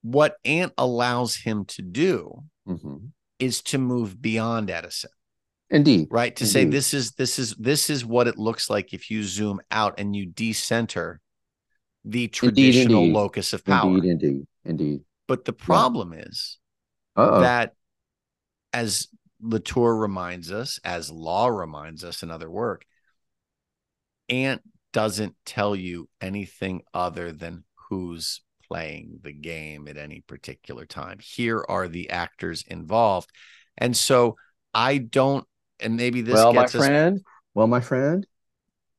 what 0.03 0.37
Ant 0.45 0.71
allows 0.77 1.35
him 1.35 1.65
to 1.65 1.81
do 1.81 2.41
mm-hmm. 2.65 3.07
is 3.39 3.61
to 3.63 3.77
move 3.77 4.21
beyond 4.21 4.69
Edison. 4.69 5.09
Indeed. 5.69 6.07
Right. 6.09 6.35
To 6.35 6.43
indeed. 6.43 6.51
say 6.51 6.65
this 6.65 6.93
is 6.93 7.11
this 7.11 7.39
is 7.39 7.55
this 7.55 7.89
is 7.89 8.05
what 8.05 8.27
it 8.27 8.37
looks 8.37 8.69
like 8.69 8.93
if 8.93 9.11
you 9.11 9.23
zoom 9.23 9.59
out 9.69 9.95
and 9.99 10.15
you 10.15 10.25
decenter 10.25 11.19
the 12.05 12.27
traditional 12.29 12.81
indeed, 12.81 12.97
indeed. 12.97 13.13
locus 13.13 13.53
of 13.53 13.65
power. 13.65 13.89
Indeed, 13.89 14.11
indeed, 14.11 14.47
indeed. 14.63 15.01
But 15.27 15.43
the 15.43 15.53
problem 15.53 16.13
yeah. 16.13 16.21
is 16.21 16.57
Uh-oh. 17.17 17.41
that 17.41 17.73
as 18.71 19.07
Latour 19.41 19.95
reminds 19.97 20.51
us, 20.51 20.79
as 20.83 21.11
Law 21.11 21.47
reminds 21.47 22.03
us 22.03 22.23
in 22.23 22.31
other 22.31 22.49
work, 22.49 22.85
Ant 24.29 24.61
doesn't 24.93 25.35
tell 25.45 25.75
you 25.75 26.09
anything 26.21 26.81
other 26.93 27.31
than 27.31 27.63
who's 27.89 28.41
playing 28.67 29.19
the 29.21 29.31
game 29.31 29.87
at 29.87 29.97
any 29.97 30.21
particular 30.21 30.85
time. 30.85 31.19
Here 31.21 31.63
are 31.67 31.87
the 31.87 32.09
actors 32.09 32.63
involved. 32.67 33.29
And 33.77 33.95
so 33.95 34.35
I 34.73 34.97
don't, 34.97 35.45
and 35.79 35.95
maybe 35.95 36.21
this 36.21 36.35
well, 36.35 36.53
my 36.53 36.67
friend, 36.67 37.21
well, 37.53 37.67
my 37.67 37.81
friend, 37.81 38.25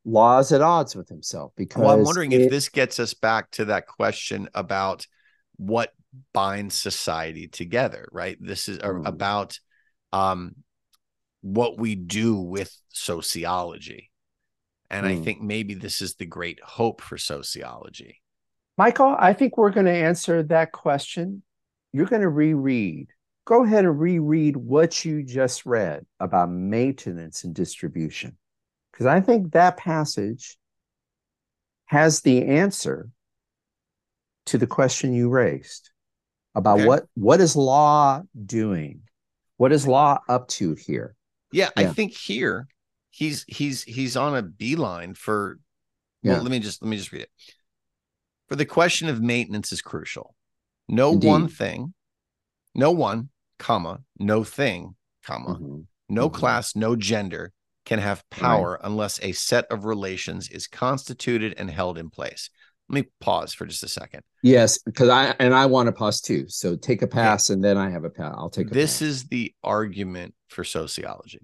Law's 0.05 0.53
at 0.53 0.63
odds 0.63 0.95
with 0.95 1.09
himself 1.09 1.53
because 1.57 1.83
well, 1.83 1.91
I'm 1.91 2.05
wondering 2.05 2.33
it, 2.33 2.43
if 2.43 2.51
this 2.51 2.69
gets 2.69 2.99
us 2.99 3.15
back 3.15 3.51
to 3.53 3.67
that 3.67 3.87
question 3.87 4.49
about 4.55 5.07
what 5.57 5.93
binds 6.33 6.75
society 6.75 7.49
together, 7.49 8.09
right? 8.13 8.37
This 8.41 8.69
is 8.69 8.79
mm. 8.79 9.07
about 9.07 9.59
um, 10.13 10.57
what 11.43 11.79
we 11.79 11.95
do 11.95 12.37
with 12.37 12.75
sociology 12.89 14.11
and 14.91 15.07
mm. 15.07 15.11
I 15.11 15.15
hmm. 15.17 15.23
think 15.23 15.41
maybe 15.41 15.75
this 15.75 16.01
is 16.01 16.15
the 16.15 16.27
great 16.27 16.61
hope 16.63 17.01
for 17.01 17.19
sociology. 17.19 18.21
Michael, 18.77 19.15
I 19.19 19.33
think 19.33 19.57
we're 19.57 19.71
going 19.71 19.87
to 19.87 19.93
answer 19.93 20.43
that 20.45 20.73
question. 20.73 21.43
You're 21.93 22.07
going 22.07 22.23
to 22.23 22.29
reread. 22.29 23.09
Go 23.49 23.65
ahead 23.65 23.87
and 23.87 23.99
reread 23.99 24.59
what 24.59 25.07
you 25.07 25.23
just 25.23 25.65
read 25.65 26.05
about 26.21 26.51
maintenance 26.51 27.45
and 27.45 27.55
distribution. 27.55 28.37
because 28.93 29.07
I 29.07 29.23
think 29.23 29.53
that 29.53 29.79
passage 29.79 30.59
has 31.87 32.21
the 32.21 32.45
answer 32.45 33.09
to 34.47 34.59
the 34.59 34.67
question 34.67 35.15
you 35.15 35.31
raised 35.31 35.89
about 36.55 36.81
Okay. 36.81 36.87
what 36.89 37.07
what 37.15 37.41
is 37.41 37.57
law 37.57 38.21
doing? 38.45 39.01
What 39.57 39.73
is 39.73 39.87
law 39.87 40.19
up 40.29 40.49
to 40.49 40.75
here? 40.75 41.15
Yeah, 41.51 41.71
I 41.75 41.87
think 41.87 42.13
here 42.13 42.69
he's 43.09 43.45
he's 43.49 43.83
he's 43.83 44.15
on 44.15 44.37
a 44.37 44.43
beeline 44.43 45.15
for 45.15 45.59
well, 46.23 46.37
Yeah. 46.37 46.43
let 46.43 46.51
me 46.51 46.59
just 46.61 46.83
let 46.83 46.91
me 46.91 46.99
just 46.99 47.13
read 47.13 47.23
it. 47.23 47.31
For 48.49 48.57
the 48.57 48.67
question 48.67 49.09
of 49.09 49.23
maintenance 49.23 49.73
is 49.73 49.81
crucial. 49.81 50.35
No 50.87 51.13
Indeed. 51.13 51.29
one 51.29 51.49
thing, 51.49 51.95
no 52.75 52.91
one, 52.91 53.31
comma, 53.59 54.01
no 54.19 54.45
thing, 54.45 54.95
comma, 55.25 55.59
Mhm. 55.61 55.87
no 56.09 56.29
Mhm. 56.31 56.35
class, 56.35 56.75
no 56.77 56.97
gender 56.97 57.53
can 57.85 57.99
have 57.99 58.23
power 58.31 58.79
unless 58.83 59.19
a 59.23 59.33
set 59.33 59.65
of 59.71 59.85
relations 59.85 60.49
is 60.49 60.67
constituted 60.67 61.55
and 61.57 61.71
held 61.71 61.97
in 61.99 62.11
place. 62.11 62.51
Let 62.91 63.05
me 63.05 63.11
pause 63.21 63.53
for 63.55 63.67
just 63.67 63.83
a 63.83 63.89
second. 63.89 64.23
Yes, 64.43 64.79
because 64.79 65.09
I 65.11 65.35
and 65.39 65.55
I 65.55 65.67
want 65.67 65.87
to 65.89 65.93
pause 65.93 66.21
too. 66.21 66.49
So 66.49 66.77
take 66.77 67.03
a 67.03 67.07
pass 67.07 67.51
and 67.51 67.63
then 67.63 67.77
I 67.77 67.91
have 67.91 68.05
a 68.05 68.11
pass. 68.11 68.35
I'll 68.37 68.49
take 68.51 68.71
a 68.71 68.75
This 68.75 68.95
pass. 68.95 69.03
is 69.03 69.25
the 69.25 69.55
argument 69.63 70.35
for 70.49 70.65
sociology. 70.65 71.41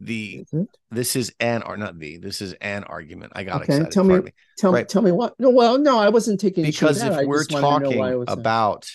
The 0.00 0.44
Is 0.52 0.66
this 0.92 1.16
is 1.16 1.32
an 1.40 1.62
or 1.64 1.76
not 1.76 1.98
the 1.98 2.18
this 2.18 2.40
is 2.40 2.52
an 2.60 2.84
argument. 2.84 3.32
I 3.34 3.42
got 3.42 3.62
Okay, 3.62 3.74
excited. 3.74 3.92
tell 3.92 4.04
me- 4.04 4.10
pardon 4.10 4.24
me. 4.26 4.32
Tell 4.56 4.72
Right. 4.72 4.88
tell 4.88 5.02
me 5.02 5.10
what? 5.10 5.34
No, 5.40 5.50
well, 5.50 5.76
no, 5.78 5.98
I 5.98 6.08
wasn't 6.08 6.38
taking 6.38 6.62
because 6.64 7.02
if 7.02 7.26
we're 7.26 7.38
just 7.44 7.50
wanted 7.52 7.90
to 7.90 7.96
know 7.96 8.24
talking 8.24 8.24
about 8.28 8.88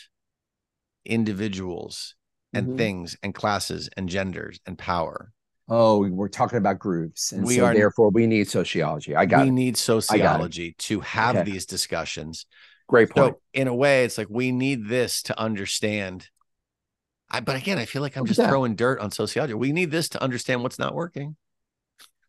individuals 1.06 2.16
and 2.54 2.68
Mhm. 2.70 2.78
things 2.78 3.18
and 3.24 3.34
classes 3.34 3.90
and 3.98 4.10
genders 4.10 4.60
and 4.66 4.78
power, 4.78 5.32
Oh, 5.70 6.06
we're 6.10 6.28
talking 6.28 6.58
about 6.58 6.78
groups, 6.78 7.32
and 7.32 7.46
We 7.46 7.56
so 7.56 7.66
are- 7.66 7.74
therefore 7.74 8.10
we 8.10 8.28
need 8.28 8.50
sociology. 8.50 9.16
I 9.16 9.26
got 9.26 9.44
we 9.44 9.48
it. 9.48 9.52
need 9.52 9.78
sociology 9.78 10.76
to 10.80 11.00
have 11.00 11.38
Okay. 11.38 11.52
these 11.52 11.66
discussions. 11.66 12.46
Great 12.90 13.10
point. 13.12 13.36
So 13.36 13.42
in 13.54 13.70
a 13.70 13.74
way, 13.74 14.04
it's 14.04 14.18
like 14.18 14.28
we 14.30 14.52
need 14.52 14.90
this 14.90 15.22
to 15.24 15.40
understand. 15.40 16.28
I, 17.32 17.40
but 17.40 17.56
again, 17.56 17.78
I 17.78 17.86
feel 17.86 18.02
like 18.02 18.18
I'm 18.18 18.26
just 18.26 18.40
that. 18.40 18.50
throwing 18.50 18.76
dirt 18.76 19.00
on 19.00 19.10
sociology. 19.12 19.54
We 19.54 19.72
need 19.72 19.90
this 19.90 20.10
to 20.10 20.22
understand 20.22 20.64
what's 20.64 20.78
not 20.78 20.94
working. 20.94 21.38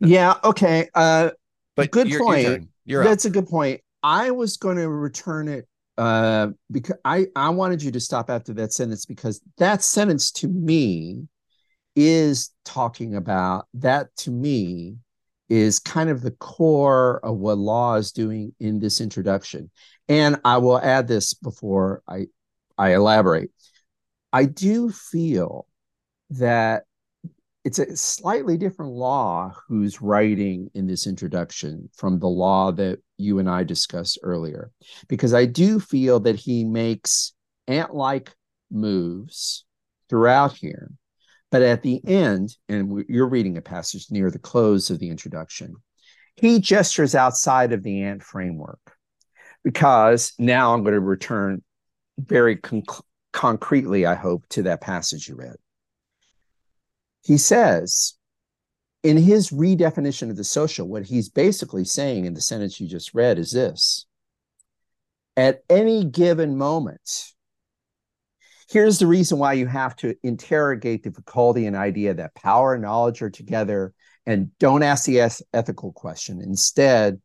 yeah. 0.00 0.34
Okay. 0.44 0.88
Uh, 0.94 1.30
But 1.76 1.90
Good 1.90 2.08
your, 2.08 2.20
point. 2.20 2.68
You're 2.84 3.02
up. 3.02 3.08
that's 3.08 3.24
a 3.24 3.30
good 3.30 3.48
point. 3.48 3.80
I 4.02 4.30
was 4.30 4.56
going 4.58 4.76
to 4.76 4.88
return 4.88 5.48
it 5.48 5.66
uh, 5.96 6.48
because 6.70 6.96
I 7.04 7.26
I 7.36 7.50
wanted 7.50 7.82
you 7.82 7.90
to 7.92 8.00
stop 8.00 8.30
after 8.30 8.52
that 8.54 8.72
sentence 8.72 9.06
because 9.06 9.40
that 9.58 9.82
sentence 9.82 10.30
to 10.32 10.48
me 10.48 11.28
is 11.96 12.50
talking 12.64 13.14
about 13.14 13.66
that 13.74 14.14
to 14.16 14.30
me 14.30 14.96
is 15.48 15.78
kind 15.78 16.10
of 16.10 16.22
the 16.22 16.32
core 16.32 17.20
of 17.24 17.36
what 17.36 17.58
law 17.58 17.94
is 17.94 18.12
doing 18.12 18.52
in 18.58 18.80
this 18.80 19.00
introduction. 19.00 19.70
And 20.08 20.40
I 20.44 20.58
will 20.58 20.78
add 20.78 21.06
this 21.06 21.34
before 21.34 22.02
I 22.08 22.26
I 22.76 22.94
elaborate. 22.94 23.50
I 24.32 24.46
do 24.46 24.90
feel 24.90 25.66
that 26.30 26.84
it's 27.64 27.78
a 27.78 27.96
slightly 27.96 28.58
different 28.58 28.92
law 28.92 29.54
who's 29.68 30.02
writing 30.02 30.70
in 30.74 30.86
this 30.86 31.06
introduction 31.06 31.88
from 31.94 32.18
the 32.18 32.28
law 32.28 32.70
that 32.72 32.98
you 33.16 33.38
and 33.38 33.48
I 33.48 33.64
discussed 33.64 34.18
earlier, 34.22 34.70
because 35.08 35.32
I 35.32 35.46
do 35.46 35.80
feel 35.80 36.20
that 36.20 36.36
he 36.36 36.64
makes 36.64 37.32
ant 37.66 37.94
like 37.94 38.34
moves 38.70 39.64
throughout 40.10 40.52
here. 40.52 40.90
But 41.50 41.62
at 41.62 41.82
the 41.82 42.00
end, 42.06 42.54
and 42.68 43.04
you're 43.08 43.28
reading 43.28 43.56
a 43.56 43.62
passage 43.62 44.08
near 44.10 44.30
the 44.30 44.38
close 44.38 44.90
of 44.90 44.98
the 44.98 45.08
introduction, 45.08 45.76
he 46.36 46.58
gestures 46.58 47.14
outside 47.14 47.72
of 47.72 47.82
the 47.82 48.02
ant 48.02 48.22
framework. 48.22 48.80
Because 49.62 50.34
now 50.38 50.74
I'm 50.74 50.82
going 50.82 50.94
to 50.94 51.00
return 51.00 51.62
very 52.18 52.56
conc- 52.56 53.02
concretely, 53.32 54.04
I 54.04 54.14
hope, 54.14 54.46
to 54.50 54.64
that 54.64 54.82
passage 54.82 55.28
you 55.28 55.36
read. 55.36 55.56
He 57.24 57.38
says, 57.38 58.14
in 59.02 59.16
his 59.16 59.50
redefinition 59.50 60.30
of 60.30 60.36
the 60.36 60.44
social, 60.44 60.86
what 60.86 61.04
he's 61.04 61.28
basically 61.28 61.84
saying 61.84 62.24
in 62.24 62.34
the 62.34 62.40
sentence 62.40 62.80
you 62.80 62.88
just 62.88 63.14
read 63.14 63.38
is 63.38 63.50
this 63.50 64.06
at 65.36 65.62
any 65.68 66.04
given 66.04 66.56
moment, 66.56 67.32
here's 68.68 68.98
the 68.98 69.06
reason 69.06 69.38
why 69.38 69.54
you 69.54 69.66
have 69.66 69.96
to 69.96 70.14
interrogate 70.22 71.02
the 71.02 71.10
Foucauldian 71.10 71.74
idea 71.74 72.14
that 72.14 72.34
power 72.34 72.74
and 72.74 72.82
knowledge 72.82 73.20
are 73.22 73.30
together 73.30 73.92
and 74.26 74.56
don't 74.58 74.82
ask 74.82 75.04
the 75.04 75.20
ethical 75.52 75.92
question. 75.92 76.40
Instead, 76.40 77.20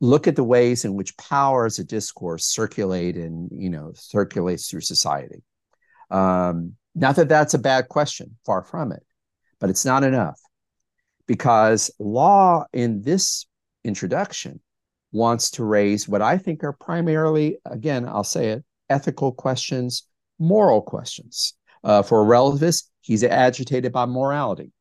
look 0.00 0.26
at 0.28 0.36
the 0.36 0.44
ways 0.44 0.84
in 0.84 0.94
which 0.94 1.16
power 1.16 1.66
as 1.66 1.78
a 1.78 1.84
discourse 1.84 2.46
circulate 2.46 3.16
and 3.16 3.50
you 3.52 3.68
know 3.68 3.92
circulates 3.94 4.70
through 4.70 4.80
society. 4.80 5.42
Um, 6.10 6.74
not 6.94 7.16
that 7.16 7.28
that's 7.28 7.54
a 7.54 7.58
bad 7.58 7.88
question, 7.88 8.36
far 8.46 8.62
from 8.62 8.92
it, 8.92 9.04
but 9.60 9.70
it's 9.70 9.84
not 9.84 10.04
enough 10.04 10.40
because 11.26 11.90
law 11.98 12.64
in 12.72 13.02
this 13.02 13.46
introduction 13.84 14.60
wants 15.12 15.50
to 15.52 15.64
raise 15.64 16.08
what 16.08 16.22
I 16.22 16.38
think 16.38 16.64
are 16.64 16.72
primarily, 16.72 17.58
again, 17.64 18.06
I'll 18.06 18.24
say 18.24 18.48
it, 18.48 18.64
ethical 18.90 19.32
questions, 19.32 20.04
moral 20.38 20.82
questions. 20.82 21.54
Uh, 21.84 22.02
for 22.02 22.22
a 22.22 22.26
relativist, 22.26 22.88
he's 23.02 23.22
agitated 23.22 23.92
by 23.92 24.04
morality 24.04 24.72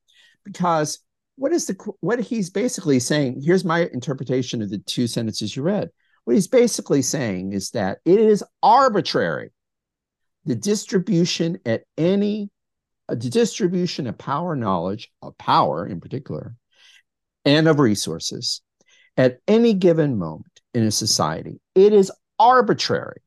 because 0.44 1.00
what 1.36 1.54
is 1.54 1.68
the 1.68 1.76
what 2.00 2.20
he's 2.20 2.50
basically 2.50 3.00
saying? 3.00 3.40
Here's 3.46 3.64
my 3.64 3.88
interpretation 3.94 4.64
of 4.64 4.72
the 4.72 4.80
two 4.80 5.06
sentences 5.06 5.56
you 5.56 5.62
read. 5.62 5.90
What 6.24 6.34
he's 6.34 6.48
basically 6.48 7.04
saying 7.04 7.54
is 7.54 7.70
that 7.72 8.00
it 8.04 8.20
is 8.20 8.44
arbitrary 8.64 9.52
the 10.46 10.56
distribution 10.56 11.60
at 11.66 11.84
any 11.98 12.50
the 13.08 13.30
distribution 13.30 14.08
of 14.08 14.18
power 14.18 14.55
knowledge 14.55 15.12
of 15.22 15.38
power 15.38 15.86
in 15.86 15.99
particular 15.99 16.55
and 17.45 17.68
of 17.68 17.80
resources 17.80 18.62
at 19.16 19.39
any 19.47 19.74
given 19.74 20.18
moment 20.18 20.62
in 20.74 20.84
a 20.84 20.91
society. 20.91 21.60
It 21.76 21.93
is 21.93 22.12
arbitrary. 22.38 23.22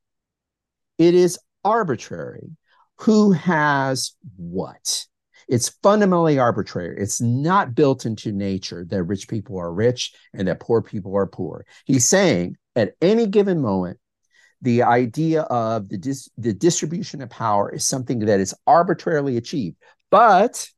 It 0.98 1.14
is 1.14 1.38
arbitrary 1.64 2.50
who 2.98 3.32
has 3.32 4.14
what. 4.36 5.06
It's 5.48 5.70
fundamentally 5.82 6.38
arbitrary. 6.38 6.96
It's 6.98 7.20
not 7.20 7.74
built 7.74 8.06
into 8.06 8.30
nature 8.30 8.86
that 8.88 9.02
rich 9.02 9.26
people 9.26 9.58
are 9.58 9.72
rich 9.72 10.14
and 10.32 10.46
that 10.46 10.60
poor 10.60 10.80
people 10.82 11.16
are 11.16 11.26
poor. 11.26 11.64
He's 11.86 12.06
saying 12.06 12.56
at 12.76 12.94
any 13.00 13.26
given 13.26 13.60
moment 13.60 13.98
the 14.62 14.82
idea 14.82 15.42
of 15.42 15.88
the 15.88 15.98
dis- 15.98 16.30
the 16.36 16.52
distribution 16.52 17.22
of 17.22 17.30
power 17.30 17.70
is 17.72 17.86
something 17.86 18.20
that 18.20 18.40
is 18.40 18.54
arbitrarily 18.66 19.36
achieved 19.36 19.76
but 20.10 20.68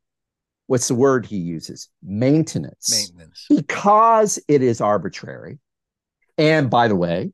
what's 0.67 0.87
the 0.87 0.95
word 0.95 1.25
he 1.25 1.37
uses 1.37 1.89
maintenance 2.01 3.11
Maintenance. 3.11 3.45
because 3.49 4.39
it 4.47 4.61
is 4.61 4.81
arbitrary 4.81 5.59
and 6.37 6.69
by 6.69 6.87
the 6.87 6.95
way 6.95 7.31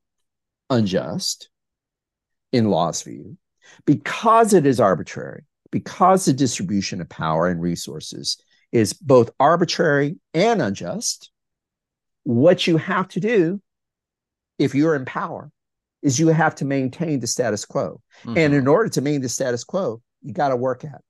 unjust 0.70 1.50
in 2.52 2.70
law's 2.70 3.02
view 3.02 3.38
because 3.86 4.54
it 4.54 4.66
is 4.66 4.80
arbitrary 4.80 5.44
because 5.72 6.26
the 6.26 6.34
distribution 6.34 7.02
of 7.02 7.10
power 7.10 7.48
and 7.48 7.62
resources 7.62 8.42
is 8.72 8.94
both 8.94 9.30
arbitrary 9.40 10.18
and 10.34 10.62
unjust 10.62 11.32
what 12.24 12.66
you 12.68 12.78
have 12.78 13.08
to 13.08 13.20
do 13.20 13.62
if 14.58 14.76
you're 14.76 14.96
in 14.96 15.06
power 15.06 15.52
is 16.02 16.20
you 16.20 16.28
have 16.30 16.56
to 16.56 16.66
maintain 16.66 17.20
the 17.20 17.28
status 17.28 17.66
quo 17.66 18.02
and 18.26 18.54
Mhm. 18.54 18.58
in 18.60 18.68
order 18.68 18.90
to 18.90 19.02
maintain 19.02 19.22
the 19.22 19.30
status 19.30 19.64
quo, 19.64 20.02
you 20.22 20.34
got 20.34 20.50
to 20.50 20.56
work 20.56 20.84
at. 20.84 20.96
it. 20.96 21.02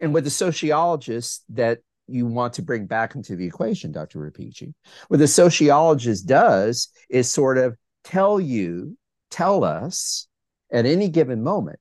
And 0.00 0.14
with 0.14 0.24
the 0.24 0.30
sociologist 0.30 1.44
that 1.50 1.80
you 2.06 2.24
want 2.26 2.54
to 2.54 2.62
bring 2.62 2.86
back 2.86 3.14
into 3.14 3.36
the 3.36 3.44
equation, 3.46 3.92
Dr. 3.92 4.20
Rapici, 4.20 4.72
what 5.08 5.18
the 5.18 5.28
sociologist 5.28 6.26
does 6.26 6.88
is 7.10 7.28
sort 7.30 7.58
of 7.58 7.76
tell 8.04 8.40
you, 8.40 8.96
tell 9.30 9.64
us 9.64 10.28
at 10.70 10.86
any 10.86 11.08
given 11.08 11.42
moment 11.42 11.80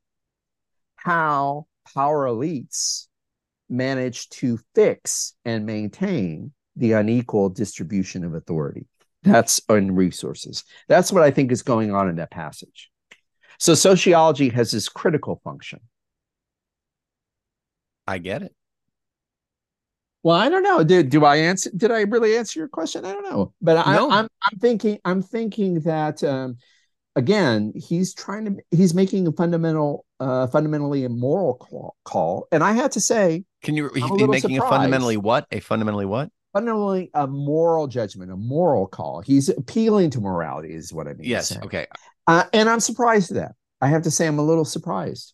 how 0.95 1.67
power 1.93 2.25
elites 2.25 3.07
manage 3.69 4.29
to 4.29 4.59
fix 4.75 5.33
and 5.45 5.65
maintain 5.65 6.53
the 6.75 6.93
unequal 6.93 7.49
distribution 7.49 8.23
of 8.23 8.33
authority. 8.33 8.85
That's 9.23 9.61
on 9.69 9.91
resources. 9.95 10.63
That's 10.87 11.11
what 11.11 11.23
I 11.23 11.31
think 11.31 11.51
is 11.51 11.63
going 11.63 11.93
on 11.93 12.09
in 12.09 12.15
that 12.17 12.31
passage. 12.31 12.89
So 13.59 13.73
sociology 13.73 14.49
has 14.49 14.71
this 14.71 14.89
critical 14.89 15.41
function. 15.43 15.79
I 18.07 18.17
get 18.17 18.41
it. 18.43 18.53
Well, 20.23 20.35
I 20.35 20.49
don't 20.49 20.63
know. 20.63 20.83
Did 20.83 21.09
do 21.09 21.23
I 21.25 21.37
answer? 21.37 21.69
Did 21.75 21.91
I 21.91 22.01
really 22.01 22.35
answer 22.37 22.59
your 22.59 22.67
question? 22.67 23.05
I 23.05 23.13
don't 23.13 23.23
know. 23.23 23.53
But 23.61 23.77
I, 23.77 23.95
No. 23.95 24.09
I'm 24.09 24.27
I'm 24.43 24.59
thinking 24.59 24.99
I'm 25.05 25.21
thinking 25.21 25.81
that 25.81 26.23
um, 26.23 26.57
again 27.15 27.73
he's 27.75 28.13
trying 28.13 28.45
to 28.45 28.63
he's 28.71 28.93
making 28.93 29.27
a 29.27 29.31
fundamental 29.31 30.05
uh, 30.19 30.47
fundamentally 30.47 31.03
immoral 31.03 31.55
call, 31.55 31.95
call, 32.03 32.47
and 32.51 32.63
I 32.63 32.73
had 32.73 32.91
to 32.93 33.01
say 33.01 33.45
Can 33.61 33.75
you? 33.75 33.91
I'm 34.01 34.11
a 34.11 34.17
He, 34.17 34.25
little 34.25 34.27
making 34.27 34.57
a 34.57 34.61
fundamentally 34.61 35.17
what? 35.17 35.47
A 35.51 35.59
fundamentally 35.59 36.05
what? 36.05 36.29
Fundamentally 36.53 37.09
a 37.13 37.27
moral 37.27 37.87
judgment, 37.87 38.31
a 38.31 38.35
moral 38.35 38.87
call. 38.87 39.21
He's 39.21 39.49
appealing 39.49 40.09
to 40.11 40.21
morality, 40.21 40.73
is 40.73 40.93
what 40.93 41.07
I 41.07 41.13
mean. 41.13 41.27
Yes. 41.27 41.55
Okay. 41.57 41.87
Uh, 42.25 42.45
and 42.53 42.69
I'm 42.69 42.79
surprised 42.79 43.31
at 43.31 43.35
that. 43.35 43.55
I 43.81 43.87
have 43.87 44.03
to 44.03 44.11
say, 44.11 44.27
I'm 44.27 44.39
a 44.39 44.43
little 44.43 44.65
surprised. 44.65 45.33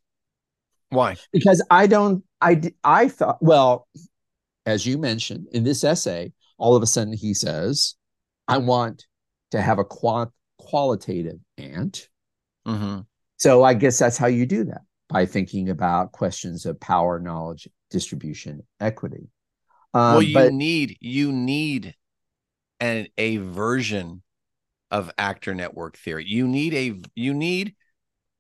Why? 0.90 1.16
Because 1.32 1.66
I 1.72 1.88
don't. 1.88 2.24
I 2.40 2.62
I 2.84 3.08
thought. 3.08 3.42
Well, 3.42 3.88
as 4.66 4.86
you 4.86 4.98
mentioned 4.98 5.48
in 5.52 5.64
this 5.64 5.84
essay, 5.84 6.34
all 6.58 6.76
of 6.76 6.84
a 6.84 6.88
sudden 6.88 7.14
he 7.14 7.34
says, 7.34 7.96
"I 8.48 8.60
want 8.60 9.08
to 9.52 9.62
have 9.62 9.80
a 9.80 9.84
quant 9.84 10.30
qualitative 10.60 11.40
ant." 11.58 12.10
Mm-hmm. 12.68 13.02
So 13.38 13.64
I 13.64 13.74
guess 13.74 13.98
that's 13.98 14.18
how 14.18 14.28
you 14.28 14.46
do 14.46 14.66
that 14.66 14.82
by 15.10 15.26
thinking 15.26 15.70
about 15.70 16.12
questions 16.12 16.66
of 16.66 16.80
power, 16.80 17.20
knowledge, 17.20 17.68
distribution, 17.90 18.62
equity. 18.80 19.28
Um, 19.94 20.14
well, 20.14 20.22
you 20.22 20.34
but, 20.34 20.54
need 20.54 20.98
you 21.02 21.32
need 21.32 21.96
an 22.80 23.08
a 23.18 23.38
version 23.38 24.24
of 24.92 25.12
actor 25.18 25.56
network 25.56 25.98
theory. 25.98 26.26
You 26.28 26.48
need 26.48 26.74
a 26.74 27.02
you 27.16 27.34
need 27.34 27.76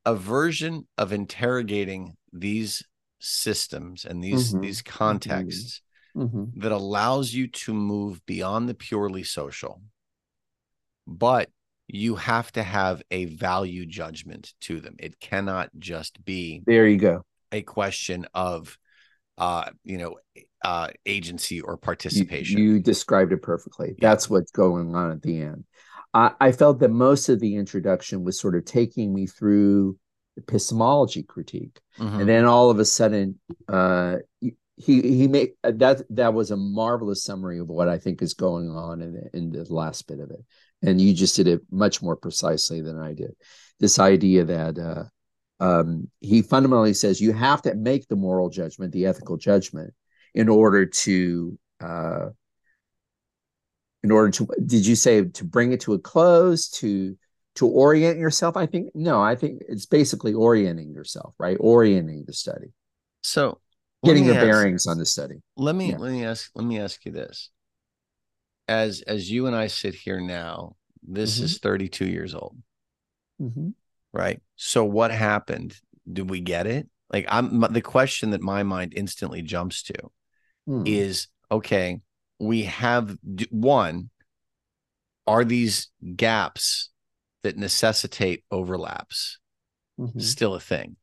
a 0.05 0.15
version 0.15 0.87
of 0.97 1.13
interrogating 1.13 2.15
these 2.31 2.83
systems 3.19 4.05
and 4.05 4.23
these 4.23 4.51
mm-hmm, 4.51 4.61
these 4.61 4.81
contexts 4.81 5.81
mm-hmm. 6.15 6.59
that 6.59 6.71
allows 6.71 7.33
you 7.33 7.47
to 7.47 7.73
move 7.73 8.25
beyond 8.25 8.67
the 8.67 8.73
purely 8.73 9.23
social. 9.23 9.81
But 11.07 11.49
you 11.87 12.15
have 12.15 12.51
to 12.53 12.63
have 12.63 13.01
a 13.11 13.25
value 13.25 13.85
judgment 13.85 14.53
to 14.61 14.79
them. 14.79 14.95
It 14.99 15.19
cannot 15.19 15.69
just 15.79 16.23
be 16.23 16.63
there 16.65 16.87
you 16.87 16.97
go. 16.97 17.25
A 17.51 17.61
question 17.61 18.25
of 18.33 18.77
uh, 19.37 19.69
you 19.83 19.97
know, 19.97 20.17
uh, 20.63 20.87
agency 21.05 21.61
or 21.61 21.77
participation. 21.77 22.57
You, 22.57 22.73
you 22.73 22.79
described 22.79 23.33
it 23.33 23.41
perfectly. 23.41 23.89
Yeah. 23.89 24.09
That's 24.09 24.29
what's 24.29 24.51
going 24.51 24.95
on 24.95 25.11
at 25.11 25.21
the 25.21 25.41
end. 25.41 25.65
I, 26.13 26.31
I 26.39 26.51
felt 26.51 26.79
that 26.79 26.89
most 26.89 27.29
of 27.29 27.39
the 27.39 27.55
introduction 27.55 28.23
was 28.23 28.39
sort 28.39 28.55
of 28.55 28.65
taking 28.65 29.13
me 29.13 29.25
through 29.25 29.97
epistemology 30.37 31.23
critique, 31.23 31.79
mm-hmm. 31.99 32.21
and 32.21 32.29
then 32.29 32.45
all 32.45 32.69
of 32.69 32.79
a 32.79 32.85
sudden, 32.85 33.39
uh, 33.67 34.17
he 34.39 34.53
he 34.77 35.27
made 35.27 35.51
that 35.63 36.01
that 36.09 36.33
was 36.33 36.51
a 36.51 36.57
marvelous 36.57 37.23
summary 37.23 37.59
of 37.59 37.67
what 37.67 37.87
I 37.87 37.97
think 37.97 38.21
is 38.21 38.33
going 38.33 38.69
on 38.69 39.01
in 39.01 39.13
the, 39.13 39.37
in 39.37 39.51
the 39.51 39.71
last 39.73 40.07
bit 40.07 40.19
of 40.19 40.31
it, 40.31 40.43
and 40.81 40.99
you 41.01 41.13
just 41.13 41.35
did 41.35 41.47
it 41.47 41.61
much 41.71 42.01
more 42.01 42.15
precisely 42.15 42.81
than 42.81 42.99
I 42.99 43.13
did. 43.13 43.35
This 43.79 43.99
idea 43.99 44.45
that 44.45 44.77
uh, 44.77 45.03
um, 45.63 46.09
he 46.19 46.41
fundamentally 46.41 46.93
says 46.93 47.21
you 47.21 47.31
have 47.31 47.61
to 47.61 47.73
make 47.73 48.07
the 48.09 48.17
moral 48.17 48.49
judgment, 48.49 48.91
the 48.91 49.05
ethical 49.05 49.37
judgment, 49.37 49.93
in 50.35 50.49
order 50.49 50.85
to 50.85 51.57
uh, 51.79 52.29
in 54.03 54.11
order 54.11 54.29
to 54.29 54.47
did 54.65 54.85
you 54.85 54.97
say 54.97 55.23
to 55.23 55.45
bring 55.45 55.71
it 55.71 55.79
to 55.81 55.93
a 55.93 55.99
close 55.99 56.69
to 56.69 57.17
to 57.55 57.67
orient 57.67 58.19
yourself 58.19 58.57
i 58.57 58.65
think 58.65 58.89
no 58.93 59.21
i 59.21 59.35
think 59.35 59.61
it's 59.69 59.85
basically 59.85 60.33
orienting 60.33 60.91
yourself 60.91 61.33
right 61.39 61.57
orienting 61.59 62.23
the 62.25 62.33
study 62.33 62.73
so 63.21 63.59
getting 64.03 64.25
your 64.25 64.33
bearings 64.33 64.87
on 64.87 64.97
the 64.97 65.05
study 65.05 65.35
let 65.55 65.75
me 65.75 65.91
yeah. 65.91 65.97
let 65.97 66.11
me 66.11 66.25
ask 66.25 66.49
let 66.55 66.65
me 66.65 66.79
ask 66.79 67.05
you 67.05 67.11
this 67.11 67.51
as 68.67 69.01
as 69.07 69.29
you 69.31 69.47
and 69.47 69.55
i 69.55 69.67
sit 69.67 69.93
here 69.93 70.19
now 70.19 70.75
this 71.07 71.35
mm-hmm. 71.35 71.45
is 71.45 71.59
32 71.59 72.05
years 72.05 72.33
old 72.33 72.57
mm-hmm. 73.41 73.69
Right 74.13 74.41
so 74.55 74.85
what 74.85 75.11
happened 75.11 75.75
did 76.11 76.29
we 76.29 76.39
get 76.39 76.67
it 76.67 76.87
like 77.11 77.25
i'm 77.29 77.59
the 77.71 77.81
question 77.81 78.31
that 78.31 78.41
my 78.41 78.63
mind 78.63 78.93
instantly 78.95 79.41
jumps 79.41 79.83
to 79.83 79.93
hmm. 80.65 80.83
is 80.85 81.27
okay, 81.53 82.01
we 82.39 82.63
have 82.63 83.15
one, 83.51 84.09
are 85.27 85.45
these 85.45 85.89
gaps 86.15 86.89
that 87.43 87.57
necessitate 87.57 88.43
overlaps 88.49 89.37
mm-hmm. 89.99 90.19
still 90.19 90.55
a 90.55 90.59
thing? 90.59 90.95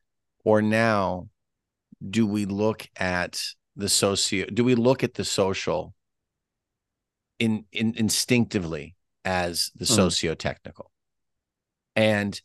Or 0.44 0.60
now, 0.60 1.28
do 2.06 2.26
we 2.26 2.46
look 2.46 2.88
at 2.96 3.40
the 3.76 3.88
socio, 3.88 4.46
do 4.46 4.64
we 4.64 4.74
look 4.74 5.04
at 5.04 5.14
the 5.14 5.24
social 5.24 5.94
in, 7.38 7.64
in 7.72 7.94
instinctively 7.96 8.96
as 9.24 9.70
the 9.76 9.84
mm-hmm. 9.84 9.94
socio-technical? 9.94 10.90
And 11.94 12.38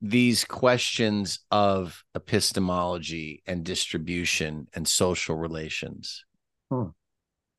these 0.00 0.44
questions 0.44 1.40
of 1.50 2.04
epistemology 2.14 3.42
and 3.46 3.64
distribution 3.64 4.68
and 4.74 4.86
social 4.86 5.36
relations 5.36 6.24
Hmm. 6.70 6.88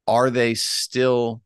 Are 0.07 0.29
they 0.29 0.53
still? 0.55 1.41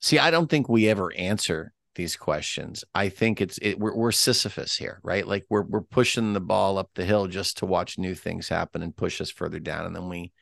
See, 0.00 0.18
I 0.18 0.30
don't 0.30 0.48
think 0.48 0.68
we 0.68 0.88
ever 0.88 1.12
answer 1.14 1.72
these 1.94 2.16
questions. 2.16 2.84
I 2.94 3.08
think 3.08 3.40
it's 3.40 3.58
it, 3.60 3.78
we're, 3.78 3.94
we're 3.94 4.12
Sisyphus 4.12 4.76
here, 4.76 5.00
right? 5.02 5.26
Like 5.26 5.46
we're 5.50 5.62
we're 5.62 5.82
pushing 5.82 6.32
the 6.32 6.40
ball 6.40 6.78
up 6.78 6.90
the 6.94 7.04
hill 7.04 7.26
just 7.26 7.58
to 7.58 7.66
watch 7.66 7.98
new 7.98 8.14
things 8.14 8.48
happen 8.48 8.82
and 8.82 8.96
push 8.96 9.20
us 9.20 9.30
further 9.30 9.60
down, 9.60 9.86
and 9.86 9.94
then 9.94 10.08
we, 10.08 10.32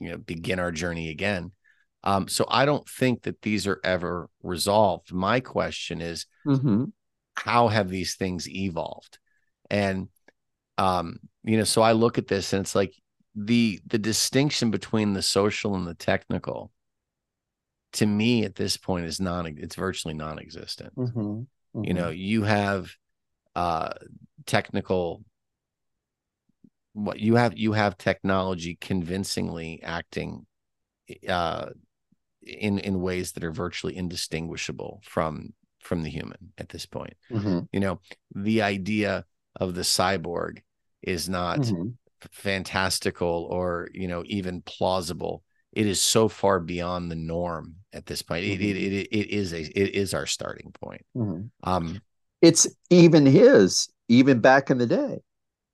you 0.00 0.10
know, 0.10 0.18
begin 0.18 0.58
our 0.58 0.72
journey 0.72 1.10
again. 1.10 1.52
Um, 2.04 2.26
so 2.26 2.44
I 2.48 2.64
don't 2.64 2.88
think 2.88 3.22
that 3.22 3.42
these 3.42 3.66
are 3.68 3.80
ever 3.84 4.28
resolved. 4.42 5.12
My 5.12 5.38
question 5.38 6.00
is, 6.00 6.26
mm-hmm. 6.44 6.86
How 7.34 7.68
have 7.68 7.88
these 7.88 8.14
things 8.14 8.48
evolved? 8.48 9.18
And 9.70 10.08
um, 10.78 11.18
you 11.44 11.56
know, 11.56 11.64
so 11.64 11.82
I 11.82 11.92
look 11.92 12.18
at 12.18 12.28
this 12.28 12.52
and 12.52 12.60
it's 12.60 12.74
like 12.74 12.94
the 13.34 13.80
the 13.86 13.98
distinction 13.98 14.70
between 14.70 15.12
the 15.12 15.22
social 15.22 15.74
and 15.74 15.86
the 15.86 15.94
technical 15.94 16.70
to 17.94 18.06
me 18.06 18.44
at 18.44 18.54
this 18.54 18.76
point 18.76 19.06
is 19.06 19.20
non 19.20 19.46
it's 19.58 19.76
virtually 19.76 20.14
non-existent 20.14 20.94
mm-hmm, 20.94 21.20
mm-hmm. 21.20 21.84
you 21.84 21.94
know 21.94 22.10
you 22.10 22.42
have 22.42 22.90
uh 23.56 23.90
technical 24.44 25.24
what 26.92 27.18
you 27.18 27.36
have 27.36 27.56
you 27.56 27.72
have 27.72 27.96
technology 27.96 28.76
convincingly 28.80 29.80
acting 29.82 30.46
uh 31.28 31.66
in 32.42 32.78
in 32.78 33.00
ways 33.00 33.32
that 33.32 33.44
are 33.44 33.52
virtually 33.52 33.96
indistinguishable 33.96 35.00
from 35.04 35.52
from 35.82 36.02
the 36.02 36.10
human 36.10 36.52
at 36.56 36.68
this 36.68 36.86
point. 36.86 37.14
Mm-hmm. 37.30 37.60
you 37.72 37.80
know 37.80 38.00
the 38.34 38.62
idea 38.62 39.24
of 39.56 39.74
the 39.74 39.82
cyborg 39.82 40.58
is 41.02 41.28
not 41.28 41.60
mm-hmm. 41.60 41.88
fantastical 42.30 43.48
or 43.50 43.88
you 43.92 44.08
know 44.08 44.22
even 44.26 44.62
plausible. 44.62 45.42
It 45.72 45.86
is 45.86 46.02
so 46.02 46.28
far 46.28 46.60
beyond 46.60 47.10
the 47.10 47.16
norm 47.16 47.76
at 47.92 48.06
this 48.06 48.22
point. 48.22 48.44
Mm-hmm. 48.44 48.62
it, 48.62 48.76
it, 48.76 48.92
it, 48.92 49.08
it 49.10 49.30
is 49.30 49.52
a 49.52 49.60
it 49.60 49.94
is 49.94 50.14
our 50.14 50.26
starting 50.26 50.72
point. 50.80 51.04
Mm-hmm. 51.16 51.68
um 51.68 52.00
it's 52.40 52.66
even 52.90 53.26
his 53.26 53.88
even 54.08 54.40
back 54.40 54.70
in 54.70 54.78
the 54.78 54.86
day. 54.86 55.20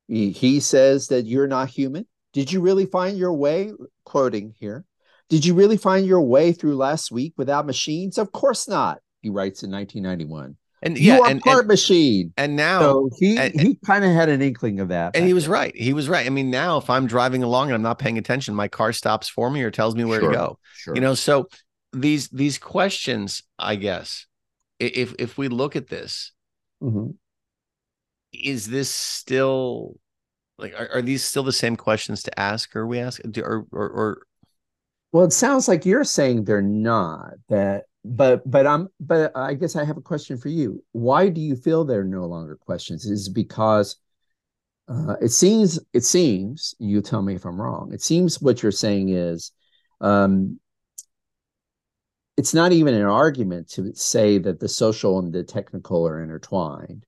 He, 0.06 0.30
he 0.30 0.60
says 0.60 1.08
that 1.08 1.26
you're 1.26 1.46
not 1.46 1.68
human. 1.68 2.06
Did 2.32 2.50
you 2.50 2.60
really 2.60 2.86
find 2.86 3.18
your 3.18 3.34
way 3.34 3.72
quoting 4.04 4.54
here 4.58 4.84
did 5.28 5.44
you 5.44 5.54
really 5.54 5.76
find 5.76 6.06
your 6.06 6.22
way 6.22 6.52
through 6.52 6.76
last 6.76 7.10
week 7.10 7.34
without 7.36 7.66
machines? 7.66 8.16
Of 8.16 8.32
course 8.32 8.66
not 8.66 9.00
he 9.22 9.30
writes 9.30 9.62
in 9.62 9.70
1991 9.70 10.56
and 10.82 10.98
yeah, 10.98 11.16
you 11.16 11.22
are 11.22 11.30
and, 11.30 11.40
part 11.40 11.60
and, 11.60 11.68
machine. 11.68 12.32
And 12.36 12.56
now 12.56 12.80
so 12.80 13.10
he 13.18 13.36
and, 13.36 13.60
he 13.60 13.74
kind 13.84 14.04
of 14.04 14.12
had 14.12 14.28
an 14.28 14.42
inkling 14.42 14.80
of 14.80 14.88
that. 14.88 15.16
And 15.16 15.26
he 15.26 15.34
was 15.34 15.44
then. 15.44 15.52
right. 15.52 15.76
He 15.76 15.92
was 15.92 16.08
right. 16.08 16.26
I 16.26 16.30
mean, 16.30 16.50
now 16.50 16.78
if 16.78 16.88
I'm 16.88 17.06
driving 17.06 17.42
along 17.42 17.68
and 17.68 17.74
I'm 17.74 17.82
not 17.82 17.98
paying 17.98 18.18
attention, 18.18 18.54
my 18.54 18.68
car 18.68 18.92
stops 18.92 19.28
for 19.28 19.50
me 19.50 19.62
or 19.62 19.70
tells 19.70 19.94
me 19.94 20.04
where 20.04 20.20
sure, 20.20 20.30
to 20.30 20.36
go. 20.36 20.58
Sure. 20.74 20.94
You 20.94 21.00
know, 21.00 21.14
so 21.14 21.48
these 21.92 22.28
these 22.28 22.58
questions, 22.58 23.42
I 23.58 23.76
guess, 23.76 24.26
if 24.78 25.14
if 25.18 25.36
we 25.36 25.48
look 25.48 25.74
at 25.74 25.88
this, 25.88 26.32
mm-hmm. 26.82 27.10
is 28.32 28.66
this 28.66 28.90
still 28.90 29.96
like 30.58 30.74
are, 30.78 30.88
are 30.94 31.02
these 31.02 31.24
still 31.24 31.42
the 31.42 31.52
same 31.52 31.76
questions 31.76 32.22
to 32.24 32.38
ask 32.38 32.76
or 32.76 32.86
we 32.86 33.00
ask 33.00 33.20
or 33.38 33.66
or, 33.72 33.88
or 33.88 34.22
well, 35.10 35.24
it 35.24 35.32
sounds 35.32 35.66
like 35.66 35.86
you're 35.86 36.04
saying 36.04 36.44
they're 36.44 36.62
not. 36.62 37.32
That 37.48 37.86
but 38.04 38.48
but 38.48 38.66
i'm 38.66 38.88
but 39.00 39.32
i 39.36 39.54
guess 39.54 39.76
i 39.76 39.84
have 39.84 39.96
a 39.96 40.02
question 40.02 40.38
for 40.38 40.48
you. 40.48 40.82
Why 40.92 41.28
do 41.28 41.40
you 41.40 41.56
feel 41.56 41.84
there 41.84 42.00
are 42.00 42.04
no 42.04 42.26
longer 42.26 42.56
questions? 42.56 43.04
Is 43.04 43.28
because 43.28 43.96
uh, 44.88 45.16
it 45.20 45.30
seems 45.30 45.78
it 45.92 46.04
seems 46.04 46.74
you 46.78 47.02
tell 47.02 47.20
me 47.20 47.34
if 47.34 47.44
i'm 47.44 47.60
wrong 47.60 47.92
it 47.92 48.00
seems 48.00 48.40
what 48.40 48.62
you're 48.62 48.72
saying 48.72 49.10
is 49.10 49.52
um, 50.00 50.58
it's 52.38 52.54
not 52.54 52.70
even 52.70 52.94
an 52.94 53.02
argument 53.02 53.68
to 53.68 53.92
say 53.94 54.38
that 54.38 54.60
the 54.60 54.68
social 54.68 55.18
and 55.18 55.32
the 55.32 55.42
technical 55.42 56.06
are 56.06 56.22
intertwined. 56.22 57.04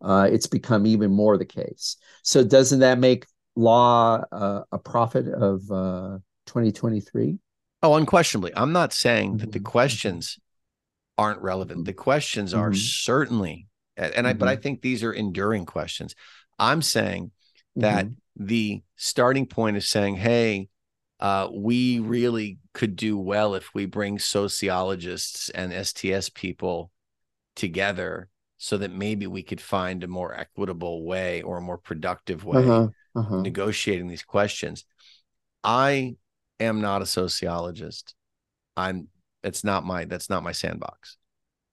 Uh, 0.00 0.26
it's 0.32 0.46
become 0.46 0.86
even 0.86 1.10
more 1.12 1.36
the 1.36 1.44
case. 1.44 1.98
So 2.22 2.42
doesn't 2.42 2.80
that 2.80 2.98
make 2.98 3.26
law 3.56 4.24
uh, 4.32 4.62
a 4.72 4.78
prophet 4.78 5.28
of 5.28 5.60
2023 6.46 7.32
uh, 7.32 7.36
Oh, 7.82 7.94
unquestionably. 7.94 8.52
I'm 8.54 8.72
not 8.72 8.92
saying 8.92 9.38
that 9.38 9.52
the 9.52 9.58
mm-hmm. 9.58 9.66
questions 9.66 10.38
aren't 11.16 11.40
relevant. 11.40 11.86
The 11.86 11.92
questions 11.92 12.54
are 12.54 12.70
mm-hmm. 12.70 12.78
certainly, 12.78 13.66
and 13.96 14.12
mm-hmm. 14.12 14.26
I, 14.26 14.32
but 14.34 14.48
I 14.48 14.54
mm-hmm. 14.54 14.62
think 14.62 14.82
these 14.82 15.02
are 15.02 15.12
enduring 15.12 15.66
questions. 15.66 16.14
I'm 16.58 16.82
saying 16.82 17.30
that 17.76 18.06
mm-hmm. 18.06 18.46
the 18.46 18.82
starting 18.96 19.46
point 19.46 19.76
is 19.76 19.88
saying, 19.88 20.16
hey, 20.16 20.68
uh, 21.20 21.48
we 21.52 22.00
really 22.00 22.58
could 22.72 22.96
do 22.96 23.18
well 23.18 23.54
if 23.54 23.74
we 23.74 23.86
bring 23.86 24.18
sociologists 24.18 25.50
and 25.50 25.86
STS 25.86 26.30
people 26.30 26.90
together 27.56 28.28
so 28.56 28.76
that 28.78 28.90
maybe 28.90 29.26
we 29.26 29.42
could 29.42 29.60
find 29.60 30.02
a 30.02 30.08
more 30.08 30.34
equitable 30.34 31.04
way 31.04 31.42
or 31.42 31.58
a 31.58 31.62
more 31.62 31.78
productive 31.78 32.44
way 32.44 32.62
uh-huh, 32.62 32.88
uh-huh. 33.14 33.40
negotiating 33.40 34.08
these 34.08 34.22
questions. 34.22 34.84
I 35.62 36.16
am 36.60 36.80
not 36.80 37.02
a 37.02 37.06
sociologist. 37.06 38.14
I'm 38.76 39.08
it's 39.42 39.64
not 39.64 39.84
my 39.84 40.04
that's 40.04 40.30
not 40.30 40.42
my 40.42 40.52
sandbox 40.52 41.16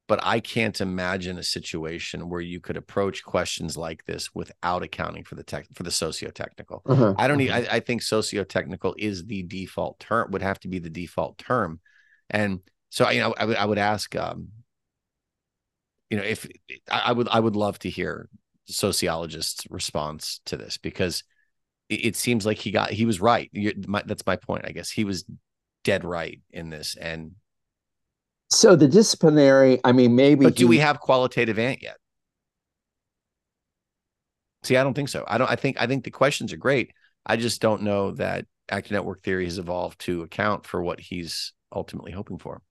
but 0.07 0.21
I 0.23 0.39
can't 0.39 0.79
imagine 0.79 1.37
a 1.37 1.43
situation 1.43 2.29
where 2.29 2.41
you 2.41 2.61
could 2.61 2.77
approach 2.77 3.25
questions 3.25 3.75
like 3.75 4.05
this 4.05 4.33
without 4.33 4.81
accounting 4.81 5.25
for 5.25 5.35
the 5.35 5.43
tech 5.43 5.67
for 5.73 5.83
the 5.83 5.91
socio-technical. 5.91 6.81
Uh-huh, 6.85 7.13
I 7.17 7.27
don't 7.27 7.41
uh-huh. 7.41 7.59
need, 7.59 7.67
I, 7.67 7.75
I 7.75 7.79
think 7.81 8.01
socio-technical 8.01 8.95
is 8.97 9.25
the 9.25 9.43
default 9.43 9.99
term, 9.99 10.31
would 10.31 10.41
have 10.41 10.59
to 10.61 10.69
be 10.69 10.79
the 10.79 10.89
default 10.89 11.37
term. 11.37 11.81
And 12.29 12.61
so 12.89 13.09
you 13.09 13.19
know, 13.19 13.33
I, 13.37 13.53
I 13.53 13.65
would 13.65 13.77
ask 13.77 14.15
um, 14.15 14.47
you 16.09 16.17
know, 16.17 16.23
if 16.23 16.47
I 16.89 17.11
would 17.11 17.27
I 17.27 17.39
would 17.39 17.57
love 17.57 17.77
to 17.79 17.89
hear 17.89 18.29
sociologists' 18.65 19.67
response 19.69 20.39
to 20.45 20.55
this 20.55 20.77
because 20.77 21.23
it, 21.89 22.15
seems 22.15 22.45
like 22.45 22.57
he 22.57 22.71
got 22.71 22.91
he 22.91 23.05
was 23.05 23.21
right. 23.21 23.49
My, 23.87 24.03
that's 24.05 24.25
my 24.25 24.35
point, 24.35 24.65
I 24.67 24.71
guess. 24.71 24.89
He 24.89 25.03
was 25.03 25.25
dead 25.83 26.03
right 26.03 26.41
in 26.51 26.69
this 26.69 26.95
and 26.99 27.31
so 28.49 28.75
the 28.75 28.87
disciplinary, 28.87 29.79
I 29.83 29.91
mean, 29.91 30.15
maybe. 30.15 30.45
But 30.45 30.55
do 30.55 30.67
we 30.67 30.77
have 30.77 30.99
qualitative 30.99 31.59
ant 31.59 31.81
yet? 31.81 31.97
See, 34.63 34.77
I 34.77 34.83
don't 34.83 34.93
think 34.93 35.09
so. 35.09 35.23
I 35.27 35.37
don't. 35.37 35.49
I 35.49 35.55
think. 35.55 35.79
I 35.79 35.87
think 35.87 36.03
the 36.03 36.11
questions 36.11 36.53
are 36.53 36.57
great. 36.57 36.91
I 37.25 37.35
just 37.35 37.61
don't 37.61 37.83
know 37.83 38.11
that 38.11 38.45
actor 38.69 38.93
network 38.93 39.21
theory 39.21 39.45
has 39.45 39.57
evolved 39.57 39.99
to 40.01 40.23
account 40.23 40.65
for 40.65 40.81
what 40.81 40.99
he's 40.99 41.53
ultimately 41.73 42.11
hoping 42.11 42.37
for, 42.37 42.61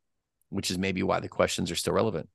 which 0.48 0.70
is 0.70 0.78
maybe 0.78 1.02
why 1.02 1.20
the 1.20 1.28
questions 1.28 1.70
are 1.70 1.76
still 1.76 1.92
relevant. 1.92 2.28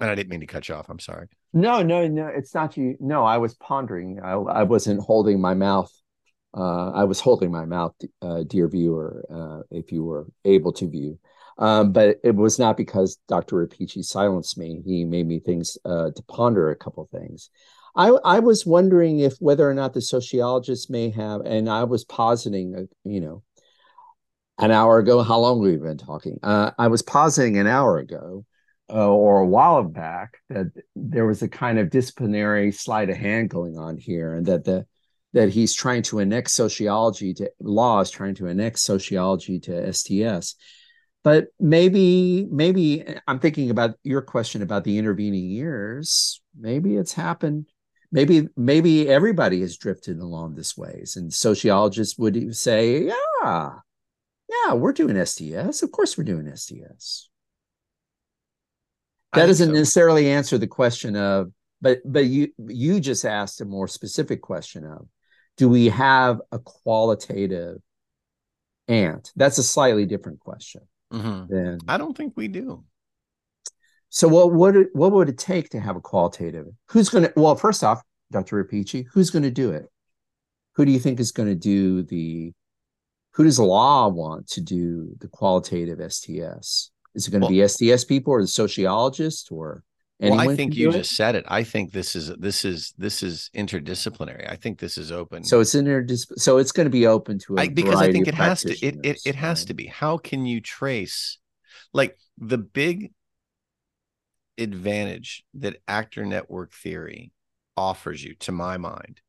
And 0.00 0.10
I 0.10 0.14
didn't 0.14 0.30
mean 0.30 0.40
to 0.40 0.46
cut 0.46 0.68
you 0.68 0.74
off. 0.74 0.88
I'm 0.88 0.98
sorry. 0.98 1.28
No, 1.56 1.82
no, 1.82 2.06
no. 2.06 2.26
It's 2.26 2.54
not 2.54 2.76
you. 2.76 2.96
No, 3.00 3.24
I 3.24 3.38
was 3.38 3.54
pondering. 3.54 4.20
I, 4.22 4.32
I 4.32 4.62
wasn't 4.62 5.00
holding 5.00 5.40
my 5.40 5.54
mouth 5.54 5.90
uh, 6.56 6.90
I 6.92 7.04
was 7.04 7.20
holding 7.20 7.52
my 7.52 7.66
mouth, 7.66 7.94
uh, 8.22 8.42
dear 8.44 8.66
viewer, 8.68 9.24
uh, 9.30 9.62
if 9.70 9.92
you 9.92 10.04
were 10.04 10.26
able 10.44 10.72
to 10.72 10.88
view. 10.88 11.18
Um, 11.58 11.92
but 11.92 12.18
it 12.24 12.34
was 12.34 12.58
not 12.58 12.76
because 12.76 13.18
Dr. 13.28 13.66
Repici 13.66 14.02
silenced 14.02 14.56
me. 14.56 14.82
He 14.84 15.04
made 15.04 15.26
me 15.26 15.38
things 15.38 15.76
uh, 15.84 16.10
to 16.14 16.22
ponder 16.28 16.70
a 16.70 16.76
couple 16.76 17.06
things. 17.12 17.50
I, 17.94 18.08
I 18.08 18.38
was 18.40 18.66
wondering 18.66 19.20
if 19.20 19.34
whether 19.38 19.68
or 19.68 19.74
not 19.74 19.94
the 19.94 20.02
sociologists 20.02 20.90
may 20.90 21.10
have, 21.10 21.42
and 21.42 21.68
I 21.68 21.84
was 21.84 22.04
positing, 22.04 22.74
uh, 22.74 22.82
you 23.04 23.20
know, 23.20 23.42
an 24.58 24.70
hour 24.70 24.98
ago, 24.98 25.22
how 25.22 25.38
long 25.38 25.60
we've 25.60 25.80
been 25.82 25.98
talking. 25.98 26.38
Uh, 26.42 26.70
I 26.78 26.88
was 26.88 27.02
positing 27.02 27.58
an 27.58 27.66
hour 27.66 27.98
ago 27.98 28.44
Uh, 28.88 29.08
or 29.08 29.40
a 29.40 29.46
while 29.46 29.82
back 29.82 30.38
that 30.48 30.66
there 30.94 31.26
was 31.26 31.42
a 31.42 31.48
kind 31.48 31.78
of 31.78 31.90
disciplinary 31.90 32.70
sleight 32.70 33.10
of 33.10 33.16
hand 33.16 33.50
going 33.50 33.76
on 33.76 33.96
here, 33.96 34.34
and 34.34 34.46
that 34.46 34.64
the 34.64 34.86
that 35.32 35.50
he's 35.50 35.74
trying 35.74 36.02
to 36.02 36.20
annex 36.20 36.52
sociology 36.52 37.34
to 37.34 37.50
law 37.60 38.00
is 38.00 38.10
trying 38.10 38.34
to 38.34 38.48
annex 38.48 38.82
sociology 38.82 39.60
to 39.60 39.92
STS. 39.92 40.54
But 41.26 41.48
maybe, 41.58 42.46
maybe 42.50 43.04
uh, 43.04 43.20
I'm 43.26 43.40
thinking 43.40 43.70
about 43.70 43.96
your 44.04 44.22
question 44.22 44.62
about 44.62 44.84
the 44.84 44.96
intervening 44.96 45.50
years. 45.50 46.40
Maybe 46.56 46.96
it's 46.96 47.12
happened. 47.12 47.66
Maybe, 48.12 48.48
maybe 48.56 49.08
everybody 49.08 49.60
has 49.62 49.76
drifted 49.76 50.20
along 50.20 50.54
this 50.54 50.76
ways, 50.76 51.16
and 51.16 51.34
sociologists 51.34 52.16
would 52.16 52.56
say, 52.56 53.06
"Yeah, 53.06 53.72
yeah, 54.48 54.74
we're 54.74 54.92
doing 54.92 55.22
STS. 55.26 55.82
Of 55.82 55.90
course, 55.90 56.16
we're 56.16 56.24
doing 56.24 56.46
STS." 56.54 57.28
That 59.36 59.46
doesn't 59.46 59.68
so. 59.68 59.72
necessarily 59.72 60.30
answer 60.30 60.58
the 60.58 60.66
question 60.66 61.16
of, 61.16 61.52
but 61.80 62.00
but 62.04 62.26
you 62.26 62.48
you 62.58 63.00
just 63.00 63.24
asked 63.24 63.60
a 63.60 63.64
more 63.64 63.88
specific 63.88 64.42
question 64.42 64.84
of 64.84 65.06
do 65.56 65.68
we 65.68 65.88
have 65.88 66.40
a 66.52 66.58
qualitative 66.58 67.78
ant? 68.88 69.32
That's 69.36 69.58
a 69.58 69.62
slightly 69.62 70.06
different 70.06 70.40
question. 70.40 70.82
Mm-hmm. 71.12 71.54
Than, 71.54 71.78
I 71.88 71.98
don't 71.98 72.16
think 72.16 72.34
we 72.36 72.48
do. 72.48 72.84
So 74.08 74.28
what 74.28 74.52
would 74.52 74.88
what 74.92 75.12
would 75.12 75.28
it 75.28 75.38
take 75.38 75.70
to 75.70 75.80
have 75.80 75.96
a 75.96 76.00
qualitative? 76.00 76.66
Who's 76.88 77.08
going 77.08 77.24
to? 77.24 77.32
Well, 77.36 77.56
first 77.56 77.84
off, 77.84 78.02
Dr. 78.30 78.62
Repici, 78.64 79.06
who's 79.12 79.30
going 79.30 79.42
to 79.42 79.50
do 79.50 79.72
it? 79.72 79.90
Who 80.74 80.84
do 80.84 80.92
you 80.92 80.98
think 80.98 81.20
is 81.20 81.32
going 81.32 81.48
to 81.48 81.54
do 81.54 82.02
the? 82.02 82.52
Who 83.32 83.44
does 83.44 83.58
law 83.58 84.08
want 84.08 84.48
to 84.50 84.62
do 84.62 85.14
the 85.18 85.28
qualitative 85.28 86.00
STS? 86.10 86.90
Is 87.16 87.26
it 87.26 87.30
going 87.30 87.40
to 87.40 87.46
well, 87.46 87.66
be 87.66 87.66
STS 87.66 88.04
people 88.04 88.32
or 88.32 88.42
the 88.42 88.48
sociologists 88.48 89.50
or? 89.50 89.82
Anyone 90.18 90.38
well, 90.38 90.50
I 90.50 90.56
think 90.56 90.74
you 90.74 90.90
just 90.92 91.14
said 91.14 91.34
it. 91.34 91.44
I 91.46 91.62
think 91.62 91.92
this 91.92 92.16
is 92.16 92.28
this 92.38 92.64
is 92.64 92.94
this 92.96 93.22
is 93.22 93.50
interdisciplinary. 93.54 94.50
I 94.50 94.56
think 94.56 94.78
this 94.78 94.96
is 94.96 95.12
open. 95.12 95.44
So 95.44 95.60
it's 95.60 95.74
interdisciplinary. 95.74 96.38
So 96.38 96.56
it's 96.56 96.72
going 96.72 96.86
to 96.86 96.90
be 96.90 97.06
open 97.06 97.38
to 97.40 97.58
I, 97.58 97.68
because 97.68 98.00
I 98.00 98.10
think 98.10 98.26
it 98.26 98.34
has 98.34 98.62
to. 98.62 98.72
It 98.78 98.96
it, 99.04 99.20
it 99.26 99.34
has 99.34 99.60
right? 99.60 99.66
to 99.66 99.74
be. 99.74 99.86
How 99.88 100.16
can 100.16 100.46
you 100.46 100.62
trace, 100.62 101.36
like 101.92 102.16
the 102.38 102.56
big 102.56 103.12
advantage 104.56 105.44
that 105.52 105.76
actor 105.86 106.24
network 106.24 106.72
theory 106.72 107.32
offers 107.76 108.24
you, 108.24 108.34
to 108.36 108.52
my 108.52 108.78
mind, 108.78 109.20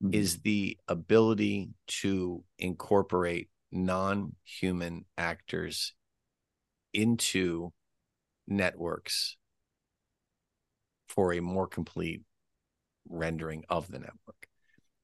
mm-hmm. 0.00 0.14
is 0.14 0.42
the 0.42 0.78
ability 0.86 1.70
to 1.88 2.44
incorporate 2.56 3.48
non-human 3.72 5.06
actors 5.18 5.92
into 6.92 7.72
networks 8.46 9.36
for 11.08 11.32
a 11.32 11.40
more 11.40 11.66
complete 11.66 12.22
rendering 13.08 13.64
of 13.68 13.90
the 13.90 13.98
network. 13.98 14.46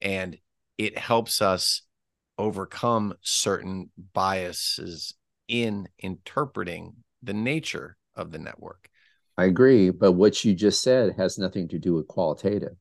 And 0.01 0.39
it 0.79 0.97
helps 0.97 1.43
us 1.43 1.83
overcome 2.39 3.15
certain 3.23 3.91
biases 4.13 5.15
in 5.49 5.89
interpreting 5.99 6.95
the 7.23 7.35
nature 7.35 7.97
of 8.15 8.31
the 8.31 8.39
network. 8.39 8.89
I 9.39 9.45
agree, 9.45 9.91
but 9.91 10.13
what 10.13 10.45
you 10.45 10.55
just 10.55 10.83
said 10.83 11.15
has 11.17 11.39
nothing 11.39 11.69
to 11.69 11.79
do 11.79 11.95
with 11.95 12.07
qualitative. 12.07 12.77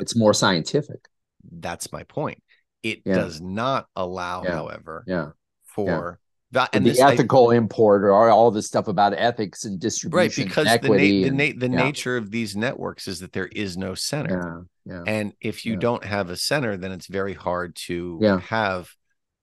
it's 0.00 0.16
more 0.16 0.34
scientific. 0.34 1.06
That's 1.50 1.92
my 1.92 2.04
point. 2.04 2.42
It 2.82 3.02
yeah. 3.04 3.14
does 3.14 3.40
not 3.40 3.86
allow, 3.94 4.42
yeah. 4.42 4.52
however, 4.52 5.04
yeah. 5.06 5.30
for 5.64 6.18
that, 6.52 6.70
and 6.72 6.84
the 6.84 6.90
this, 6.90 7.00
ethical 7.00 7.50
I, 7.50 7.56
import 7.56 8.04
or 8.04 8.28
all 8.30 8.50
this 8.50 8.66
stuff 8.66 8.88
about 8.88 9.14
ethics 9.14 9.64
and 9.64 9.78
distribution, 9.78 10.18
right? 10.18 10.34
Because 10.34 10.66
equity 10.66 11.24
the, 11.24 11.30
na- 11.30 11.34
and, 11.34 11.40
the, 11.40 11.52
na- 11.52 11.58
the 11.58 11.72
yeah. 11.72 11.84
nature 11.84 12.16
of 12.16 12.30
these 12.30 12.56
networks 12.56 13.08
is 13.08 13.20
that 13.20 13.32
there 13.32 13.46
is 13.46 13.76
no 13.76 13.94
center, 13.94 14.66
yeah, 14.84 14.94
yeah, 14.94 15.02
and 15.06 15.32
if 15.40 15.64
you 15.64 15.76
don't 15.76 16.04
have 16.04 16.30
a 16.30 16.36
center, 16.36 16.76
then 16.76 16.92
it's 16.92 17.06
very 17.06 17.34
hard 17.34 17.76
to 17.76 18.20
have 18.46 18.90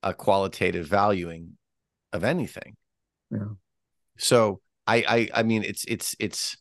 a 0.03 0.13
qualitative 0.13 0.85
valuing 0.85 1.57
of 2.13 2.23
anything. 2.23 2.75
Yeah. 3.31 3.55
So 4.17 4.61
I, 4.85 4.97
I, 5.07 5.29
I 5.39 5.43
mean, 5.43 5.63
it's, 5.63 5.83
it's, 5.85 6.15
it's. 6.19 6.57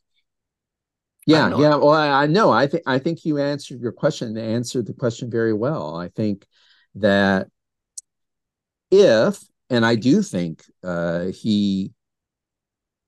Yeah, 1.28 1.48
yeah. 1.58 1.74
Well, 1.74 1.90
I, 1.90 2.22
I 2.22 2.26
know. 2.26 2.52
I 2.52 2.68
think 2.68 2.84
I 2.86 3.00
think 3.00 3.24
you 3.24 3.38
answered 3.38 3.80
your 3.80 3.90
question. 3.90 4.28
and 4.28 4.38
Answered 4.38 4.86
the 4.86 4.92
question 4.92 5.28
very 5.28 5.52
well. 5.52 5.96
I 5.96 6.06
think 6.08 6.46
that 6.94 7.48
if 8.92 9.42
and 9.70 9.84
I 9.84 9.96
do 9.96 10.22
think 10.22 10.62
uh, 10.84 11.26
he, 11.26 11.92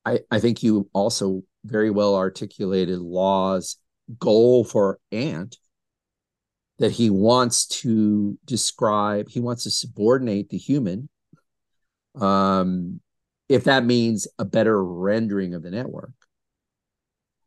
I, 0.04 0.20
I 0.30 0.40
think 0.40 0.62
you 0.62 0.88
also 0.92 1.42
very 1.64 1.90
well 1.90 2.16
articulated 2.16 2.98
Law's 2.98 3.76
goal 4.18 4.64
for 4.64 4.98
Ant 5.12 5.56
that 6.78 6.92
he 6.92 7.11
wants 7.11 7.66
to 7.66 8.38
describe, 8.44 9.28
he 9.28 9.40
wants 9.40 9.64
to 9.64 9.70
subordinate 9.70 10.48
the 10.48 10.59
human. 10.59 11.09
Um, 12.14 13.00
if 13.48 13.64
that 13.64 13.84
means 13.84 14.28
a 14.38 14.44
better 14.44 14.82
rendering 14.84 15.54
of 15.54 15.62
the 15.62 15.70
network. 15.70 16.12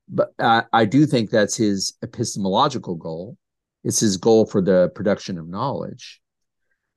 But 0.10 0.34
I, 0.40 0.64
I 0.74 0.86
do 0.86 1.06
think 1.06 1.30
that's 1.30 1.56
his 1.56 1.94
epistemological 2.04 2.96
goal. 2.96 3.38
It's 3.84 4.00
his 4.00 4.18
goal 4.18 4.46
for 4.46 4.62
the 4.62 4.92
production 4.96 5.38
of 5.38 5.48
knowledge 5.48 6.21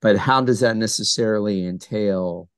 but 0.04 0.18
how 0.18 0.42
does 0.42 0.60
that 0.60 0.76
necessarily 0.76 1.66
entail 1.66 2.50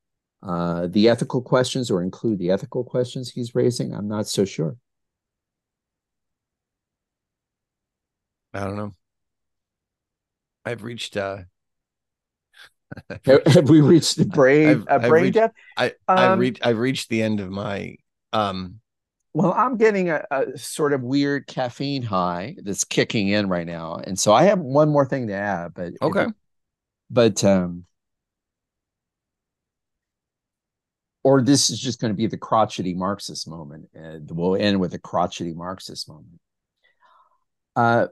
uh, 0.42 0.88
the 0.88 1.08
ethical 1.08 1.40
questions 1.40 1.92
or 1.92 2.02
include 2.02 2.40
the 2.40 2.50
ethical 2.50 2.82
questions 2.82 3.30
he's 3.30 3.54
raising? 3.54 3.94
I'm 3.94 4.08
not 4.08 4.26
so 4.26 4.44
sure. 4.44 4.76
I 8.52 8.64
don't 8.64 8.74
know. 8.74 8.94
I've 10.64 10.82
reached. 10.82 11.16
uh 11.16 11.42
have, 13.24 13.46
have 13.46 13.70
we 13.70 13.80
reached 13.80 14.16
the 14.16 14.24
brain 14.26 14.84
uh, 14.88 14.98
brain 14.98 15.24
reached, 15.24 15.34
depth? 15.34 15.54
I 15.76 15.86
um, 16.08 16.18
I 16.18 16.34
reached 16.34 16.66
I 16.66 16.70
reached 16.70 17.08
the 17.10 17.22
end 17.22 17.38
of 17.38 17.50
my 17.50 17.94
um 18.32 18.80
Well, 19.34 19.52
I'm 19.52 19.76
getting 19.76 20.10
a, 20.10 20.24
a, 20.32 20.58
sort 20.58 20.92
of 20.92 21.02
weird 21.02 21.46
caffeine 21.46 22.02
high 22.02 22.56
that's 22.60 22.82
kicking 22.82 23.28
in 23.28 23.48
right 23.48 23.66
now, 23.66 24.00
and 24.02 24.18
so 24.18 24.32
I 24.32 24.44
have 24.44 24.58
one 24.58 24.88
more 24.88 25.06
thing 25.06 25.28
to 25.28 25.34
add. 25.34 25.74
But 25.74 25.92
okay, 26.02 26.26
but 27.10 27.42
um, 27.44 27.84
or 31.26 31.42
this 31.42 31.70
is 31.70 31.80
just 31.80 32.00
going 32.00 32.12
to 32.12 32.16
be 32.16 32.28
the 32.28 32.38
crotchety 32.38 32.94
Marxist 32.94 33.48
moment, 33.48 33.88
and 33.94 34.30
we'll 34.30 34.54
end 34.54 34.78
with 34.78 34.94
a 34.94 34.98
crotchety 34.98 35.52
Marxist 35.52 36.08
moment. 36.08 36.40
Uh, 37.74 38.06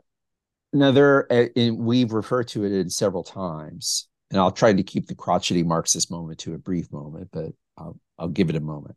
another, 0.73 1.33
uh, 1.33 1.47
we've 1.73 2.13
referred 2.13 2.49
to 2.49 2.65
it 2.65 2.73
in 2.73 2.91
several 2.91 3.23
times, 3.23 4.09
and 4.33 4.41
I'll 4.41 4.51
try 4.51 4.73
to 4.73 4.83
keep 4.83 5.07
the 5.07 5.15
crotchety 5.15 5.63
Marxist 5.63 6.11
moment 6.11 6.41
to 6.41 6.55
a 6.55 6.59
brief 6.59 6.91
moment, 6.91 7.29
but 7.33 7.53
I'll, 7.79 8.01
I'll 8.19 8.29
give 8.29 8.51
it 8.51 8.57
a 8.57 8.61
moment. 8.61 8.97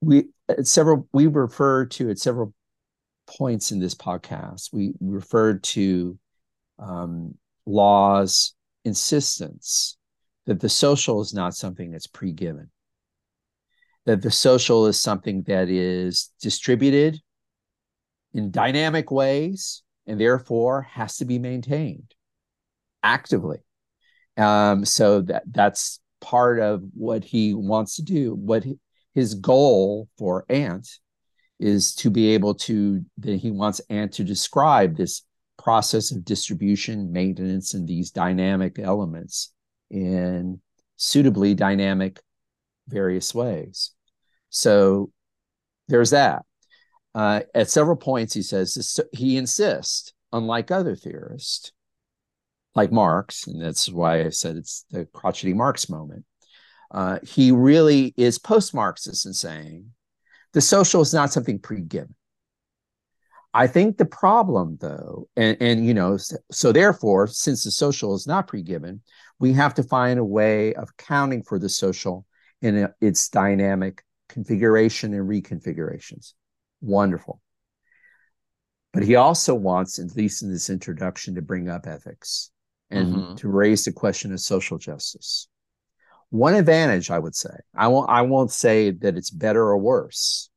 We 0.00 0.30
several 0.64 1.06
we 1.12 1.28
refer 1.28 1.86
to 1.86 2.10
at 2.10 2.18
several 2.18 2.52
points 3.28 3.70
in 3.70 3.78
this 3.78 3.94
podcast. 3.94 4.72
We 4.72 4.92
referred 5.00 5.62
to 5.62 6.18
um, 6.80 7.36
Law's 7.66 8.54
insistence 8.84 9.96
that 10.46 10.60
the 10.60 10.68
social 10.68 11.20
is 11.20 11.32
not 11.32 11.54
something 11.54 11.92
that's 11.92 12.06
pre-given 12.06 12.70
that 14.04 14.22
the 14.22 14.30
social 14.30 14.86
is 14.86 15.00
something 15.00 15.42
that 15.46 15.68
is 15.68 16.32
distributed 16.40 17.20
in 18.34 18.50
dynamic 18.50 19.10
ways 19.10 19.82
and 20.06 20.20
therefore 20.20 20.82
has 20.82 21.18
to 21.18 21.24
be 21.24 21.38
maintained 21.38 22.12
actively 23.02 23.58
um, 24.36 24.84
so 24.84 25.20
that 25.20 25.44
that's 25.50 26.00
part 26.20 26.60
of 26.60 26.82
what 26.94 27.24
he 27.24 27.52
wants 27.54 27.96
to 27.96 28.02
do. 28.02 28.34
What 28.34 28.64
he, 28.64 28.78
his 29.14 29.34
goal 29.34 30.08
for 30.18 30.44
Ant 30.48 30.88
is 31.58 31.94
to 31.96 32.10
be 32.10 32.30
able 32.34 32.54
to 32.54 33.04
that 33.18 33.36
he 33.36 33.50
wants 33.50 33.80
Ant 33.90 34.12
to 34.14 34.24
describe 34.24 34.96
this 34.96 35.22
process 35.58 36.10
of 36.10 36.24
distribution, 36.24 37.12
maintenance, 37.12 37.74
and 37.74 37.86
these 37.86 38.10
dynamic 38.10 38.78
elements 38.78 39.52
in 39.90 40.60
suitably 40.96 41.54
dynamic 41.54 42.20
various 42.88 43.34
ways. 43.34 43.92
So 44.50 45.10
there's 45.88 46.10
that. 46.10 46.44
Uh, 47.14 47.40
at 47.54 47.70
several 47.70 47.96
points, 47.96 48.34
he 48.34 48.42
says 48.42 49.00
he 49.12 49.36
insists, 49.36 50.12
unlike 50.32 50.70
other 50.70 50.96
theorists, 50.96 51.72
like 52.74 52.90
Marx, 52.90 53.46
and 53.46 53.60
that's 53.60 53.90
why 53.90 54.24
I 54.24 54.30
said 54.30 54.56
it's 54.56 54.86
the 54.90 55.04
crotchety 55.06 55.52
Marx 55.52 55.90
moment. 55.90 56.24
Uh, 56.90 57.18
he 57.22 57.52
really 57.52 58.14
is 58.16 58.38
post-Marxist 58.38 59.26
in 59.26 59.32
saying 59.32 59.86
the 60.52 60.60
social 60.60 61.00
is 61.00 61.14
not 61.14 61.32
something 61.32 61.58
pre-given. 61.58 62.14
I 63.54 63.66
think 63.66 63.98
the 63.98 64.06
problem, 64.06 64.78
though, 64.80 65.28
and, 65.36 65.56
and 65.60 65.86
you 65.86 65.92
know, 65.92 66.16
so, 66.16 66.36
so 66.50 66.72
therefore, 66.72 67.26
since 67.26 67.64
the 67.64 67.70
social 67.70 68.14
is 68.14 68.26
not 68.26 68.48
pre-given, 68.48 69.02
we 69.38 69.52
have 69.52 69.74
to 69.74 69.82
find 69.82 70.18
a 70.18 70.24
way 70.24 70.74
of 70.74 70.90
accounting 70.98 71.42
for 71.42 71.58
the 71.58 71.68
social 71.68 72.24
in 72.62 72.78
a, 72.78 72.94
its 73.00 73.28
dynamic 73.28 74.04
configuration 74.28 75.12
and 75.12 75.28
reconfigurations. 75.28 76.32
Wonderful. 76.80 77.42
But 78.94 79.02
he 79.02 79.16
also 79.16 79.54
wants, 79.54 79.98
at 79.98 80.16
least 80.16 80.42
in 80.42 80.50
this 80.50 80.70
introduction, 80.70 81.34
to 81.34 81.42
bring 81.42 81.68
up 81.68 81.86
ethics 81.86 82.50
and 82.90 83.14
mm-hmm. 83.14 83.34
to 83.36 83.48
raise 83.48 83.84
the 83.84 83.92
question 83.92 84.32
of 84.32 84.40
social 84.40 84.78
justice. 84.78 85.48
One 86.30 86.54
advantage, 86.54 87.10
I 87.10 87.18
would 87.18 87.34
say, 87.34 87.54
I 87.74 87.88
won't, 87.88 88.08
I 88.08 88.22
won't 88.22 88.50
say 88.50 88.90
that 88.90 89.16
it's 89.16 89.30
better 89.30 89.62
or 89.62 89.76
worse, 89.76 90.48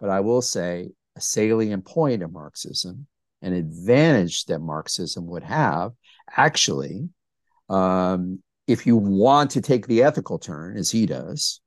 but 0.00 0.10
I 0.10 0.20
will 0.20 0.42
say 0.42 0.90
a 1.16 1.20
salient 1.20 1.84
point 1.84 2.22
of 2.22 2.32
Marxism, 2.32 3.06
an 3.42 3.52
advantage 3.52 4.46
that 4.46 4.60
Marxism 4.60 5.26
would 5.26 5.42
have, 5.42 5.92
actually, 6.36 7.08
um, 7.68 8.42
if 8.66 8.86
you 8.86 8.96
want 8.96 9.52
to 9.52 9.60
take 9.60 9.86
the 9.86 10.02
ethical 10.02 10.38
turn, 10.38 10.76
as 10.76 10.90
he 10.90 11.06
does, 11.06 11.60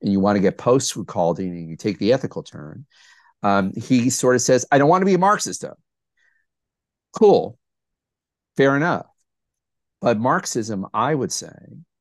and 0.00 0.12
you 0.12 0.20
want 0.20 0.36
to 0.36 0.40
get 0.40 0.58
post 0.58 0.94
Ricardian 0.94 1.50
and 1.50 1.68
you 1.68 1.76
take 1.76 1.98
the 1.98 2.12
ethical 2.12 2.42
turn, 2.42 2.86
um, 3.42 3.72
he 3.74 4.10
sort 4.10 4.36
of 4.36 4.42
says, 4.42 4.64
I 4.70 4.78
don't 4.78 4.88
want 4.88 5.02
to 5.02 5.06
be 5.06 5.14
a 5.14 5.18
Marxist, 5.18 5.62
though. 5.62 5.76
Cool. 7.12 7.58
Fair 8.56 8.76
enough. 8.76 9.06
But 10.00 10.18
Marxism, 10.18 10.86
I 10.94 11.14
would 11.14 11.32
say, 11.32 11.52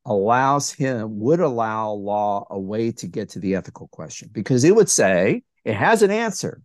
allows 0.06 0.72
him, 0.72 1.20
would 1.20 1.40
allow 1.40 1.92
law 1.92 2.46
a 2.50 2.60
way 2.60 2.92
to 2.94 3.08
get 3.08 3.30
to 3.30 3.40
the 3.40 3.56
ethical 3.56 3.88
question 3.88 4.30
because 4.32 4.64
it 4.64 4.76
would 4.76 4.90
say 4.90 5.44
it 5.66 5.76
has 5.76 6.02
an 6.02 6.12
answer 6.12 6.62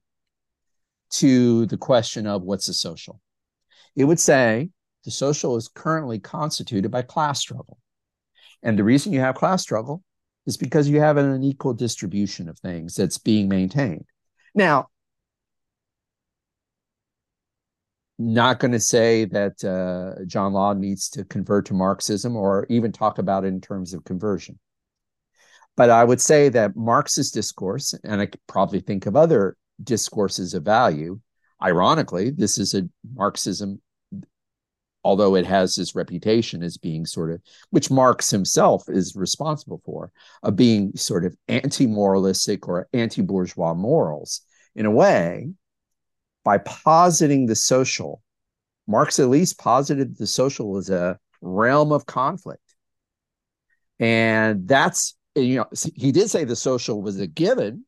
to 1.13 1.67
the 1.67 1.77
question 1.77 2.27
of 2.27 2.43
what's 2.43 2.67
the 2.67 2.75
social. 2.75 3.21
It 3.95 4.05
would 4.05 4.21
say 4.21 4.71
the 5.05 5.11
social 5.11 5.57
is 5.57 5.69
currently 5.69 6.19
constituted 6.19 6.91
by 6.91 7.03
class 7.03 7.41
struggle. 7.41 7.79
And 8.63 8.79
the 8.79 8.85
reason 8.85 9.13
you 9.13 9.21
have 9.21 9.35
class 9.35 9.63
struggle 9.63 10.03
is 10.47 10.57
because 10.57 10.89
you 10.89 11.01
have 11.01 11.17
an 11.17 11.31
unequal 11.31 11.75
distribution 11.75 12.49
of 12.49 12.59
things 12.59 12.95
that's 12.95 13.19
being 13.19 13.49
maintained. 13.49 14.05
Now, 14.55 14.89
not 18.19 18.61
going 18.61 18.73
to 18.73 18.81
say 18.81 19.25
that 19.27 19.65
uh, 19.65 20.25
John 20.27 20.53
Law 20.53 20.75
needs 20.75 21.09
to 21.11 21.25
convert 21.25 21.67
to 21.67 21.75
Marxism 21.75 22.37
or 22.37 22.67
even 22.69 22.93
talk 22.93 23.19
about 23.19 23.45
it 23.45 23.49
in 23.49 23.61
terms 23.61 23.95
of 23.95 24.05
conversion. 24.05 24.59
But 25.77 25.91
I 25.91 26.05
would 26.05 26.21
say 26.21 26.49
that 26.51 26.77
Marxist 26.77 27.35
discourse, 27.35 27.95
and 28.05 28.21
I 28.21 28.27
could 28.27 28.41
probably 28.47 28.81
think 28.81 29.07
of 29.07 29.17
other 29.17 29.57
discourses 29.83 30.55
of 30.55 30.65
value. 30.65 31.21
Ironically, 31.63 32.31
this 32.31 32.59
is 32.59 32.75
a 32.75 32.89
Marxism, 33.15 33.81
although 35.05 35.37
it 35.37 35.47
has 35.47 35.75
this 35.75 35.95
reputation 35.95 36.63
as 36.63 36.77
being 36.77 37.07
sort 37.07 37.31
of, 37.31 37.41
which 37.71 37.91
Marx 37.91 38.31
himself 38.31 38.85
is 38.89 39.15
responsible 39.17 39.81
for, 39.85 40.11
of 40.43 40.57
being 40.57 40.97
sort 40.97 41.25
of 41.25 41.37
anti 41.49 41.87
moralistic 41.87 42.69
or 42.69 42.89
anti 42.93 43.23
bourgeois 43.23 43.75
morals. 43.75 44.41
In 44.75 44.87
a 44.87 44.91
way, 44.91 45.51
by 46.45 46.59
positing 46.59 47.47
the 47.47 47.57
social, 47.57 48.23
Marx 48.87 49.19
at 49.19 49.29
least 49.29 49.59
posited 49.59 50.17
the 50.17 50.27
social 50.27 50.77
as 50.77 50.91
a 50.91 51.19
realm 51.41 51.93
of 51.93 52.07
conflict. 52.07 52.61
And 53.99 54.67
that's, 54.67 55.17
you 55.37 55.57
know, 55.57 55.67
he 55.95 56.11
did 56.13 56.29
say 56.29 56.45
the 56.45 56.57
social 56.57 57.01
was 57.03 57.21
a 57.21 57.27
given, 57.27 57.85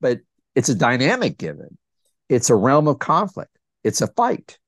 but 0.00 0.20
it's 0.54 0.68
a 0.68 0.74
dynamic 0.74 1.38
given. 1.38 1.78
It's 2.28 2.50
a 2.50 2.54
realm 2.54 2.88
of 2.88 2.98
conflict. 2.98 3.56
It's 3.84 4.00
a 4.00 4.06
fight. 4.08 4.58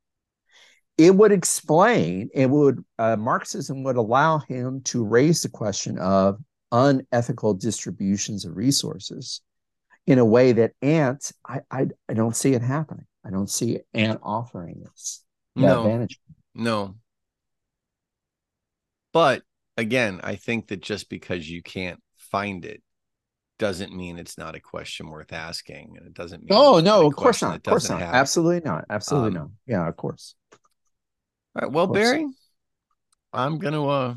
It 0.99 1.15
would 1.15 1.33
explain, 1.33 2.29
it 2.35 2.49
would, 2.51 2.85
uh, 2.99 3.17
Marxism 3.17 3.83
would 3.85 3.97
allow 3.97 4.39
him 4.39 4.83
to 4.85 5.05
raise 5.05 5.43
the 5.43 5.49
question 5.49 5.99
of 5.99 6.39
unethical 6.71 7.55
distributions 7.55 8.45
of 8.45 8.57
resources 8.57 9.41
in 10.07 10.19
a 10.19 10.25
way 10.25 10.53
that 10.53 10.73
Ant, 10.83 11.33
I, 11.47 11.61
I, 11.71 11.87
I 12.09 12.15
don't 12.15 12.37
see 12.37 12.55
it 12.55 12.63
happening. 12.63 13.07
I 13.25 13.31
don't 13.31 13.51
see 13.51 13.81
Ant 13.95 14.21
offering 14.23 14.83
this. 14.85 15.25
no, 15.55 15.83
advantage. 15.83 16.21
No. 16.55 16.97
But 19.13 19.43
again, 19.77 20.21
I 20.23 20.37
think 20.37 20.69
that 20.69 20.81
just 20.81 21.09
because 21.09 21.49
you 21.49 21.63
can't 21.63 22.01
find 22.17 22.65
it 22.65 22.83
doesn't 23.63 23.95
mean 23.95 24.19
it's 24.19 24.37
not 24.37 24.57
a 24.57 24.61
question 24.61 25.07
worth 25.07 25.33
asking. 25.33 25.95
And 25.97 26.05
it 26.05 26.15
doesn't 26.15 26.41
mean 26.41 26.49
Oh 26.51 26.81
no, 26.81 27.07
of 27.07 27.15
course 27.15 27.43
not. 27.43 27.59
Of 27.59 27.63
course 27.63 27.89
not. 27.89 28.01
Happen. 28.01 28.17
Absolutely 28.17 28.69
not. 28.69 28.87
Absolutely 28.91 29.29
um, 29.29 29.35
not. 29.35 29.49
Yeah, 29.69 29.89
of 29.89 29.97
course. 29.97 30.35
All 30.53 31.63
right. 31.63 31.71
Well, 31.71 31.87
Barry, 31.87 32.27
I'm 33.33 33.59
gonna 33.59 33.87
uh 33.87 34.15